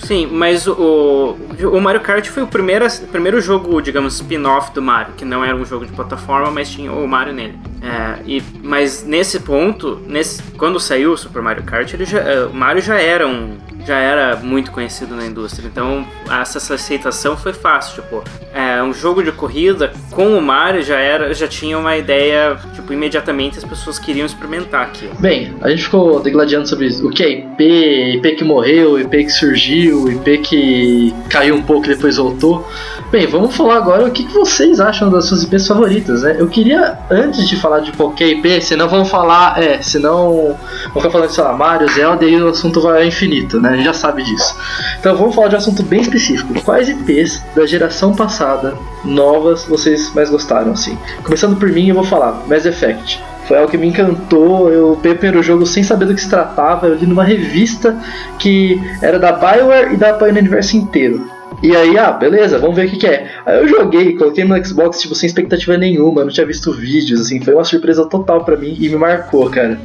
Sim, 0.04 0.28
mas 0.28 0.68
o, 0.68 1.38
o 1.72 1.82
Mario 1.82 2.02
Kart 2.02 2.28
foi 2.28 2.44
o 2.44 2.48
primeiro, 2.48 2.86
primeiro 3.12 3.40
jogo, 3.40 3.82
digamos, 3.82 4.16
spin-off 4.16 4.74
do 4.74 4.82
Mario, 4.82 5.14
que 5.16 5.24
não 5.24 5.44
era 5.44 5.56
um 5.56 5.66
jogo 5.66 5.86
de 5.86 5.94
plataforma, 5.94 6.52
mas 6.52 6.70
tinha 6.70 6.92
o 6.92 7.08
Mario 7.08 7.34
nele. 7.34 7.58
É, 7.82 8.20
e, 8.26 8.44
mas 8.62 9.04
nesse 9.04 9.40
ponto, 9.40 10.02
nesse, 10.08 10.44
quando 10.54 10.80
saiu 10.80 11.14
o 11.14 11.18
Super 11.18 11.42
Mario 11.42 11.64
Kart, 11.64 11.94
já, 12.06 12.20
é, 12.20 12.46
o 12.46 12.54
Mario 12.54 12.82
já 12.82 13.00
era 13.00 13.28
um, 13.28 13.58
já 13.86 13.98
era 13.98 14.36
muito 14.38 14.72
conhecido 14.72 15.16
na 15.16 15.26
indústria. 15.26 15.68
Então 15.68 16.06
essa, 16.30 16.74
aceitação 16.74 17.38
foi 17.38 17.54
fácil. 17.54 18.02
Tipo, 18.02 18.24
é, 18.54 18.82
um 18.82 18.94
jogo 18.94 19.24
de 19.24 19.32
corrida 19.32 19.94
com 20.12 20.38
o 20.38 20.42
Mario 20.42 20.82
já 20.82 20.98
era, 20.98 21.34
já 21.34 21.48
tinha 21.48 21.78
uma 21.78 21.98
ideia. 21.98 22.58
Tipo, 22.74 22.94
imediatamente 22.94 23.58
as 23.58 23.64
pessoas 23.64 24.00
queriam 24.00 24.26
experimentar 24.26 24.84
aquilo. 24.84 25.14
Bem, 25.20 25.54
a 25.62 25.70
gente 25.70 25.84
ficou 25.84 26.20
degladiando 26.20 26.68
sobre 26.68 26.88
isso. 26.88 27.06
o 27.08 27.12
que 27.12 27.24
é 27.24 27.30
IP, 27.32 28.16
IP 28.16 28.36
que 28.36 28.44
morreu, 28.44 29.00
IP 29.00 29.26
que 29.26 29.32
surgiu, 29.32 30.10
IP 30.10 30.38
que 30.40 31.14
caiu 31.30 31.56
um 31.56 31.62
pouco 31.62 31.86
e 31.86 31.90
depois 31.90 32.18
voltou. 32.18 32.68
Bem, 33.12 33.28
vamos 33.28 33.56
falar 33.56 33.78
agora 33.78 34.06
o 34.06 34.12
que 34.12 34.24
vocês 34.24 34.80
acham 34.80 35.10
das 35.10 35.26
suas 35.26 35.44
IPs 35.44 35.68
favoritas, 35.68 36.24
né? 36.24 36.36
Eu 36.40 36.48
queria, 36.48 36.98
antes 37.12 37.48
de 37.48 37.56
falar 37.56 37.82
de 37.82 37.92
qualquer 37.92 38.30
IP, 38.30 38.60
senão 38.62 38.88
vamos 38.88 39.10
falar, 39.10 39.62
é, 39.62 39.82
senão 39.82 40.58
vamos 40.88 40.96
ficar 40.96 41.12
falando 41.12 41.30
sei 41.30 41.44
lá, 41.44 41.54
Mario, 41.54 41.88
Zelda 41.92 42.26
e 42.26 42.30
aí 42.30 42.42
o 42.42 42.50
assunto 42.50 42.82
vai 42.82 43.02
ao 43.02 43.08
infinito, 43.08 43.60
né? 43.60 43.73
A 43.74 43.78
gente 43.78 43.86
já 43.86 43.94
sabe 43.94 44.24
disso. 44.24 44.56
Então 45.00 45.16
vamos 45.16 45.36
falar 45.36 45.48
de 45.48 45.56
um 45.56 45.58
assunto 45.58 45.84
bem 45.84 46.02
específico. 46.02 46.54
Quais 46.62 46.88
IPs 46.90 47.42
da 47.56 47.66
geração 47.66 48.14
passada, 48.14 48.76
novas, 49.04 49.66
vocês 49.66 50.14
mais 50.14 50.30
gostaram, 50.30 50.72
assim? 50.74 50.98
Começando 51.24 51.58
por 51.58 51.70
mim, 51.70 51.90
eu 51.90 51.96
vou 51.96 52.04
falar 52.04 52.44
Mass 52.48 52.66
Effect. 52.66 53.22
Foi 53.48 53.58
algo 53.58 53.70
que 53.70 53.78
me 53.78 53.88
encantou. 53.88 54.70
Eu 54.70 54.98
peguei 55.02 55.18
o 55.18 55.20
primeiro 55.20 55.44
jogo 55.44 55.66
sem 55.66 55.84
saber 55.84 56.06
do 56.06 56.16
que 56.16 56.22
se 56.22 56.30
tratava. 56.30 56.88
Eu 56.88 56.96
li 56.96 57.06
numa 57.06 57.24
revista 57.24 57.98
que 58.40 58.82
era 59.02 59.20
da 59.20 59.32
Bioware 59.32 59.94
e 59.94 59.98
da 59.98 60.18
no 60.18 60.26
universo 60.26 60.78
inteiro. 60.78 61.30
E 61.62 61.76
aí, 61.76 61.98
ah, 61.98 62.12
beleza, 62.12 62.60
vamos 62.60 62.76
ver 62.76 62.88
o 62.88 62.90
que, 62.90 62.98
que 62.98 63.08
é. 63.08 63.30
Aí 63.46 63.60
eu 63.60 63.68
joguei, 63.68 64.18
coloquei 64.18 64.44
no 64.44 64.66
Xbox, 64.66 65.00
tipo, 65.00 65.16
sem 65.16 65.28
expectativa 65.28 65.78
nenhuma, 65.78 66.24
não 66.24 66.30
tinha 66.30 66.46
visto 66.46 66.74
vídeos, 66.74 67.22
assim, 67.22 67.40
foi 67.40 67.54
uma 67.54 67.64
surpresa 67.64 68.06
total 68.06 68.44
pra 68.44 68.58
mim 68.58 68.76
e 68.78 68.90
me 68.90 68.98
marcou, 68.98 69.50
cara. 69.50 69.80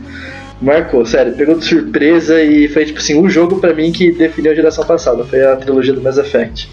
Marcou, 0.60 1.06
sério, 1.06 1.34
pegou 1.34 1.56
de 1.56 1.64
surpresa 1.64 2.40
e 2.42 2.68
foi 2.68 2.84
tipo 2.84 2.98
assim, 2.98 3.20
o 3.20 3.28
jogo 3.28 3.61
pra 3.61 3.72
mim 3.74 3.92
que 3.92 4.11
definiu 4.11 4.50
a 4.52 4.54
geração 4.54 4.84
passada, 4.84 5.24
foi 5.24 5.44
a 5.44 5.54
trilogia 5.56 5.92
do 5.92 6.00
Mass 6.02 6.18
Effect. 6.18 6.68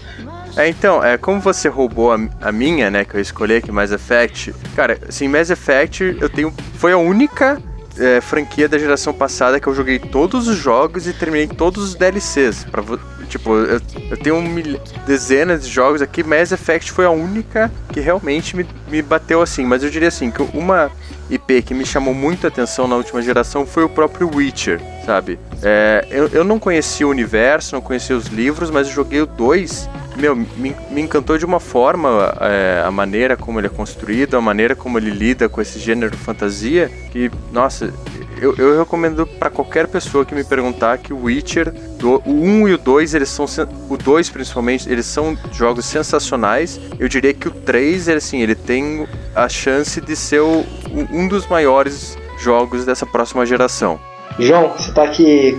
É, 0.56 0.68
então, 0.68 1.04
é, 1.04 1.18
como 1.18 1.40
você 1.40 1.68
roubou 1.68 2.12
a, 2.12 2.18
a 2.40 2.50
minha, 2.50 2.90
né, 2.90 3.04
que 3.04 3.14
eu 3.14 3.20
escolhi 3.20 3.56
aqui, 3.56 3.70
Mass 3.70 3.92
Effect, 3.92 4.54
cara, 4.74 4.98
assim, 5.08 5.28
Mass 5.28 5.50
Effect 5.50 6.16
eu 6.20 6.28
tenho. 6.30 6.52
Foi 6.78 6.92
a 6.92 6.96
única 6.96 7.60
é, 7.98 8.20
franquia 8.22 8.66
da 8.68 8.78
geração 8.78 9.12
passada 9.12 9.60
que 9.60 9.66
eu 9.66 9.74
joguei 9.74 9.98
todos 9.98 10.48
os 10.48 10.56
jogos 10.56 11.06
e 11.06 11.12
terminei 11.12 11.46
todos 11.46 11.84
os 11.84 11.94
DLCs. 11.94 12.64
Pra, 12.64 12.82
tipo, 13.28 13.54
eu, 13.54 13.80
eu 14.10 14.16
tenho 14.16 14.40
mil- 14.40 14.80
dezenas 15.06 15.62
de 15.66 15.70
jogos 15.70 16.00
aqui, 16.00 16.24
Mass 16.24 16.52
Effect 16.52 16.90
foi 16.90 17.04
a 17.04 17.10
única 17.10 17.70
que 17.92 18.00
realmente 18.00 18.56
me, 18.56 18.66
me 18.90 19.02
bateu 19.02 19.42
assim. 19.42 19.64
Mas 19.66 19.84
eu 19.84 19.90
diria 19.90 20.08
assim, 20.08 20.30
que 20.30 20.40
uma 20.56 20.90
IP 21.30 21.62
que 21.62 21.74
me 21.74 21.84
chamou 21.84 22.14
muito 22.14 22.46
atenção 22.46 22.86
na 22.86 22.96
última 22.96 23.20
geração 23.22 23.66
foi 23.66 23.84
o 23.84 23.88
próprio 23.88 24.30
Witcher, 24.34 24.80
sabe? 25.04 25.38
É, 25.62 26.06
eu, 26.10 26.28
eu 26.28 26.44
não 26.44 26.58
conhecia 26.58 27.06
o 27.06 27.10
universo, 27.10 27.74
não 27.74 27.82
conhecia 27.82 28.16
os 28.16 28.26
livros, 28.26 28.70
mas 28.70 28.88
eu 28.88 28.94
joguei 28.94 29.20
o 29.20 29.26
2 29.26 29.88
meu, 30.16 30.34
me, 30.34 30.74
me 30.90 31.00
encantou 31.02 31.36
de 31.36 31.44
uma 31.44 31.60
forma 31.60 32.34
é, 32.40 32.82
a 32.84 32.90
maneira 32.90 33.36
como 33.36 33.60
ele 33.60 33.66
é 33.66 33.70
construído, 33.70 34.36
a 34.36 34.40
maneira 34.40 34.74
como 34.74 34.98
ele 34.98 35.10
lida 35.10 35.48
com 35.48 35.60
esse 35.60 35.78
gênero 35.78 36.16
fantasia, 36.16 36.90
que, 37.12 37.30
nossa, 37.52 37.92
eu, 38.40 38.54
eu 38.56 38.78
recomendo 38.78 39.26
para 39.26 39.50
qualquer 39.50 39.86
pessoa 39.86 40.24
que 40.24 40.34
me 40.34 40.44
perguntar 40.44 40.98
que 40.98 41.12
o 41.12 41.24
Witcher, 41.24 41.72
do, 41.98 42.22
o 42.24 42.42
1 42.42 42.68
e 42.68 42.74
o 42.74 42.78
2, 42.78 43.14
eles 43.14 43.28
são, 43.28 43.46
o 43.88 43.96
2 43.96 44.30
principalmente, 44.30 44.90
eles 44.90 45.06
são 45.06 45.36
jogos 45.52 45.84
sensacionais. 45.86 46.80
Eu 46.98 47.08
diria 47.08 47.32
que 47.32 47.48
o 47.48 47.50
3, 47.50 48.08
ele, 48.08 48.18
assim, 48.18 48.40
ele 48.40 48.54
tem 48.54 49.06
a 49.34 49.48
chance 49.48 50.00
de 50.00 50.14
ser 50.16 50.40
o- 50.40 50.64
um 51.10 51.28
dos 51.28 51.46
maiores 51.46 52.16
jogos 52.38 52.84
dessa 52.84 53.04
próxima 53.04 53.44
geração. 53.44 53.98
João, 54.38 54.72
você 54.76 54.92
tá 54.92 55.02
aqui 55.04 55.58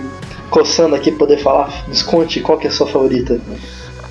coçando 0.50 0.94
aqui 0.94 1.12
poder 1.12 1.38
falar? 1.38 1.84
Nos 1.88 2.02
conte 2.02 2.40
qual 2.40 2.58
que 2.58 2.66
é 2.66 2.70
a 2.70 2.72
sua 2.72 2.86
favorita. 2.86 3.40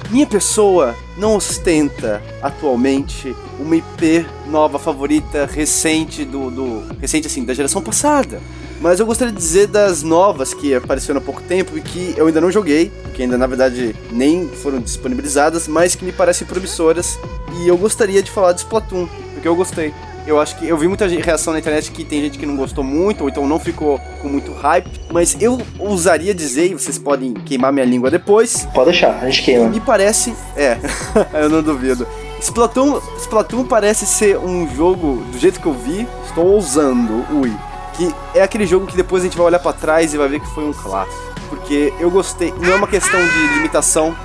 Minha 0.09 0.25
pessoa 0.25 0.95
não 1.17 1.36
ostenta 1.36 2.21
atualmente 2.41 3.36
uma 3.59 3.75
IP 3.75 4.25
nova 4.45 4.80
favorita 4.80 5.45
recente 5.45 6.23
do, 6.23 6.49
do 6.49 6.84
recente 6.99 7.28
assim 7.28 7.43
da 7.43 7.53
geração 7.53 7.82
passada. 7.82 8.39
Mas 8.80 8.99
eu 8.99 9.05
gostaria 9.05 9.34
de 9.34 9.39
dizer 9.39 9.67
das 9.67 10.03
novas 10.03 10.53
que 10.53 10.73
apareceram 10.73 11.19
há 11.19 11.21
pouco 11.21 11.41
tempo 11.41 11.78
e 11.78 11.82
que 11.82 12.13
eu 12.15 12.28
ainda 12.28 12.39
não 12.39 12.51
joguei, 12.51 12.91
que 13.13 13.23
ainda 13.23 13.38
na 13.38 13.47
verdade 13.47 13.95
nem 14.11 14.47
foram 14.47 14.80
disponibilizadas, 14.80 15.67
mas 15.67 15.95
que 15.95 16.05
me 16.05 16.11
parecem 16.11 16.47
promissoras. 16.47 17.19
E 17.59 17.67
eu 17.67 17.75
gostaria 17.75 18.21
de 18.21 18.30
falar 18.30 18.53
de 18.53 18.59
Splatoon, 18.59 19.07
porque 19.34 19.47
eu 19.47 19.55
gostei. 19.55 19.93
Eu 20.28 20.41
acho 20.41 20.57
que 20.57 20.67
eu 20.67 20.78
vi 20.78 20.89
muita 20.89 21.07
reação 21.07 21.53
na 21.53 21.59
internet 21.59 21.89
que 21.89 22.03
tem 22.03 22.19
gente 22.19 22.38
que 22.38 22.45
não 22.45 22.57
gostou 22.57 22.84
muito, 22.84 23.21
ou 23.21 23.30
então 23.30 23.47
não 23.47 23.57
ficou 23.57 23.97
com 24.21 24.28
muito 24.28 24.51
hype, 24.51 24.89
mas 25.09 25.38
eu 25.39 25.57
ousaria 25.80 26.36
dizer, 26.36 26.71
e 26.71 26.73
vocês 26.73 26.97
podem 26.99 27.34
queimar 27.34 27.71
minha 27.71 27.86
língua 27.86 28.11
depois, 28.11 28.67
Pode 28.73 28.91
deixar, 28.91 29.17
a 29.21 29.30
gente 29.30 29.41
queima. 29.43 29.69
me 29.69 29.80
parece. 29.80 30.36
É, 30.57 30.78
eu 31.41 31.49
não 31.49 31.63
duvido. 31.63 32.05
Splatoon, 32.41 32.99
Splatoon 33.19 33.65
parece 33.65 34.05
ser 34.05 34.38
um 34.38 34.67
jogo, 34.75 35.23
do 35.32 35.39
jeito 35.39 35.61
que 35.61 35.65
eu 35.65 35.73
vi, 35.73 36.05
estou 36.25 36.45
ousando, 36.45 37.25
ui. 37.32 37.55
Que 37.93 38.13
é 38.36 38.43
aquele 38.43 38.67
jogo 38.67 38.86
que 38.86 38.97
depois 38.97 39.23
a 39.23 39.25
gente 39.28 39.38
vai 39.38 39.47
olhar 39.47 39.59
pra 39.59 39.71
trás 39.71 40.13
e 40.13 40.17
vai 40.17 40.28
ver 40.28 40.41
que 40.41 40.47
foi 40.47 40.65
um 40.65 40.73
clássico. 40.73 41.26
Porque 41.50 41.93
eu 42.00 42.10
gostei, 42.10 42.54
não 42.60 42.74
é 42.74 42.76
uma 42.76 42.88
questão 42.88 43.20
de 43.20 43.54
limitação. 43.56 44.16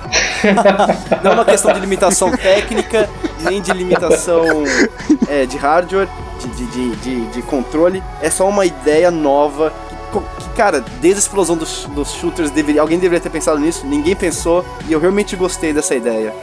não 1.23 1.31
é 1.31 1.33
uma 1.33 1.45
questão 1.45 1.71
de 1.73 1.79
limitação 1.79 2.31
técnica, 2.31 3.09
nem 3.41 3.61
de 3.61 3.71
limitação 3.71 4.45
é, 5.29 5.45
de 5.45 5.57
hardware, 5.57 6.07
de, 6.39 6.65
de, 6.65 6.95
de, 6.97 7.25
de, 7.27 7.41
controle. 7.43 8.03
É 8.21 8.29
só 8.29 8.47
uma 8.47 8.65
ideia 8.65 9.09
nova 9.09 9.73
que 10.11 10.43
que, 10.43 10.49
cara, 10.55 10.83
desde 11.01 11.19
a 11.19 11.23
explosão 11.23 11.57
dos, 11.57 11.85
dos 11.95 12.13
shooters, 12.13 12.51
deveria, 12.51 12.81
alguém 12.81 12.99
deveria 12.99 13.19
ter 13.19 13.29
pensado 13.29 13.59
nisso, 13.59 13.85
ninguém 13.87 14.15
pensou, 14.15 14.63
e 14.87 14.93
eu 14.93 14.99
realmente 14.99 15.35
gostei 15.35 15.73
dessa 15.73 15.95
ideia. 15.95 16.33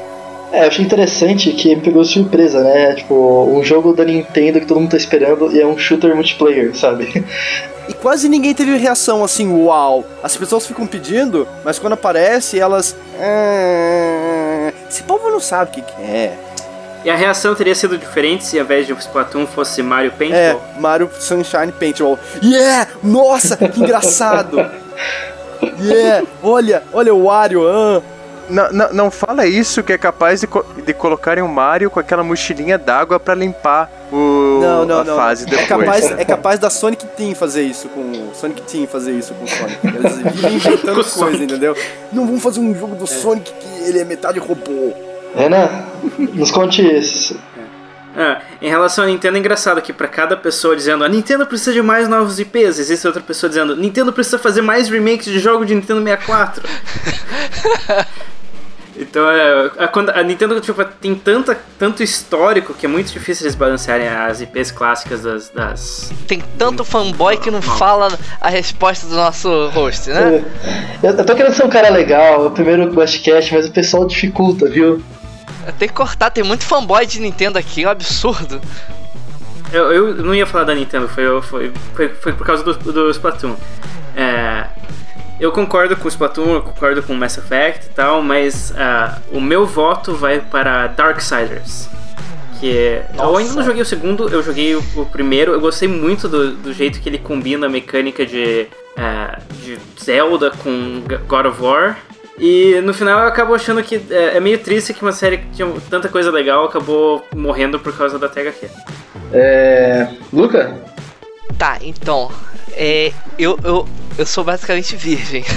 É, 0.53 0.65
eu 0.65 0.69
achei 0.69 0.85
interessante 0.85 1.53
que 1.53 1.77
me 1.77 1.81
pegou 1.81 2.05
surpresa, 2.05 2.61
né? 2.63 2.95
Tipo, 2.95 3.45
um 3.45 3.63
jogo 3.63 3.93
da 3.93 4.05
Nintendo 4.05 4.59
que 4.59 4.67
todo 4.67 4.81
mundo 4.81 4.91
tá 4.91 4.97
esperando 4.97 5.55
e 5.55 5.61
é 5.61 5.67
um 5.67 5.79
shooter 5.79 6.15
multiplayer, 6.15 6.77
sabe? 6.77 7.25
E 7.91 7.93
quase 7.93 8.29
ninguém 8.29 8.55
teve 8.55 8.77
reação 8.77 9.25
assim, 9.25 9.53
uau. 9.53 10.05
As 10.23 10.37
pessoas 10.37 10.65
ficam 10.65 10.87
pedindo, 10.87 11.47
mas 11.65 11.77
quando 11.77 11.95
aparece, 11.95 12.57
elas. 12.57 12.95
"Ah, 13.19 14.73
esse 14.89 15.03
povo 15.03 15.29
não 15.29 15.41
sabe 15.41 15.73
o 15.73 15.75
que, 15.75 15.83
que 15.83 16.01
é. 16.01 16.39
E 17.05 17.11
a 17.11 17.17
reação 17.17 17.53
teria 17.53 17.75
sido 17.75 17.99
diferente 17.99 18.45
se 18.45 18.59
ao 18.61 18.65
invés 18.65 18.87
de 18.87 18.93
Splatoon 18.93 19.45
fosse 19.45 19.83
Mario 19.83 20.13
Paintball? 20.13 20.63
É, 20.77 20.81
Mario 20.81 21.11
Sunshine 21.19 21.73
Paintball. 21.73 22.17
Yeah! 22.41 22.87
Nossa, 23.03 23.57
que 23.57 23.81
engraçado! 23.81 24.57
Yeah! 25.79 26.27
Olha, 26.43 26.83
olha 26.91 27.13
o 27.15 27.25
Wario, 27.27 27.69
ah. 27.69 28.01
Não, 28.51 28.71
não, 28.73 28.93
não 28.93 29.11
fala 29.11 29.47
isso 29.47 29.83
que 29.83 29.93
é 29.93 29.99
capaz 29.99 30.41
de, 30.41 30.47
co- 30.47 30.65
de 30.85 30.93
colocarem 30.93 31.43
o 31.43 31.49
Mario 31.49 31.91
com 31.91 32.01
aquela 32.01 32.23
mochilinha 32.25 32.77
d'água 32.77 33.19
pra 33.21 33.35
limpar 33.35 33.91
o, 34.13 34.59
Não, 34.61 34.85
não, 34.85 34.99
a 35.01 35.05
não. 35.05 35.17
fase 35.17 35.45
é 35.45 35.47
depois. 35.51 35.69
capaz, 35.69 36.11
é 36.11 36.25
capaz 36.25 36.59
da 36.59 36.69
Sonic 36.69 37.07
Team 37.17 37.35
fazer 37.35 37.63
isso 37.63 37.89
com 37.89 38.01
o 38.01 38.33
Sonic 38.35 38.63
Team 38.63 38.87
fazer 38.87 39.13
isso 39.13 39.33
com 39.35 39.45
o 39.45 39.49
Sonic. 39.49 39.79
Eles 39.87 40.17
vivem 40.19 40.55
inventando 40.57 40.95
coisa, 40.95 41.09
Sonic. 41.09 41.45
entendeu? 41.45 41.77
Não 42.13 42.27
vamos 42.27 42.43
fazer 42.43 42.61
um 42.61 42.75
jogo 42.75 42.97
do 42.97 43.07
Sonic 43.07 43.53
que 43.53 43.89
ele 43.89 44.01
é 44.01 44.05
metade 44.05 44.39
robô. 44.39 44.93
Renan, 45.35 45.69
nos 46.35 46.51
conte 46.51 46.83
isso. 46.83 47.39
Ah, 48.17 48.41
em 48.61 48.69
relação 48.69 49.05
à 49.05 49.07
Nintendo, 49.07 49.37
é 49.37 49.39
engraçado 49.39 49.81
que 49.81 49.93
pra 49.93 50.09
cada 50.09 50.37
pessoa 50.37 50.75
dizendo 50.75 51.05
a 51.05 51.09
Nintendo 51.09 51.47
precisa 51.47 51.73
de 51.73 51.81
mais 51.81 52.09
novos 52.09 52.41
IPs, 52.41 52.81
existe 52.81 53.07
outra 53.07 53.23
pessoa 53.23 53.49
dizendo 53.49 53.77
Nintendo 53.77 54.13
precisa 54.13 54.37
fazer 54.37 54.63
mais 54.63 54.89
remakes 54.89 55.27
de 55.27 55.39
jogo 55.39 55.65
de 55.65 55.73
Nintendo 55.77 56.03
64. 56.03 56.61
então 59.01 59.31
é, 59.31 59.71
a, 59.79 59.89
quando 59.89 60.11
a 60.11 60.23
Nintendo 60.23 60.61
tipo, 60.61 60.85
tem 60.85 61.15
tanta, 61.15 61.59
tanto 61.79 62.03
histórico 62.03 62.75
que 62.75 62.85
é 62.85 62.89
muito 62.89 63.11
difícil 63.13 63.45
eles 63.45 63.55
balancearem 63.55 64.07
as 64.07 64.41
IPs 64.41 64.71
clássicas 64.71 65.23
das. 65.23 65.49
das... 65.49 66.13
Tem 66.29 66.43
tanto 66.59 66.85
fanboy 66.85 67.37
que 67.39 67.51
não 67.51 67.63
fala 67.63 68.09
a 68.41 68.49
resposta 68.49 69.07
do 69.07 69.15
nosso 69.15 69.69
host, 69.69 70.11
né? 70.11 70.45
Eu, 71.03 71.11
eu 71.11 71.25
tô 71.25 71.35
querendo 71.35 71.55
ser 71.55 71.65
um 71.65 71.71
cara 71.71 71.89
legal, 71.89 72.45
é 72.45 72.47
o 72.47 72.51
primeiro 72.51 72.93
podcast, 72.93 73.55
mas 73.55 73.67
o 73.67 73.73
pessoal 73.73 74.07
dificulta, 74.07 74.69
viu? 74.69 75.03
Tem 75.79 75.89
que 75.89 75.95
cortar, 75.95 76.31
tem 76.31 76.45
muito 76.45 76.65
fanboy 76.65 77.07
de 77.07 77.21
Nintendo 77.21 77.59
aqui, 77.59 77.85
é 77.85 77.89
um 77.89 77.91
absurdo. 77.91 78.61
Eu, 79.73 79.93
eu 79.93 80.15
não 80.17 80.35
ia 80.35 80.47
falar 80.47 80.65
da 80.65 80.75
Nintendo, 80.75 81.09
foi, 81.09 81.25
foi, 81.43 81.73
foi, 81.95 82.09
foi 82.09 82.33
por 82.33 82.47
causa 82.47 82.65
do, 82.65 82.75
do 82.75 83.11
Splatoon. 83.11 83.55
É, 84.17 84.67
eu 85.41 85.51
concordo 85.51 85.97
com 85.97 86.05
o 86.05 86.09
Splatoon, 86.09 86.55
eu 86.55 86.63
concordo 86.63 87.03
com 87.03 87.15
o 87.15 87.17
Mass 87.17 87.39
Effect 87.39 87.87
e 87.87 87.91
tal, 87.91 88.23
mas 88.23 88.73
ah, 88.77 89.19
o 89.33 89.41
meu 89.41 89.67
voto 89.67 90.15
vai 90.15 90.39
para 90.41 90.87
Darksiders. 90.89 91.89
Que 92.61 92.77
é- 92.77 93.07
eu 93.19 93.37
ainda 93.37 93.55
não 93.55 93.63
joguei 93.65 93.81
o 93.81 93.87
segundo, 93.87 94.29
eu 94.29 94.43
joguei 94.43 94.75
o, 94.75 94.85
o 94.97 95.07
primeiro. 95.07 95.53
Eu 95.53 95.61
gostei 95.61 95.89
muito 95.89 96.29
do, 96.29 96.53
do 96.53 96.73
jeito 96.75 97.01
que 97.01 97.09
ele 97.09 97.19
combina 97.19 97.67
a 97.67 97.71
mecânica 97.71 98.27
de, 98.27 98.67
ah, 98.97 99.39
de 99.63 99.79
Zelda 99.99 100.51
com 100.51 101.03
God 101.27 101.47
of 101.47 101.63
War. 101.63 101.99
E 102.39 102.81
no 102.83 102.93
final 102.95 103.21
eu 103.21 103.29
acabo 103.29 103.55
achando 103.55 103.83
que 103.83 104.01
é, 104.11 104.37
é 104.37 104.41
meio 104.41 104.59
triste 104.59 104.95
que 104.95 105.03
uma 105.03 105.13
série 105.13 105.39
que 105.39 105.49
tinha 105.53 105.69
tanta 105.91 106.09
coisa 106.09 106.31
legal 106.31 106.65
acabou 106.65 107.27
morrendo 107.35 107.79
por 107.79 107.97
causa 107.97 108.19
da 108.19 108.29
THQ. 108.29 108.69
É. 109.33 110.09
Luca? 110.33 110.75
Tá, 111.59 111.79
então. 111.83 112.31
É, 112.73 113.13
eu, 113.39 113.59
eu, 113.63 113.89
eu 114.19 114.27
sou 114.27 114.45
basicamente 114.45 114.97
virgem. 114.97 115.45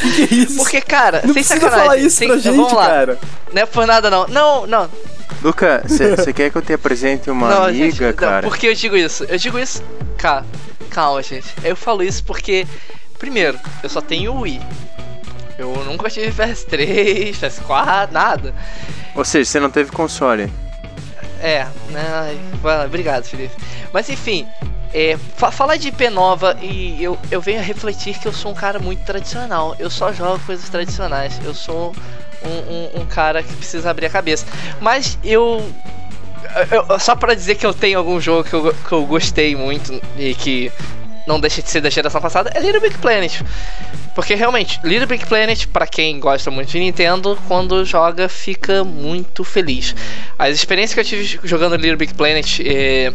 Que 0.00 0.26
que 0.26 0.34
é 0.34 0.38
isso? 0.38 0.56
Porque, 0.56 0.80
cara, 0.80 1.20
não 1.22 1.34
sem 1.34 1.42
sacanagem. 1.42 1.78
falar 1.78 1.96
isso 1.98 2.16
sem, 2.16 2.28
pra 2.28 2.38
gente, 2.38 2.56
vamos 2.56 2.72
lá. 2.72 2.86
cara. 2.86 3.18
Não 3.52 3.62
é 3.62 3.66
por 3.66 3.86
nada, 3.86 4.08
não. 4.08 4.26
Não, 4.28 4.66
não. 4.66 4.90
Luca, 5.42 5.82
você 5.86 6.32
quer 6.32 6.50
que 6.50 6.56
eu 6.56 6.62
te 6.62 6.72
apresente 6.72 7.30
uma 7.30 7.48
não, 7.50 7.64
amiga, 7.64 7.84
gente, 7.90 8.02
não, 8.02 8.12
cara? 8.14 8.46
por 8.46 8.56
que 8.56 8.66
eu 8.66 8.74
digo 8.74 8.96
isso? 8.96 9.24
Eu 9.24 9.36
digo 9.36 9.58
isso. 9.58 9.82
Calma, 10.16 10.46
calma, 10.88 11.22
gente. 11.22 11.48
Eu 11.62 11.76
falo 11.76 12.02
isso 12.02 12.24
porque, 12.24 12.66
primeiro, 13.18 13.58
eu 13.82 13.90
só 13.90 14.00
tenho 14.00 14.34
Wii. 14.40 14.60
Eu 15.58 15.74
nunca 15.84 16.08
tive 16.08 16.32
PS3, 16.32 17.34
PS4, 17.34 18.10
nada. 18.10 18.54
Ou 19.14 19.24
seja, 19.24 19.50
você 19.50 19.60
não 19.60 19.70
teve 19.70 19.90
console. 19.90 20.50
É, 21.42 21.66
vai 22.62 22.76
lá, 22.78 22.84
obrigado, 22.84 23.24
Felipe. 23.24 23.54
Mas 23.92 24.08
enfim, 24.08 24.46
é, 24.92 25.16
fa- 25.36 25.50
falar 25.50 25.76
de 25.76 25.88
IP 25.88 26.10
nova 26.10 26.56
e 26.60 27.02
eu, 27.02 27.18
eu 27.30 27.40
venho 27.40 27.58
a 27.60 27.62
refletir 27.62 28.18
que 28.18 28.28
eu 28.28 28.32
sou 28.32 28.52
um 28.52 28.54
cara 28.54 28.78
muito 28.78 29.02
tradicional. 29.04 29.74
Eu 29.78 29.88
só 29.90 30.12
jogo 30.12 30.38
coisas 30.44 30.68
tradicionais. 30.68 31.40
Eu 31.44 31.54
sou 31.54 31.94
um, 32.42 32.48
um- 32.98 33.00
um 33.02 33.06
cara 33.06 33.42
que 33.42 33.52
precisa 33.54 33.90
abrir 33.90 34.06
a 34.06 34.10
cabeça. 34.10 34.44
Mas 34.80 35.18
eu. 35.24 35.64
eu- 36.70 36.98
só 36.98 37.14
pra 37.16 37.34
dizer 37.34 37.54
que 37.54 37.64
eu 37.64 37.72
tenho 37.72 37.98
algum 37.98 38.20
jogo 38.20 38.44
que 38.44 38.54
eu, 38.54 38.74
que 38.74 38.92
eu 38.92 39.06
gostei 39.06 39.54
muito 39.56 40.00
e 40.18 40.34
que 40.34 40.70
não 41.26 41.40
deixa 41.40 41.62
de 41.62 41.70
ser 41.70 41.80
da 41.80 41.90
geração 41.90 42.20
passada 42.20 42.50
é 42.54 42.60
Little 42.60 42.80
Big 42.80 42.98
Planet. 42.98 43.42
Porque 44.14 44.34
realmente, 44.34 44.80
Little 44.82 45.06
Big 45.06 45.26
Planet, 45.26 45.66
pra 45.66 45.86
quem 45.86 46.18
gosta 46.18 46.50
muito 46.50 46.70
de 46.70 46.80
Nintendo, 46.80 47.38
quando 47.46 47.84
joga 47.84 48.28
fica 48.28 48.84
muito 48.84 49.44
feliz. 49.44 49.94
As 50.38 50.54
experiências 50.54 50.94
que 50.94 51.00
eu 51.00 51.04
tive 51.04 51.40
jogando 51.44 51.76
Little 51.76 51.96
Big 51.96 52.14
Planet, 52.14 52.60
eh, 52.60 53.12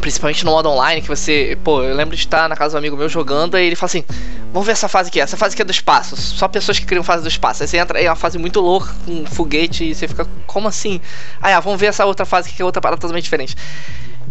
Principalmente 0.00 0.44
no 0.44 0.50
modo 0.50 0.68
online, 0.68 1.00
que 1.00 1.08
você. 1.08 1.56
Pô, 1.64 1.82
eu 1.82 1.94
lembro 1.94 2.14
de 2.14 2.22
estar 2.22 2.46
na 2.48 2.54
casa 2.54 2.72
do 2.72 2.78
amigo 2.78 2.96
meu 2.96 3.08
jogando 3.08 3.58
e 3.58 3.64
ele 3.64 3.74
fala 3.74 3.86
assim: 3.86 4.04
Vamos 4.52 4.66
ver 4.66 4.72
essa 4.72 4.86
fase 4.86 5.08
aqui, 5.08 5.18
essa 5.18 5.36
fase 5.36 5.54
aqui 5.54 5.62
é 5.62 5.64
do 5.64 5.70
espaço. 5.70 6.16
Só 6.16 6.46
pessoas 6.46 6.78
que 6.78 6.86
criam 6.86 7.02
fase 7.02 7.22
do 7.22 7.28
espaço. 7.28 7.62
Aí 7.62 7.68
você 7.68 7.78
entra, 7.78 8.00
é 8.00 8.08
uma 8.08 8.14
fase 8.14 8.38
muito 8.38 8.60
louca, 8.60 8.94
com 9.04 9.12
um 9.12 9.26
foguete, 9.26 9.84
e 9.84 9.94
você 9.94 10.06
fica, 10.06 10.26
como 10.46 10.68
assim? 10.68 11.00
Ah, 11.40 11.50
é, 11.50 11.60
vamos 11.60 11.80
ver 11.80 11.86
essa 11.86 12.04
outra 12.04 12.26
fase 12.26 12.50
que 12.50 12.60
é 12.60 12.64
outra 12.64 12.82
parada 12.82 13.00
totalmente 13.00 13.24
diferente. 13.24 13.56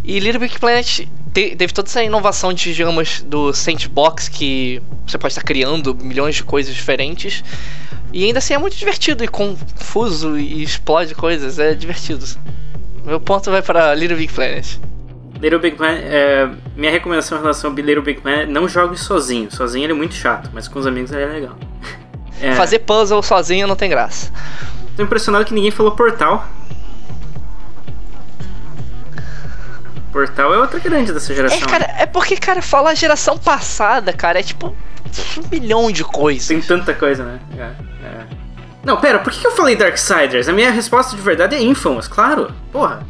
E 0.08 0.20
Little 0.20 0.40
Big 0.40 0.58
Planet 0.58 1.02
te- 1.34 1.56
teve 1.56 1.74
toda 1.74 1.88
essa 1.90 2.02
inovação 2.02 2.54
de, 2.54 2.74
digamos, 2.74 3.22
do 3.22 3.54
sandbox 3.54 4.30
que 4.30 4.82
você 5.06 5.18
pode 5.18 5.34
estar 5.34 5.44
criando 5.44 5.94
milhões 5.94 6.36
de 6.36 6.44
coisas 6.44 6.74
diferentes. 6.74 7.44
E 8.14 8.24
ainda 8.24 8.40
assim 8.40 8.54
é 8.54 8.58
muito 8.58 8.78
divertido 8.78 9.22
e 9.24 9.28
confuso 9.28 10.38
e 10.40 10.64
explode 10.64 11.14
coisas, 11.14 11.60
é 11.60 11.74
divertido. 11.74 12.26
Meu 13.06 13.20
ponto 13.20 13.52
vai 13.52 13.62
para 13.62 13.94
Little 13.94 14.18
Big 14.18 14.32
Planet. 14.32 14.78
Little 15.42 15.60
Big 15.60 15.76
Planet, 15.76 16.02
é, 16.06 16.50
minha 16.76 16.92
recomendação 16.92 17.38
em 17.38 17.42
relação 17.42 17.70
ao 17.70 17.76
Little 17.76 18.02
Big 18.02 18.22
Planet, 18.22 18.48
não 18.50 18.68
jogue 18.68 18.98
sozinho. 18.98 19.52
Sozinho 19.52 19.86
ele 19.86 19.92
é 19.92 19.96
muito 19.96 20.16
chato, 20.16 20.50
mas 20.54 20.68
com 20.70 20.80
os 20.80 20.88
amigos 20.88 21.12
ele 21.12 21.24
é 21.24 21.28
legal. 21.28 21.58
É, 22.40 22.54
Fazer 22.54 22.78
puzzle 22.80 23.24
sozinho 23.24 23.66
não 23.66 23.76
tem 23.76 23.90
graça. 23.90 24.32
Tô 24.96 25.02
impressionado 25.02 25.44
que 25.44 25.56
ninguém 25.56 25.72
falou 25.72 25.94
Portal. 25.94 26.48
Portal 30.18 30.52
é 30.52 30.58
outra 30.58 30.80
grande 30.80 31.14
dessa 31.14 31.32
É, 31.32 31.36
geração. 31.36 31.60
cara, 31.68 31.86
é 32.00 32.08
porque, 32.08 32.36
cara, 32.38 32.60
falar 32.60 32.96
geração 32.96 33.38
passada, 33.38 34.12
cara, 34.12 34.40
é 34.40 34.44
tipo 34.44 34.76
um 35.38 35.48
milhão 35.52 35.92
de 35.92 36.04
coisas. 36.04 36.48
Tem 36.48 36.60
tanta 36.60 36.92
coisa, 36.92 37.24
né? 37.24 37.40
É, 37.56 37.62
é. 38.08 38.26
Não, 38.84 38.98
pera, 39.00 39.20
por 39.20 39.32
que 39.32 39.40
que 39.40 39.46
eu 39.46 39.56
falei 39.56 39.76
Darksiders? 39.76 40.50
A 40.50 40.54
minha 40.54 40.72
resposta 40.72 41.16
de 41.16 41.22
verdade 41.22 41.56
é 41.56 41.62
Infamous, 41.62 42.08
claro. 42.08 42.52
Porra. 42.72 43.06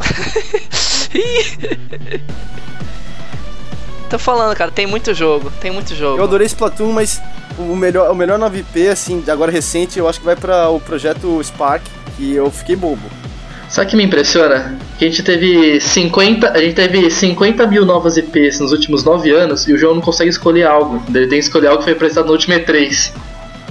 Tô 4.08 4.18
falando, 4.18 4.56
cara, 4.56 4.70
tem 4.70 4.86
muito 4.86 5.12
jogo, 5.12 5.50
tem 5.60 5.70
muito 5.70 5.94
jogo. 5.94 6.16
Eu 6.18 6.24
adorei 6.24 6.46
Splatoon, 6.46 6.92
mas 6.92 7.20
o 7.58 7.76
melhor, 7.76 8.10
o 8.10 8.14
melhor 8.14 8.38
9P, 8.38 8.90
assim, 8.90 9.22
agora 9.28 9.52
recente, 9.52 9.98
eu 9.98 10.08
acho 10.08 10.18
que 10.18 10.24
vai 10.24 10.36
para 10.36 10.70
o 10.70 10.80
projeto 10.80 11.42
Spark, 11.44 11.82
que 12.16 12.32
eu 12.34 12.50
fiquei 12.50 12.74
bobo. 12.76 13.02
Sabe 13.72 13.86
o 13.86 13.90
que 13.90 13.96
me 13.96 14.04
impressiona? 14.04 14.78
Que 14.98 15.06
a 15.06 15.08
gente 15.08 15.22
teve 15.22 15.80
50, 15.80 16.52
a 16.52 16.58
gente 16.58 16.74
teve 16.74 17.10
50 17.10 17.66
mil 17.68 17.86
novas 17.86 18.18
IPs 18.18 18.60
nos 18.60 18.70
últimos 18.70 19.02
9 19.02 19.30
anos 19.30 19.66
e 19.66 19.72
o 19.72 19.78
jogo 19.78 19.94
não 19.94 20.02
consegue 20.02 20.28
escolher 20.28 20.66
algo. 20.66 21.02
Ele 21.08 21.26
tem 21.26 21.38
que 21.38 21.46
escolher 21.46 21.68
algo 21.68 21.78
que 21.78 21.84
foi 21.84 21.94
apresentado 21.94 22.26
no 22.26 22.32
último 22.32 22.54
E3. 22.54 23.12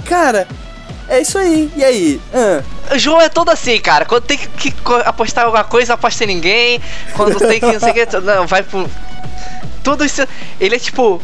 Cara, 0.04 0.48
é 1.08 1.20
isso 1.20 1.38
aí. 1.38 1.70
E 1.76 1.84
aí? 1.84 2.20
Ah, 2.34 2.64
O 2.92 2.98
jogo 2.98 3.20
é 3.20 3.28
todo 3.28 3.48
assim, 3.50 3.78
cara. 3.78 4.04
Quando 4.04 4.24
tem 4.24 4.38
que, 4.38 4.74
apostar 5.04 5.44
em 5.44 5.46
alguma 5.46 5.62
coisa, 5.62 5.94
aposta 5.94 6.24
em 6.24 6.26
ninguém. 6.26 6.80
Quando 7.14 7.38
tem 7.38 7.60
que 7.60 7.66
não 7.66 7.78
sei 7.78 7.90
o 7.90 7.94
que, 7.94 8.20
não, 8.22 8.44
vai 8.44 8.64
pro. 8.64 8.90
Tudo 9.84 10.04
isso. 10.04 10.26
Ele 10.60 10.74
é 10.74 10.78
tipo. 10.80 11.22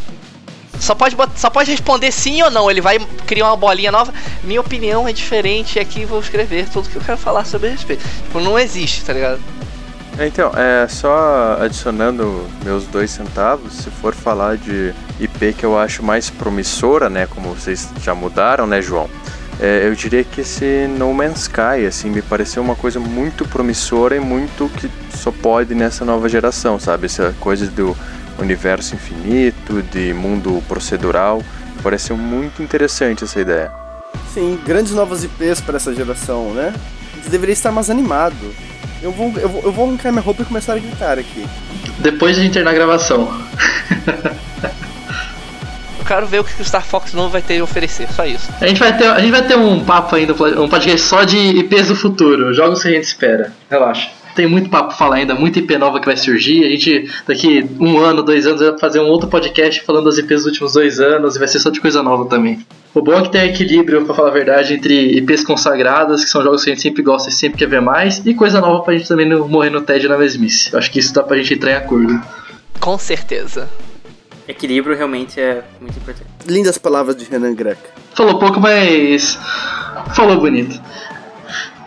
Só 0.81 0.95
pode, 0.95 1.17
só 1.37 1.51
pode 1.51 1.71
responder 1.71 2.13
sim 2.13 2.43
ou 2.43 2.51
não. 2.51 2.71
Ele 2.71 2.81
vai 2.81 2.99
criar 3.27 3.47
uma 3.47 3.57
bolinha 3.57 3.93
nova. 3.93 4.13
Minha 4.43 4.61
opinião 4.61 5.09
é 5.09 5.13
diferente 5.13 5.77
e 5.77 5.81
aqui 5.81 6.05
vou 6.05 6.21
escrever 6.21 6.69
tudo 6.69 6.89
que 6.89 6.97
eu 6.97 7.03
quero 7.03 7.19
falar 7.19 7.45
sobre 7.45 7.71
respeito. 7.71 8.05
Tipo, 8.25 8.41
não 8.41 8.59
existe, 8.59 9.05
tá 9.05 9.13
ligado? 9.13 9.41
É, 10.19 10.27
Então, 10.27 10.51
é 10.57 10.87
só 10.89 11.59
adicionando 11.61 12.45
meus 12.65 12.85
dois 12.87 13.11
centavos, 13.11 13.73
se 13.73 13.91
for 13.91 14.15
falar 14.15 14.57
de 14.57 14.93
IP 15.21 15.55
que 15.55 15.65
eu 15.65 15.79
acho 15.79 16.03
mais 16.03 16.29
promissora, 16.29 17.09
né, 17.09 17.27
como 17.27 17.55
vocês 17.55 17.89
já 18.03 18.15
mudaram, 18.15 18.67
né, 18.67 18.83
João? 18.83 19.09
É, 19.61 19.87
eu 19.87 19.95
diria 19.95 20.23
que 20.23 20.41
esse 20.43 20.89
No 20.99 21.13
Man's 21.13 21.43
Sky, 21.43 21.87
assim, 21.87 22.11
me 22.11 22.23
pareceu 22.23 22.63
uma 22.63 22.77
coisa 22.77 23.01
muito 23.01 23.47
promissora 23.47 24.15
e 24.15 24.21
muito 24.21 24.71
que 24.77 24.89
só 25.17 25.33
pode 25.33 25.75
nessa 25.75 26.05
nova 26.05 26.29
geração, 26.29 26.79
sabe? 26.79 27.07
Essa 27.07 27.35
coisa 27.41 27.67
do 27.67 27.97
universo 28.39 28.95
infinito, 28.95 29.83
de 29.83 30.13
mundo 30.15 30.63
procedural, 30.69 31.43
pareceu 31.83 32.17
muito 32.17 32.63
interessante 32.63 33.25
essa 33.25 33.41
ideia. 33.41 33.71
sim, 34.33 34.59
grandes 34.65 34.93
novas 34.93 35.25
IPs 35.25 35.61
para 35.61 35.77
essa 35.77 35.95
geração, 35.95 36.53
né? 36.55 36.73
A 37.13 37.17
gente 37.17 37.31
deveria 37.31 37.53
estar 37.53 37.73
mais 37.73 37.91
animado. 37.91 38.55
Eu 39.03 39.13
vou, 39.13 39.33
eu 39.39 39.49
vou, 39.49 39.63
eu 39.63 39.73
vou 39.73 39.87
arrancar 39.87 40.11
minha 40.11 40.23
roupa 40.23 40.43
e 40.43 40.45
começar 40.45 40.75
a 40.75 40.79
gritar 40.79 41.19
aqui. 41.19 41.47
Depois 41.99 42.35
de 42.35 42.43
a 42.43 42.45
gente 42.45 42.55
ter 42.55 42.65
na 42.65 42.73
gravação. 42.73 43.29
Eu 45.99 46.05
quero 46.05 46.27
ver 46.27 46.41
o 46.41 46.45
que 46.45 46.61
o 46.61 46.65
Star 46.65 46.85
Fox 46.85 47.13
novo 47.13 47.29
vai 47.29 47.43
ter 47.43 47.61
a 47.61 47.65
oferecer, 47.65 48.09
só 48.11 48.25
isso. 48.25 48.49
A 48.61 48.67
gente 48.67 48.81
vai 48.81 48.97
ter, 48.97 49.07
a 49.07 49.21
gente 49.21 49.31
vai 49.31 49.47
ter 49.47 49.57
um 49.57 49.85
papo 49.85 50.17
ainda, 50.17 50.33
um 50.33 50.69
podcast 50.69 51.01
só 51.07 51.23
de 51.23 51.37
IPs 51.37 51.89
do 51.89 51.97
futuro, 51.97 52.53
jogos 52.55 52.83
que 52.83 52.89
a 52.89 52.93
gente 52.93 53.05
espera. 53.05 53.53
Relaxa. 53.71 54.09
Tem 54.39 54.47
muito 54.47 54.71
papo 54.71 54.91
pra 54.91 54.97
falar 54.97 55.17
ainda, 55.17 55.35
muita 55.35 55.59
IP 55.59 55.77
nova 55.77 55.99
que 55.99 56.07
vai 56.07 56.17
surgir. 56.17 56.65
A 56.65 56.69
gente, 56.69 57.11
daqui 57.27 57.69
um 57.81 57.99
ano, 57.99 58.23
dois 58.23 58.47
anos, 58.47 58.61
vai 58.61 58.79
fazer 58.79 59.01
um 59.01 59.07
outro 59.07 59.29
podcast 59.29 59.83
falando 59.83 60.05
das 60.05 60.17
IPs 60.17 60.45
dos 60.45 60.47
últimos 60.47 60.73
dois 60.75 61.01
anos 61.01 61.35
e 61.35 61.41
vai 61.41 61.49
ser 61.49 61.59
só 61.59 61.71
de 61.71 61.81
coisa 61.81 62.05
nova 62.05 62.25
também. 62.27 62.65
O 62.95 63.03
bom 63.03 63.15
é 63.15 63.23
que 63.23 63.33
tem 63.33 63.51
equilíbrio, 63.51 64.05
pra 64.05 64.15
falar 64.15 64.29
a 64.29 64.33
verdade, 64.33 64.75
entre 64.75 65.19
IPs 65.19 65.43
consagradas, 65.43 66.23
que 66.23 66.31
são 66.31 66.41
jogos 66.41 66.63
que 66.63 66.71
a 66.71 66.73
gente 66.73 66.83
sempre 66.83 67.03
gosta 67.03 67.31
e 67.31 67.33
sempre 67.33 67.59
quer 67.59 67.67
ver 67.67 67.83
mais, 67.83 68.25
e 68.25 68.33
coisa 68.33 68.61
nova 68.61 68.85
pra 68.85 68.95
gente 68.95 69.09
também 69.09 69.29
não 69.29 69.49
morrer 69.49 69.71
no 69.71 69.81
TED 69.81 70.07
na 70.07 70.17
mesmice. 70.17 70.73
Eu 70.73 70.79
acho 70.79 70.89
que 70.93 71.01
isso 71.01 71.13
dá 71.13 71.25
pra 71.25 71.37
gente 71.37 71.55
entrar 71.55 71.73
em 71.73 71.75
acordo. 71.75 72.23
Com 72.79 72.97
certeza. 72.97 73.69
Equilíbrio 74.47 74.97
realmente 74.97 75.41
é 75.41 75.65
muito 75.81 75.99
importante. 75.99 76.31
Lindas 76.47 76.79
palavras 76.79 77.17
de 77.17 77.25
Renan 77.25 77.57
Greca. 77.57 77.91
Falou 78.15 78.39
pouco, 78.39 78.61
mas 78.61 79.37
falou 80.15 80.39
bonito. 80.39 80.81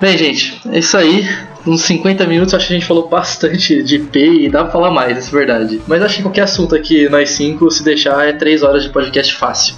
Bem, 0.01 0.17
gente, 0.17 0.59
é 0.71 0.79
isso 0.79 0.97
aí. 0.97 1.29
Uns 1.65 1.83
50 1.83 2.25
minutos, 2.25 2.55
acho 2.55 2.65
que 2.65 2.73
a 2.73 2.75
gente 2.75 2.87
falou 2.87 3.07
bastante 3.07 3.83
de 3.83 3.97
IP 3.97 4.45
e 4.45 4.49
dá 4.49 4.63
pra 4.63 4.71
falar 4.71 4.89
mais, 4.89 5.27
é 5.27 5.31
verdade. 5.31 5.79
Mas 5.85 6.01
acho 6.01 6.15
que 6.15 6.21
qualquer 6.23 6.41
assunto 6.41 6.73
aqui, 6.73 7.07
nós 7.07 7.29
cinco, 7.29 7.69
se 7.69 7.83
deixar, 7.83 8.27
é 8.27 8.33
3 8.33 8.63
horas 8.63 8.81
de 8.81 8.89
podcast 8.89 9.35
fácil. 9.35 9.75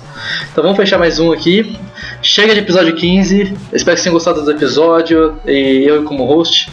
Então 0.50 0.64
vamos 0.64 0.78
fechar 0.78 0.98
mais 0.98 1.20
um 1.20 1.34
aqui. 1.34 1.78
Chega 2.22 2.54
de 2.54 2.62
episódio 2.62 2.96
15. 2.96 3.54
Eu 3.70 3.76
espero 3.76 3.98
que 3.98 4.04
tenham 4.04 4.14
gostado 4.14 4.42
do 4.46 4.52
episódio. 4.52 5.36
E 5.46 5.84
eu 5.86 6.04
como 6.04 6.24
host. 6.24 6.72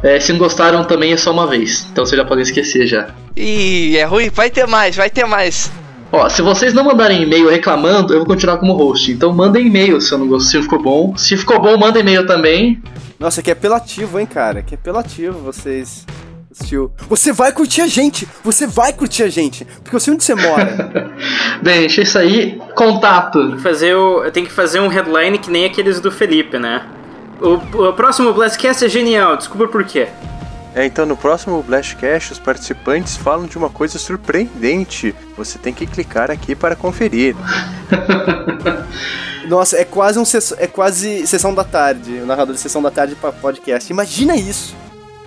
É, 0.00 0.20
se 0.20 0.30
não 0.30 0.38
gostaram, 0.38 0.84
também 0.84 1.12
é 1.12 1.16
só 1.16 1.32
uma 1.32 1.48
vez. 1.48 1.88
Então 1.90 2.06
vocês 2.06 2.16
já 2.16 2.24
podem 2.24 2.42
esquecer 2.42 2.86
já. 2.86 3.08
Ih, 3.36 3.96
é 3.96 4.04
ruim? 4.04 4.30
Vai 4.30 4.50
ter 4.50 4.68
mais, 4.68 4.94
vai 4.94 5.10
ter 5.10 5.24
mais. 5.24 5.68
Ó, 6.14 6.28
se 6.28 6.42
vocês 6.42 6.72
não 6.72 6.84
mandarem 6.84 7.24
e-mail 7.24 7.50
reclamando, 7.50 8.14
eu 8.14 8.18
vou 8.18 8.26
continuar 8.28 8.58
como 8.58 8.72
host. 8.72 9.10
Então 9.10 9.32
mandem 9.32 9.66
e-mail 9.66 10.00
se 10.00 10.12
eu 10.12 10.18
não 10.18 10.28
gostei, 10.28 10.60
se 10.60 10.62
ficou 10.62 10.80
bom. 10.80 11.16
Se 11.16 11.36
ficou 11.36 11.60
bom, 11.60 11.76
manda 11.76 11.98
e-mail 11.98 12.24
também. 12.24 12.80
Nossa, 13.18 13.42
que 13.42 13.50
apelativo, 13.50 14.20
hein, 14.20 14.24
cara? 14.24 14.62
Que 14.62 14.76
apelativo 14.76 15.40
vocês. 15.40 16.06
Assistiu. 16.52 16.92
Você 17.08 17.32
vai 17.32 17.50
curtir 17.50 17.80
a 17.80 17.88
gente! 17.88 18.28
Você 18.44 18.64
vai 18.64 18.92
curtir 18.92 19.24
a 19.24 19.28
gente! 19.28 19.64
Porque 19.82 19.96
eu 19.96 19.98
sei 19.98 20.14
onde 20.14 20.22
você 20.22 20.36
mora. 20.36 21.12
Bem, 21.60 21.82
é 21.82 21.86
isso 21.86 22.16
aí. 22.16 22.60
Contato. 22.76 23.48
Tem 23.48 23.56
que 23.56 23.62
fazer, 23.62 23.96
o, 23.96 24.30
tem 24.30 24.44
que 24.44 24.52
fazer 24.52 24.78
um 24.78 24.86
headline 24.86 25.36
que 25.36 25.50
nem 25.50 25.64
aqueles 25.64 25.98
do 25.98 26.12
Felipe, 26.12 26.60
né? 26.60 26.86
O, 27.40 27.54
o 27.88 27.92
próximo 27.92 28.32
Blastcast 28.32 28.84
é 28.84 28.88
genial, 28.88 29.36
desculpa 29.36 29.66
por 29.66 29.82
quê. 29.82 30.06
É, 30.74 30.84
então 30.84 31.06
no 31.06 31.16
próximo 31.16 31.62
Blastcast 31.62 32.32
os 32.32 32.38
participantes 32.38 33.16
falam 33.16 33.46
de 33.46 33.56
uma 33.56 33.70
coisa 33.70 33.98
surpreendente. 33.98 35.14
Você 35.36 35.56
tem 35.56 35.72
que 35.72 35.86
clicar 35.86 36.30
aqui 36.30 36.54
para 36.54 36.74
conferir. 36.74 37.36
Nossa, 39.46 39.76
é 39.76 39.84
quase 39.84 40.18
um 40.18 40.24
é 40.58 40.66
quase 40.66 41.26
sessão 41.26 41.54
da 41.54 41.62
tarde, 41.62 42.14
o 42.22 42.26
narrador 42.26 42.54
de 42.54 42.60
sessão 42.60 42.82
da 42.82 42.90
tarde 42.90 43.14
para 43.14 43.30
podcast. 43.30 43.92
Imagina 43.92 44.34
isso. 44.34 44.74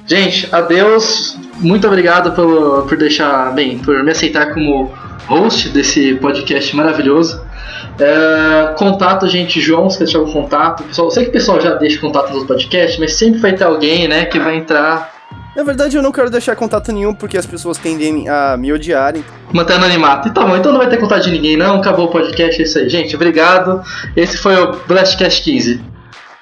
Gente, 0.06 0.54
adeus. 0.54 1.38
Muito 1.60 1.88
obrigado 1.88 2.32
por, 2.34 2.88
por 2.88 2.98
deixar, 2.98 3.54
bem, 3.54 3.78
por 3.80 4.04
me 4.04 4.12
aceitar 4.12 4.54
como 4.54 4.92
host 5.28 5.70
desse 5.70 6.16
podcast 6.16 6.76
maravilhoso. 6.76 7.46
É, 8.00 8.74
contato, 8.78 9.28
gente, 9.28 9.60
João, 9.60 9.90
se 9.90 9.98
quer 9.98 10.06
deixar 10.06 10.20
um 10.20 10.32
contato. 10.32 10.84
Pessoal, 10.84 11.08
eu 11.08 11.12
sei 11.12 11.24
que 11.24 11.30
o 11.30 11.34
pessoal 11.34 11.60
já 11.60 11.76
deixa 11.76 12.00
contato 12.00 12.34
nos 12.34 12.46
podcasts, 12.46 13.00
mas 13.00 13.14
sempre 13.14 13.40
vai 13.40 13.54
ter 13.54 13.64
alguém, 13.64 14.08
né, 14.08 14.26
que 14.26 14.40
vai 14.40 14.56
entrar 14.56 15.17
Na 15.58 15.64
verdade, 15.64 15.98
eu 15.98 16.04
não 16.04 16.12
quero 16.12 16.30
deixar 16.30 16.56
contato 16.56 16.92
nenhum 16.92 17.16
porque 17.16 17.36
as 17.36 17.48
pessoas 17.48 17.80
tendem 17.80 18.30
a 18.30 18.56
me 18.56 18.72
odiarem. 18.72 19.26
mantendo 19.52 19.86
anonimato. 19.86 20.30
Então, 20.30 20.56
então 20.56 20.72
não 20.72 20.78
vai 20.78 20.88
ter 20.88 20.98
contato 20.98 21.24
de 21.24 21.32
ninguém, 21.32 21.58
não. 21.58 21.78
Acabou 21.78 22.06
o 22.06 22.12
podcast, 22.12 22.62
é 22.62 22.64
isso 22.64 22.78
aí. 22.78 22.88
Gente, 22.88 23.16
obrigado. 23.16 23.82
Esse 24.16 24.38
foi 24.38 24.56
o 24.56 24.74
Blastcast 24.88 25.42
15. 25.42 25.84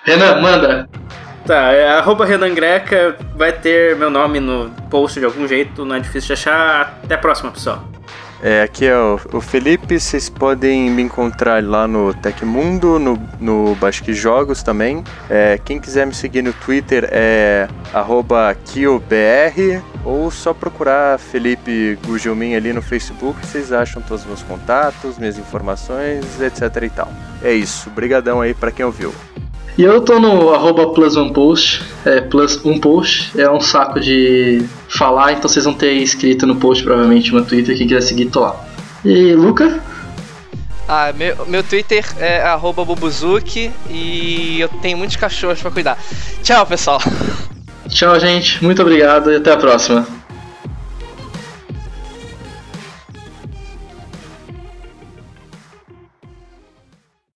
Renan, 0.03 0.41
manda. 0.41 0.89
Tá, 1.45 1.71
é 1.71 1.87
arroba 1.87 2.25
Renan 2.25 2.53
Greca, 2.53 3.15
vai 3.35 3.53
ter 3.53 3.95
meu 3.95 4.09
nome 4.09 4.41
no 4.41 4.69
post 4.89 5.17
de 5.17 5.25
algum 5.25 5.47
jeito, 5.47 5.85
não 5.85 5.95
é 5.95 5.99
difícil 6.01 6.27
de 6.27 6.33
achar. 6.33 6.99
Até 7.01 7.15
a 7.15 7.17
próxima, 7.17 7.51
pessoal. 7.51 7.87
É, 8.41 8.61
aqui 8.63 8.85
é 8.85 8.97
o, 8.97 9.19
o 9.33 9.41
Felipe, 9.41 9.99
vocês 9.99 10.29
podem 10.29 10.89
me 10.89 11.01
encontrar 11.01 11.63
lá 11.63 11.87
no 11.87 12.13
Tecmundo, 12.13 12.99
no, 12.99 13.19
no 13.39 13.75
Basque 13.75 14.13
Jogos 14.13 14.61
também. 14.61 15.03
É, 15.29 15.59
quem 15.63 15.79
quiser 15.79 16.05
me 16.05 16.13
seguir 16.13 16.41
no 16.41 16.53
Twitter 16.53 17.07
é 17.11 17.67
KioBR 18.65 19.81
ou 20.03 20.29
só 20.29 20.53
procurar 20.53 21.17
Felipe 21.17 21.97
Gugelmin 22.05 22.55
ali 22.55 22.71
no 22.71 22.81
Facebook, 22.81 23.43
vocês 23.45 23.71
acham 23.71 24.01
todos 24.01 24.21
os 24.21 24.27
meus 24.27 24.43
contatos, 24.43 25.17
minhas 25.17 25.37
informações, 25.37 26.39
etc 26.39 26.83
e 26.83 26.89
tal. 26.89 27.11
É 27.43 27.53
isso, 27.53 27.89
brigadão 27.89 28.41
aí 28.41 28.53
pra 28.53 28.71
quem 28.71 28.85
ouviu. 28.85 29.13
E 29.77 29.83
eu 29.83 30.01
tô 30.01 30.19
no 30.19 30.53
arroba 30.53 30.87
plus 30.93 31.17
one 31.17 31.33
post. 31.33 31.83
é, 32.05 32.21
plus 32.21 32.63
um 32.63 32.79
post. 32.79 33.31
É 33.39 33.49
um 33.49 33.59
saco 33.59 33.99
de 33.99 34.65
falar, 34.87 35.33
então 35.33 35.49
vocês 35.49 35.65
vão 35.65 35.73
ter 35.73 35.93
escrito 35.93 36.47
no 36.47 36.55
post 36.55 36.83
provavelmente 36.83 37.33
no 37.33 37.43
Twitter. 37.43 37.77
Quem 37.77 37.87
quiser 37.87 38.01
seguir, 38.01 38.27
tô 38.27 38.41
lá. 38.41 38.55
E 39.03 39.33
Luca? 39.33 39.81
Ah, 40.87 41.11
meu, 41.13 41.45
meu 41.47 41.63
Twitter 41.63 42.05
é 42.19 42.41
arroba 42.43 42.85
bubuzuki 42.85 43.71
e 43.89 44.59
eu 44.59 44.69
tenho 44.81 44.97
muitos 44.97 45.15
cachorros 45.15 45.61
pra 45.61 45.71
cuidar. 45.71 45.97
Tchau, 46.43 46.65
pessoal. 46.65 47.01
Tchau, 47.89 48.19
gente. 48.19 48.63
Muito 48.63 48.81
obrigado 48.81 49.31
e 49.31 49.35
até 49.35 49.51
a 49.51 49.57
próxima. 49.57 50.07